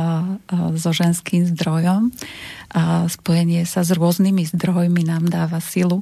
so 0.76 0.90
ženským 0.92 1.48
zdrojom, 1.56 2.12
a 2.72 3.08
spojenie 3.08 3.64
sa 3.68 3.84
s 3.84 3.92
rôznymi 3.92 4.48
zdrojmi 4.52 5.04
nám 5.04 5.28
dáva 5.28 5.60
silu. 5.60 6.00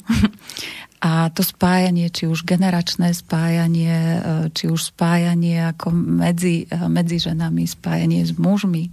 A 1.01 1.33
to 1.33 1.41
spájanie, 1.41 2.13
či 2.13 2.29
už 2.29 2.45
generačné 2.45 3.17
spájanie, 3.17 3.93
e, 3.93 4.19
či 4.53 4.69
už 4.69 4.93
spájanie 4.93 5.73
ako 5.73 5.93
medzi, 5.97 6.69
e, 6.69 6.77
medzi 6.93 7.17
ženami, 7.17 7.65
spájanie 7.65 8.21
s 8.21 8.37
mužmi, 8.37 8.93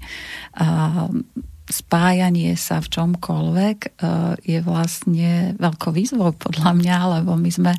spájanie 1.67 2.55
sa 2.55 2.79
v 2.79 2.87
čomkoľvek 2.87 3.99
uh, 3.99 4.39
je 4.39 4.59
vlastne 4.63 5.51
veľkou 5.59 5.91
výzvou 5.91 6.31
podľa 6.31 6.71
mňa, 6.71 6.97
lebo 7.19 7.35
my 7.35 7.51
sme 7.51 7.73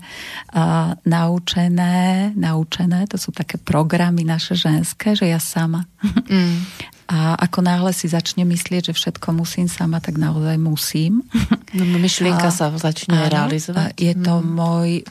naučené, 1.09 2.31
naučené, 2.37 3.09
to 3.09 3.17
sú 3.17 3.33
také 3.33 3.57
programy 3.57 4.29
naše 4.29 4.61
ženské, 4.61 5.17
že 5.17 5.33
ja 5.33 5.41
sama. 5.41 5.89
Mm. 6.29 6.69
A 7.09 7.41
ako 7.41 7.65
náhle 7.65 7.97
si 7.97 8.05
začne 8.05 8.45
myslieť, 8.45 8.93
že 8.93 8.97
všetko 8.97 9.33
musím 9.33 9.65
sama, 9.65 9.99
tak 9.99 10.21
naozaj 10.21 10.57
musím. 10.61 11.25
No, 11.69 11.85
no 11.85 12.01
myšlienka 12.01 12.49
a, 12.49 12.55
sa 12.55 12.73
začne 12.73 13.13
áno, 13.13 13.29
realizovať. 13.29 13.93
Je 14.01 14.17
to 14.17 14.41
mm. 14.41 14.49
môj, 14.57 15.05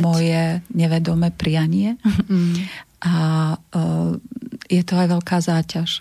moje 0.00 0.64
nevedomé 0.72 1.28
prianie. 1.28 2.00
Mm. 2.00 2.64
A 3.04 3.16
uh, 3.60 4.16
je 4.72 4.80
to 4.80 4.96
aj 4.96 5.06
veľká 5.12 5.36
záťaž 5.36 6.00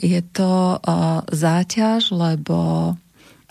je 0.00 0.20
to 0.32 0.80
záťaž, 1.28 2.12
lebo 2.12 2.92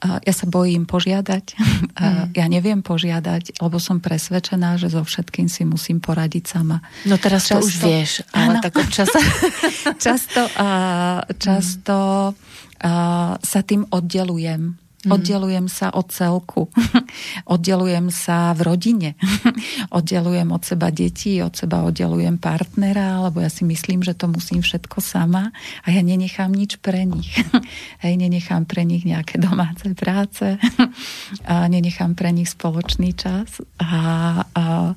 ja 0.02 0.34
sa 0.34 0.46
bojím 0.50 0.90
požiadať. 0.90 1.46
Mm. 2.02 2.34
Ja 2.34 2.48
neviem 2.50 2.82
požiadať, 2.82 3.62
lebo 3.62 3.78
som 3.78 4.02
presvedčená, 4.02 4.80
že 4.80 4.90
so 4.90 5.06
všetkým 5.06 5.46
si 5.46 5.68
musím 5.68 6.02
poradiť 6.02 6.50
sama. 6.50 6.82
No 7.06 7.20
teraz 7.22 7.46
často, 7.46 7.62
to 7.62 7.68
už 7.68 7.76
vieš, 7.78 8.12
ale 8.34 8.58
áno. 8.58 8.62
tak 8.64 8.74
občas... 8.80 9.12
často 10.06 10.42
často 11.38 11.98
mm. 12.34 13.38
sa 13.38 13.60
tým 13.62 13.86
oddelujem. 13.92 14.81
Oddelujem 15.10 15.66
sa 15.66 15.90
od 15.90 16.14
celku. 16.14 16.70
oddelujem 17.54 18.14
sa 18.14 18.54
v 18.54 18.62
rodine. 18.70 19.10
oddelujem 19.98 20.46
od 20.54 20.62
seba 20.62 20.94
deti, 20.94 21.42
od 21.42 21.58
seba 21.58 21.82
oddelujem 21.82 22.38
partnera, 22.38 23.18
lebo 23.26 23.42
ja 23.42 23.50
si 23.50 23.66
myslím, 23.66 24.06
že 24.06 24.14
to 24.14 24.30
musím 24.30 24.62
všetko 24.62 25.02
sama 25.02 25.50
a 25.82 25.88
ja 25.90 26.06
nenechám 26.06 26.54
nič 26.54 26.78
pre 26.78 27.10
nich. 27.10 27.34
Hej, 28.06 28.14
nenechám 28.22 28.70
pre 28.70 28.86
nich 28.86 29.02
nejaké 29.02 29.42
domáce 29.42 29.90
práce 29.98 30.62
a 31.50 31.66
nenechám 31.66 32.14
pre 32.14 32.30
nich 32.30 32.54
spoločný 32.54 33.18
čas 33.18 33.58
a, 33.82 34.46
a 34.54 34.94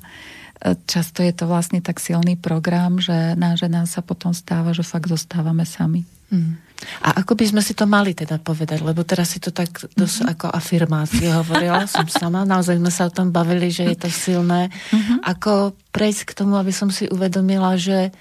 často 0.85 1.25
je 1.25 1.33
to 1.33 1.49
vlastne 1.49 1.81
tak 1.81 1.97
silný 1.97 2.37
program, 2.37 3.01
že 3.01 3.33
na 3.37 3.57
žena 3.57 3.89
sa 3.89 4.05
potom 4.05 4.33
stáva, 4.37 4.73
že 4.73 4.85
fakt 4.85 5.09
zostávame 5.09 5.65
sami. 5.65 6.05
Mm. 6.29 6.64
A 7.01 7.23
ako 7.23 7.39
by 7.39 7.45
sme 7.55 7.61
si 7.63 7.73
to 7.73 7.87
mali 7.87 8.11
teda 8.11 8.37
povedať, 8.37 8.83
lebo 8.83 9.07
teraz 9.07 9.33
si 9.35 9.39
to 9.39 9.55
tak 9.55 9.71
dosť 9.95 10.17
mm-hmm. 10.21 10.33
ako 10.35 10.45
afirmácie 10.51 11.27
hovorila 11.31 11.87
som 11.91 12.05
sama, 12.07 12.43
naozaj 12.43 12.77
sme 12.77 12.91
sa 12.91 13.07
o 13.07 13.15
tom 13.15 13.31
bavili, 13.31 13.71
že 13.71 13.87
je 13.87 13.97
to 13.97 14.09
silné. 14.11 14.69
Mm-hmm. 14.91 15.23
Ako 15.23 15.73
prejsť 15.95 16.21
k 16.33 16.35
tomu, 16.35 16.59
aby 16.59 16.75
som 16.75 16.91
si 16.91 17.07
uvedomila, 17.07 17.79
že 17.79 18.11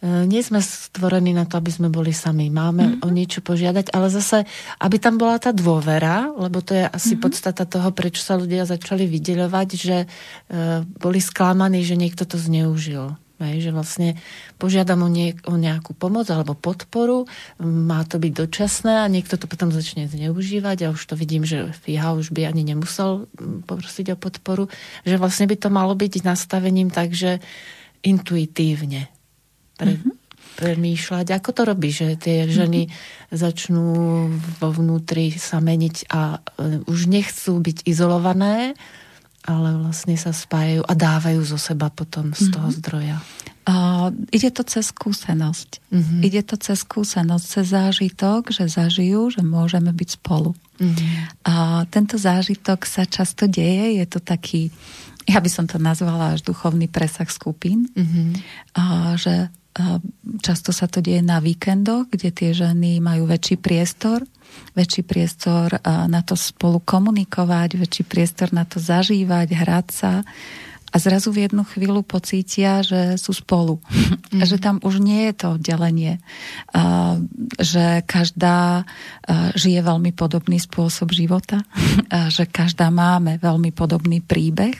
e, 0.00 0.16
nie 0.24 0.40
sme 0.40 0.64
stvorení 0.64 1.36
na 1.36 1.44
to, 1.44 1.60
aby 1.60 1.68
sme 1.68 1.92
boli 1.92 2.16
sami. 2.16 2.48
Máme 2.48 2.98
mm-hmm. 2.98 3.04
o 3.04 3.08
niečo 3.12 3.44
požiadať, 3.44 3.92
ale 3.92 4.08
zase, 4.08 4.48
aby 4.80 4.96
tam 4.96 5.20
bola 5.20 5.36
tá 5.36 5.52
dôvera, 5.52 6.32
lebo 6.32 6.64
to 6.64 6.72
je 6.72 6.88
asi 6.88 7.14
mm-hmm. 7.14 7.24
podstata 7.24 7.68
toho, 7.68 7.92
prečo 7.92 8.24
sa 8.24 8.40
ľudia 8.40 8.64
začali 8.64 9.04
vydeľovať, 9.04 9.68
že 9.76 9.96
e, 10.04 10.06
boli 10.84 11.20
sklamaní, 11.20 11.84
že 11.84 12.00
niekto 12.00 12.24
to 12.24 12.40
zneužil. 12.40 13.12
Hej, 13.40 13.64
že 13.64 13.70
vlastne 13.72 14.08
požiadam 14.60 15.00
o, 15.00 15.08
nie, 15.08 15.32
o 15.48 15.56
nejakú 15.56 15.96
pomoc 15.96 16.28
alebo 16.28 16.52
podporu, 16.52 17.24
má 17.56 18.04
to 18.04 18.20
byť 18.20 18.32
dočasné 18.36 19.00
a 19.00 19.08
niekto 19.08 19.40
to 19.40 19.48
potom 19.48 19.72
začne 19.72 20.04
zneužívať 20.12 20.84
a 20.84 20.92
už 20.92 21.00
to 21.08 21.16
vidím, 21.16 21.48
že 21.48 21.72
fíha 21.72 22.12
už 22.12 22.36
by 22.36 22.44
ani 22.44 22.68
nemusel 22.68 23.24
mm, 23.32 23.64
poprosiť 23.64 24.12
o 24.12 24.20
podporu, 24.20 24.68
že 25.08 25.16
vlastne 25.16 25.48
by 25.48 25.56
to 25.56 25.72
malo 25.72 25.96
byť 25.96 26.20
nastavením 26.20 26.92
tak, 26.92 27.16
že 27.16 27.40
intuitívne 28.04 29.08
pre, 29.80 29.96
mm-hmm. 29.96 30.12
premýšľať. 30.60 31.26
Ako 31.40 31.50
to 31.56 31.62
robí, 31.64 31.88
že 31.96 32.20
tie 32.20 32.44
ženy 32.44 32.92
mm-hmm. 32.92 33.40
začnú 33.40 33.88
vo 34.60 34.68
vnútri 34.68 35.32
sa 35.32 35.64
meniť 35.64 35.96
a 36.12 36.44
e, 36.44 36.84
už 36.84 37.08
nechcú 37.08 37.56
byť 37.56 37.88
izolované, 37.88 38.76
ale 39.48 39.76
vlastne 39.80 40.16
sa 40.20 40.36
spájajú 40.36 40.84
a 40.84 40.92
dávajú 40.92 41.40
zo 41.44 41.56
seba 41.56 41.88
potom 41.88 42.36
z 42.36 42.52
toho 42.52 42.68
mm-hmm. 42.68 42.80
zdroja. 42.84 43.18
Uh, 43.70 44.10
ide 44.34 44.50
to 44.50 44.66
cez 44.66 44.90
skúsenosť. 44.90 45.84
Mm-hmm. 45.92 46.20
Ide 46.26 46.42
to 46.42 46.56
cez 46.58 46.82
skúsenosť, 46.82 47.44
cez 47.44 47.66
zážitok, 47.70 48.50
že 48.50 48.66
zažijú, 48.66 49.30
že 49.30 49.44
môžeme 49.44 49.92
byť 49.94 50.08
spolu. 50.20 50.56
Mm-hmm. 50.80 51.44
A 51.46 51.84
tento 51.92 52.16
zážitok 52.16 52.88
sa 52.88 53.04
často 53.04 53.46
deje, 53.46 54.00
je 54.00 54.06
to 54.08 54.18
taký, 54.18 54.72
ja 55.28 55.38
by 55.38 55.50
som 55.52 55.68
to 55.68 55.76
nazvala 55.76 56.34
až 56.34 56.42
duchovný 56.42 56.88
presah 56.88 57.28
skupín, 57.28 57.86
mm-hmm. 57.92 58.28
a, 58.74 59.14
že 59.20 59.52
často 60.42 60.74
sa 60.74 60.90
to 60.90 60.98
deje 60.98 61.22
na 61.22 61.38
víkendoch, 61.38 62.10
kde 62.10 62.34
tie 62.34 62.50
ženy 62.50 62.98
majú 62.98 63.30
väčší 63.30 63.56
priestor 63.58 64.26
väčší 64.74 65.02
priestor 65.06 65.78
na 65.86 66.20
to 66.26 66.34
spolu 66.34 66.82
komunikovať, 66.82 67.78
väčší 67.78 68.02
priestor 68.06 68.50
na 68.50 68.66
to 68.66 68.82
zažívať, 68.82 69.54
hrať 69.54 69.86
sa 69.90 70.12
a 70.90 70.96
zrazu 70.98 71.30
v 71.30 71.46
jednu 71.46 71.62
chvíľu 71.62 72.02
pocítia, 72.02 72.82
že 72.82 73.14
sú 73.14 73.30
spolu. 73.30 73.78
Mm. 74.30 74.46
že 74.46 74.62
tam 74.62 74.78
už 74.82 75.02
nie 75.02 75.30
je 75.30 75.34
to 75.34 75.46
oddelenie. 75.58 76.22
že 77.58 78.06
každá 78.06 78.86
žije 79.58 79.80
veľmi 79.82 80.14
podobný 80.14 80.58
spôsob 80.62 81.10
života. 81.10 81.62
že 82.36 82.46
každá 82.46 82.94
máme 82.94 83.42
veľmi 83.42 83.74
podobný 83.74 84.22
príbeh. 84.22 84.74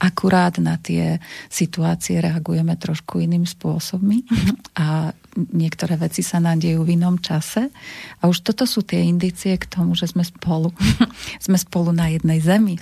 Akurát 0.00 0.56
na 0.60 0.80
tie 0.80 1.20
situácie 1.52 2.20
reagujeme 2.20 2.76
trošku 2.76 3.20
iným 3.20 3.44
spôsobmi. 3.44 4.24
a 4.84 5.12
niektoré 5.34 5.98
veci 5.98 6.22
sa 6.22 6.38
nám 6.38 6.62
dejú 6.62 6.86
v 6.86 6.94
inom 6.96 7.18
čase. 7.18 7.68
A 8.22 8.30
už 8.30 8.46
toto 8.46 8.64
sú 8.64 8.86
tie 8.86 9.04
indície 9.04 9.54
k 9.58 9.66
tomu, 9.66 9.98
že 9.98 10.10
sme 10.10 10.22
spolu. 10.22 10.70
sme 11.44 11.58
spolu 11.58 11.90
na 11.90 12.10
jednej 12.10 12.38
zemi. 12.40 12.78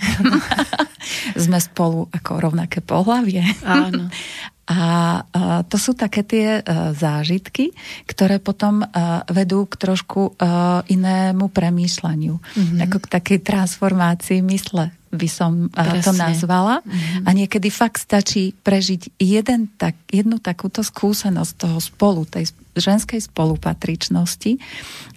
sme 1.43 1.59
spolu 1.59 2.07
ako 2.13 2.31
rovnaké 2.39 2.79
pohlavie. 2.79 3.43
Áno. 3.65 4.09
A, 4.63 5.19
to 5.67 5.75
sú 5.75 5.91
také 5.91 6.23
tie 6.23 6.63
a, 6.63 6.95
zážitky, 6.95 7.75
ktoré 8.07 8.39
potom 8.39 8.79
a, 8.79 9.19
vedú 9.27 9.67
k 9.67 9.75
trošku 9.75 10.39
a, 10.39 10.79
inému 10.87 11.51
premýšľaniu. 11.51 12.39
Mm-hmm. 12.39 12.79
Ako 12.87 13.03
k 13.03 13.11
takej 13.11 13.39
transformácii 13.43 14.39
mysle 14.39 14.95
by 15.13 15.29
som 15.29 15.69
Presne. 15.69 16.01
to 16.01 16.11
nazvala. 16.17 16.81
Mm-hmm. 16.81 17.23
A 17.23 17.29
niekedy 17.37 17.69
fakt 17.69 18.01
stačí 18.01 18.57
prežiť 18.65 19.21
jeden 19.21 19.69
tak, 19.77 19.93
jednu 20.09 20.41
takúto 20.41 20.81
skúsenosť 20.81 21.53
toho 21.53 21.77
spolu, 21.77 22.25
tej 22.25 22.49
ženskej 22.73 23.21
spolupatričnosti 23.21 24.57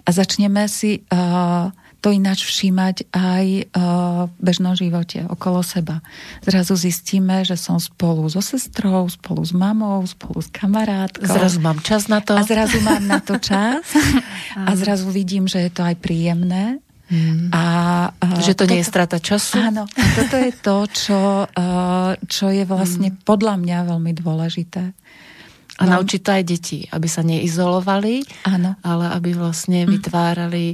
a 0.05 0.09
začneme 0.13 0.69
si 0.69 1.01
uh, 1.09 1.73
to 2.05 2.13
ináč 2.13 2.47
všímať 2.47 3.11
aj 3.11 3.47
uh, 3.73 4.29
v 4.31 4.39
bežnom 4.39 4.77
živote 4.77 5.25
okolo 5.27 5.65
seba. 5.65 6.05
Zrazu 6.45 6.77
zistíme, 6.77 7.43
že 7.43 7.57
som 7.57 7.81
spolu 7.81 8.29
so 8.29 8.45
sestrou, 8.45 9.09
spolu 9.09 9.43
s 9.43 9.51
mamou, 9.57 10.05
spolu 10.07 10.39
s 10.39 10.53
kamarátkou. 10.53 11.27
Zrazu 11.27 11.59
mám 11.59 11.81
čas 11.83 12.07
na 12.07 12.23
to. 12.23 12.37
A 12.37 12.45
zrazu 12.45 12.79
mám 12.85 13.03
na 13.03 13.19
to 13.19 13.41
čas. 13.41 13.83
a 14.69 14.71
zrazu 14.77 15.09
vidím, 15.11 15.49
že 15.49 15.67
je 15.67 15.71
to 15.73 15.83
aj 15.83 15.97
príjemné 15.99 16.85
Mm. 17.07 17.55
A, 17.55 17.65
a 18.11 18.27
že 18.43 18.59
to 18.59 18.67
toto, 18.67 18.75
nie 18.75 18.83
je 18.83 18.91
strata 18.91 19.23
času? 19.23 19.63
Áno, 19.63 19.87
toto 19.87 20.37
je 20.43 20.53
to, 20.59 20.77
čo, 20.91 21.21
čo 22.27 22.47
je 22.51 22.65
vlastne 22.67 23.15
mm. 23.15 23.23
podľa 23.23 23.55
mňa 23.63 23.79
veľmi 23.95 24.13
dôležité. 24.19 24.91
A 25.77 25.83
no. 25.85 26.01
naučiť 26.01 26.21
to 26.25 26.31
aj 26.33 26.45
deti, 26.49 26.79
aby 26.89 27.07
sa 27.07 27.21
neizolovali, 27.21 28.25
áno. 28.49 28.81
ale 28.81 29.13
aby 29.13 29.37
vlastne 29.37 29.85
mm. 29.85 29.89
vytvárali 29.93 30.67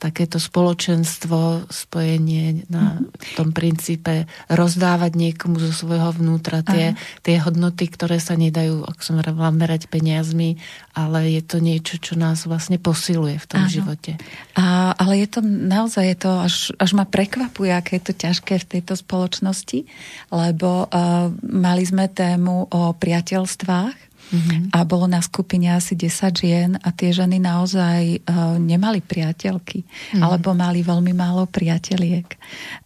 takéto 0.00 0.40
spoločenstvo, 0.40 1.68
spojenie 1.68 2.64
na 2.72 3.04
tom 3.36 3.52
princípe 3.52 4.24
rozdávať 4.48 5.12
niekomu 5.12 5.60
zo 5.60 5.76
svojho 5.76 6.16
vnútra 6.16 6.64
tie, 6.64 6.96
tie 7.20 7.36
hodnoty, 7.36 7.84
ktoré 7.92 8.16
sa 8.16 8.32
nedajú, 8.40 8.88
ak 8.88 9.04
som 9.04 9.20
hovorila, 9.20 9.52
merať 9.52 9.92
peniazmi, 9.92 10.56
ale 10.96 11.36
je 11.36 11.42
to 11.44 11.60
niečo, 11.60 12.00
čo 12.00 12.16
nás 12.16 12.48
vlastne 12.48 12.80
posiluje 12.80 13.36
v 13.36 13.46
tom 13.46 13.68
Áno. 13.68 13.70
živote. 13.70 14.16
A, 14.56 14.96
ale 14.96 15.20
je 15.20 15.28
to 15.28 15.44
naozaj, 15.44 16.04
je 16.08 16.16
to 16.16 16.30
až, 16.32 16.54
až 16.80 16.90
ma 16.96 17.04
prekvapuje, 17.04 17.70
aké 17.70 18.00
je 18.00 18.04
to 18.08 18.14
ťažké 18.16 18.56
v 18.56 18.68
tejto 18.80 18.96
spoločnosti, 18.96 19.84
lebo 20.32 20.88
uh, 20.88 21.28
mali 21.44 21.84
sme 21.84 22.08
tému 22.08 22.72
o 22.72 22.96
priateľstvách 22.96 24.09
Mm-hmm. 24.30 24.70
A 24.70 24.78
bolo 24.86 25.10
na 25.10 25.18
skupine 25.18 25.74
asi 25.74 25.98
10 25.98 26.30
žien 26.38 26.70
a 26.78 26.88
tie 26.94 27.10
ženy 27.10 27.42
naozaj 27.42 28.22
uh, 28.22 28.56
nemali 28.62 29.02
priateľky, 29.02 29.82
mm-hmm. 29.82 30.22
alebo 30.22 30.54
mali 30.54 30.86
veľmi 30.86 31.10
málo 31.10 31.50
priateliek. 31.50 32.38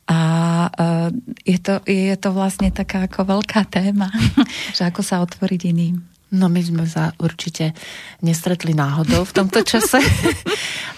A 0.09 0.21
uh, 0.69 1.09
je, 1.45 1.59
to, 1.61 1.85
je 1.85 2.17
to 2.17 2.33
vlastne 2.33 2.73
taká 2.73 3.05
ako 3.05 3.41
veľká 3.41 3.69
téma, 3.69 4.09
že 4.77 4.89
ako 4.89 5.01
sa 5.05 5.21
otvoriť 5.21 5.61
iným. 5.69 6.14
No 6.35 6.51
my 6.51 6.59
sme 6.59 6.85
sa 6.91 7.15
určite 7.23 7.71
nestretli 8.19 8.75
náhodou 8.75 9.23
v 9.23 9.33
tomto 9.33 9.63
čase 9.71 10.03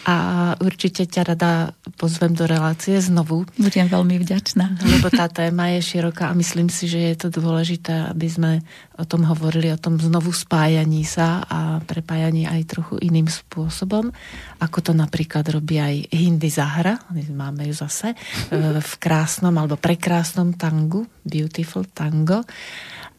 a 0.09 0.17
určite 0.63 1.05
ťa 1.05 1.23
rada 1.37 1.77
pozvem 2.01 2.33
do 2.33 2.49
relácie 2.49 2.97
znovu. 2.97 3.45
Budem 3.61 3.91
veľmi 3.91 4.17
vďačná. 4.17 4.81
Lebo 4.81 5.13
tá 5.13 5.29
téma 5.29 5.77
je 5.77 5.85
široká 5.85 6.33
a 6.33 6.39
myslím 6.39 6.73
si, 6.73 6.89
že 6.89 7.13
je 7.13 7.17
to 7.21 7.29
dôležité, 7.29 8.09
aby 8.17 8.29
sme 8.31 8.53
o 8.97 9.05
tom 9.05 9.29
hovorili, 9.29 9.69
o 9.75 9.81
tom 9.81 10.01
znovu 10.01 10.33
spájaní 10.33 11.05
sa 11.05 11.45
a 11.45 11.85
prepájaní 11.85 12.49
aj 12.49 12.63
trochu 12.65 12.95
iným 13.05 13.29
spôsobom, 13.29 14.09
ako 14.57 14.79
to 14.81 14.93
napríklad 14.97 15.45
robí 15.53 15.77
aj 15.77 16.09
Hindy 16.17 16.49
Zahra, 16.49 16.97
máme 17.13 17.69
ju 17.69 17.75
zase, 17.77 18.17
v 18.55 18.93
krásnom 18.97 19.53
alebo 19.53 19.77
prekrásnom 19.77 20.57
tangu, 20.57 21.05
Beautiful 21.27 21.85
Tango 21.93 22.47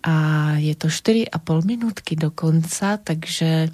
a 0.07 0.15
je 0.55 0.71
to 0.79 0.87
4,5 0.87 1.35
minútky 1.67 2.15
do 2.15 2.31
konca, 2.31 2.95
takže 2.95 3.67
e, 3.67 3.69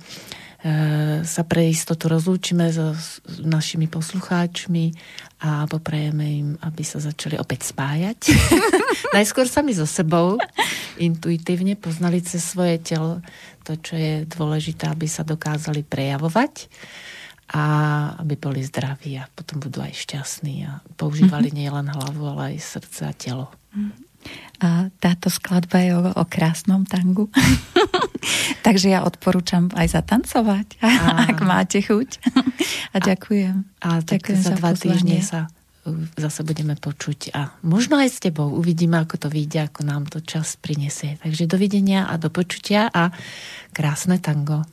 sa 1.22 1.44
pre 1.46 1.70
istotu 1.70 2.10
rozlúčime 2.10 2.74
so 2.74 2.98
našimi 3.46 3.86
poslucháčmi 3.86 4.98
a 5.46 5.70
poprajeme 5.70 6.26
im, 6.26 6.50
aby 6.66 6.82
sa 6.82 6.98
začali 6.98 7.38
opäť 7.38 7.70
spájať. 7.70 8.34
Najskôr 9.16 9.46
sami 9.46 9.78
so 9.78 9.86
sebou, 9.86 10.42
intuitívne 10.98 11.78
poznali 11.78 12.26
cez 12.26 12.42
svoje 12.42 12.82
telo 12.82 13.22
to, 13.62 13.78
čo 13.78 13.94
je 13.94 14.26
dôležité, 14.26 14.90
aby 14.90 15.06
sa 15.06 15.22
dokázali 15.22 15.86
prejavovať 15.86 16.66
a 17.54 17.64
aby 18.26 18.34
boli 18.42 18.66
zdraví 18.66 19.22
a 19.22 19.30
potom 19.30 19.62
budú 19.62 19.86
aj 19.86 19.94
šťastní 19.94 20.66
a 20.66 20.82
používali 20.98 21.54
mm-hmm. 21.54 21.62
nielen 21.62 21.88
hlavu, 21.94 22.26
ale 22.26 22.58
aj 22.58 22.66
srdce 22.82 23.02
a 23.06 23.14
telo. 23.14 23.54
Mm-hmm. 23.78 24.13
A 24.64 24.88
táto 25.04 25.28
skladba 25.28 25.84
je 25.84 25.92
o, 25.98 26.02
o 26.16 26.24
krásnom 26.24 26.88
tangu. 26.88 27.28
Takže 28.66 28.96
ja 28.96 29.04
odporúčam 29.04 29.68
aj 29.76 30.00
zatancovať, 30.00 30.68
a... 30.86 30.90
ak 31.28 31.38
máte 31.44 31.84
chuť. 31.84 32.10
A 32.96 33.04
ďakujem. 33.04 33.68
A, 33.84 33.88
a 33.88 34.04
tak 34.04 34.24
ďakujem 34.24 34.40
za 34.40 34.54
dva 34.56 34.72
týždne 34.72 35.20
sa 35.20 35.52
zase 36.16 36.48
budeme 36.48 36.80
počuť 36.80 37.36
a 37.36 37.60
možno 37.60 38.00
aj 38.00 38.08
s 38.08 38.24
tebou 38.24 38.48
uvidíme, 38.56 38.96
ako 39.04 39.20
to 39.20 39.28
vyjde, 39.28 39.68
ako 39.68 39.82
nám 39.84 40.08
to 40.08 40.24
čas 40.24 40.56
prinesie. 40.56 41.20
Takže 41.20 41.44
dovidenia 41.44 42.08
a 42.08 42.16
do 42.16 42.32
počutia 42.32 42.88
a 42.88 43.12
krásne 43.76 44.24
tango. 44.24 44.64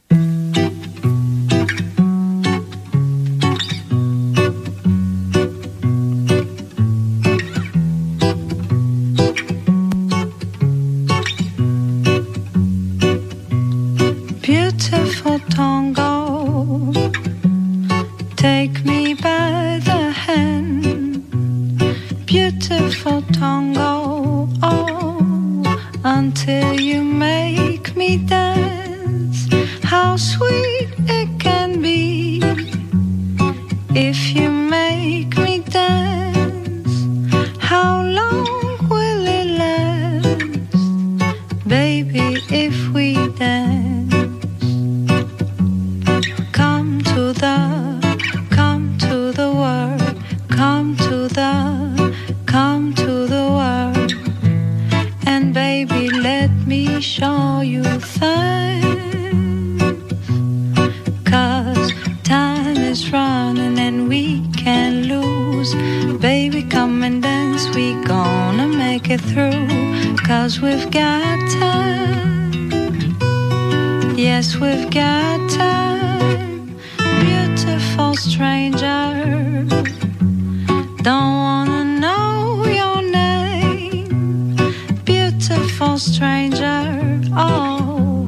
stranger. 86.00 87.20
Oh, 87.36 88.26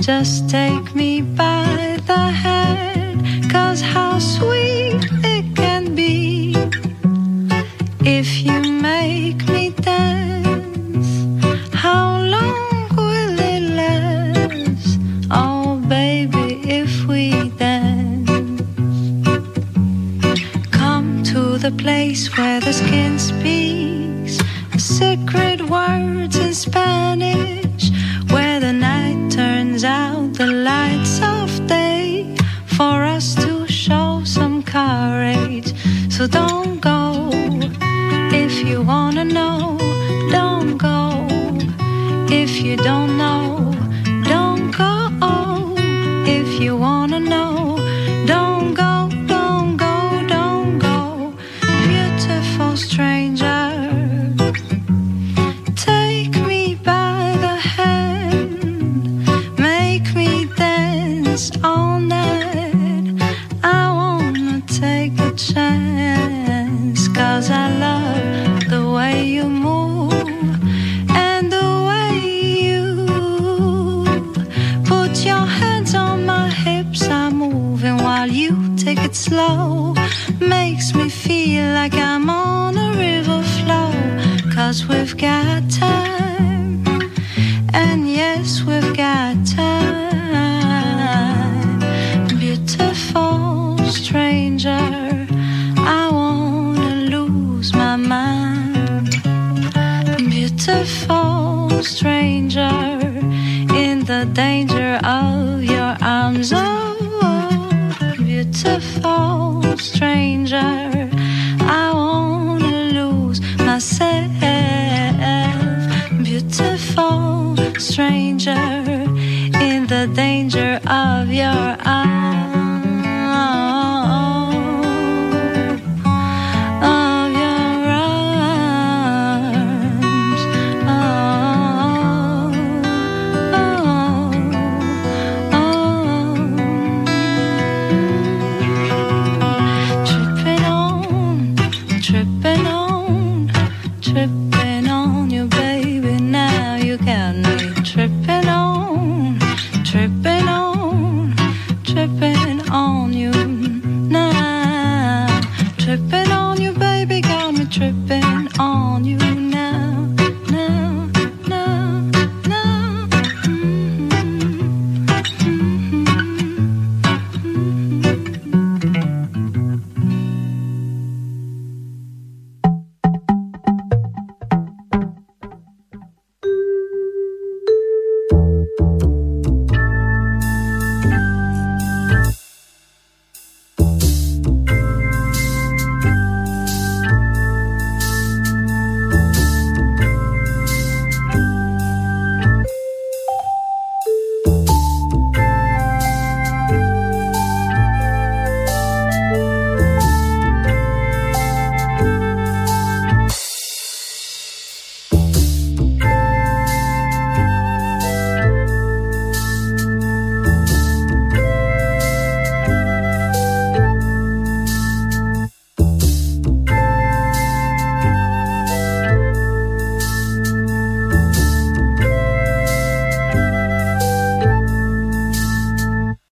just 0.00 0.50
take 0.50 0.94
me 0.94 1.22
by 1.22 1.98
the 2.06 2.24
head, 2.42 3.50
cause 3.50 3.80
how 3.80 4.18
sweet. 4.18 4.63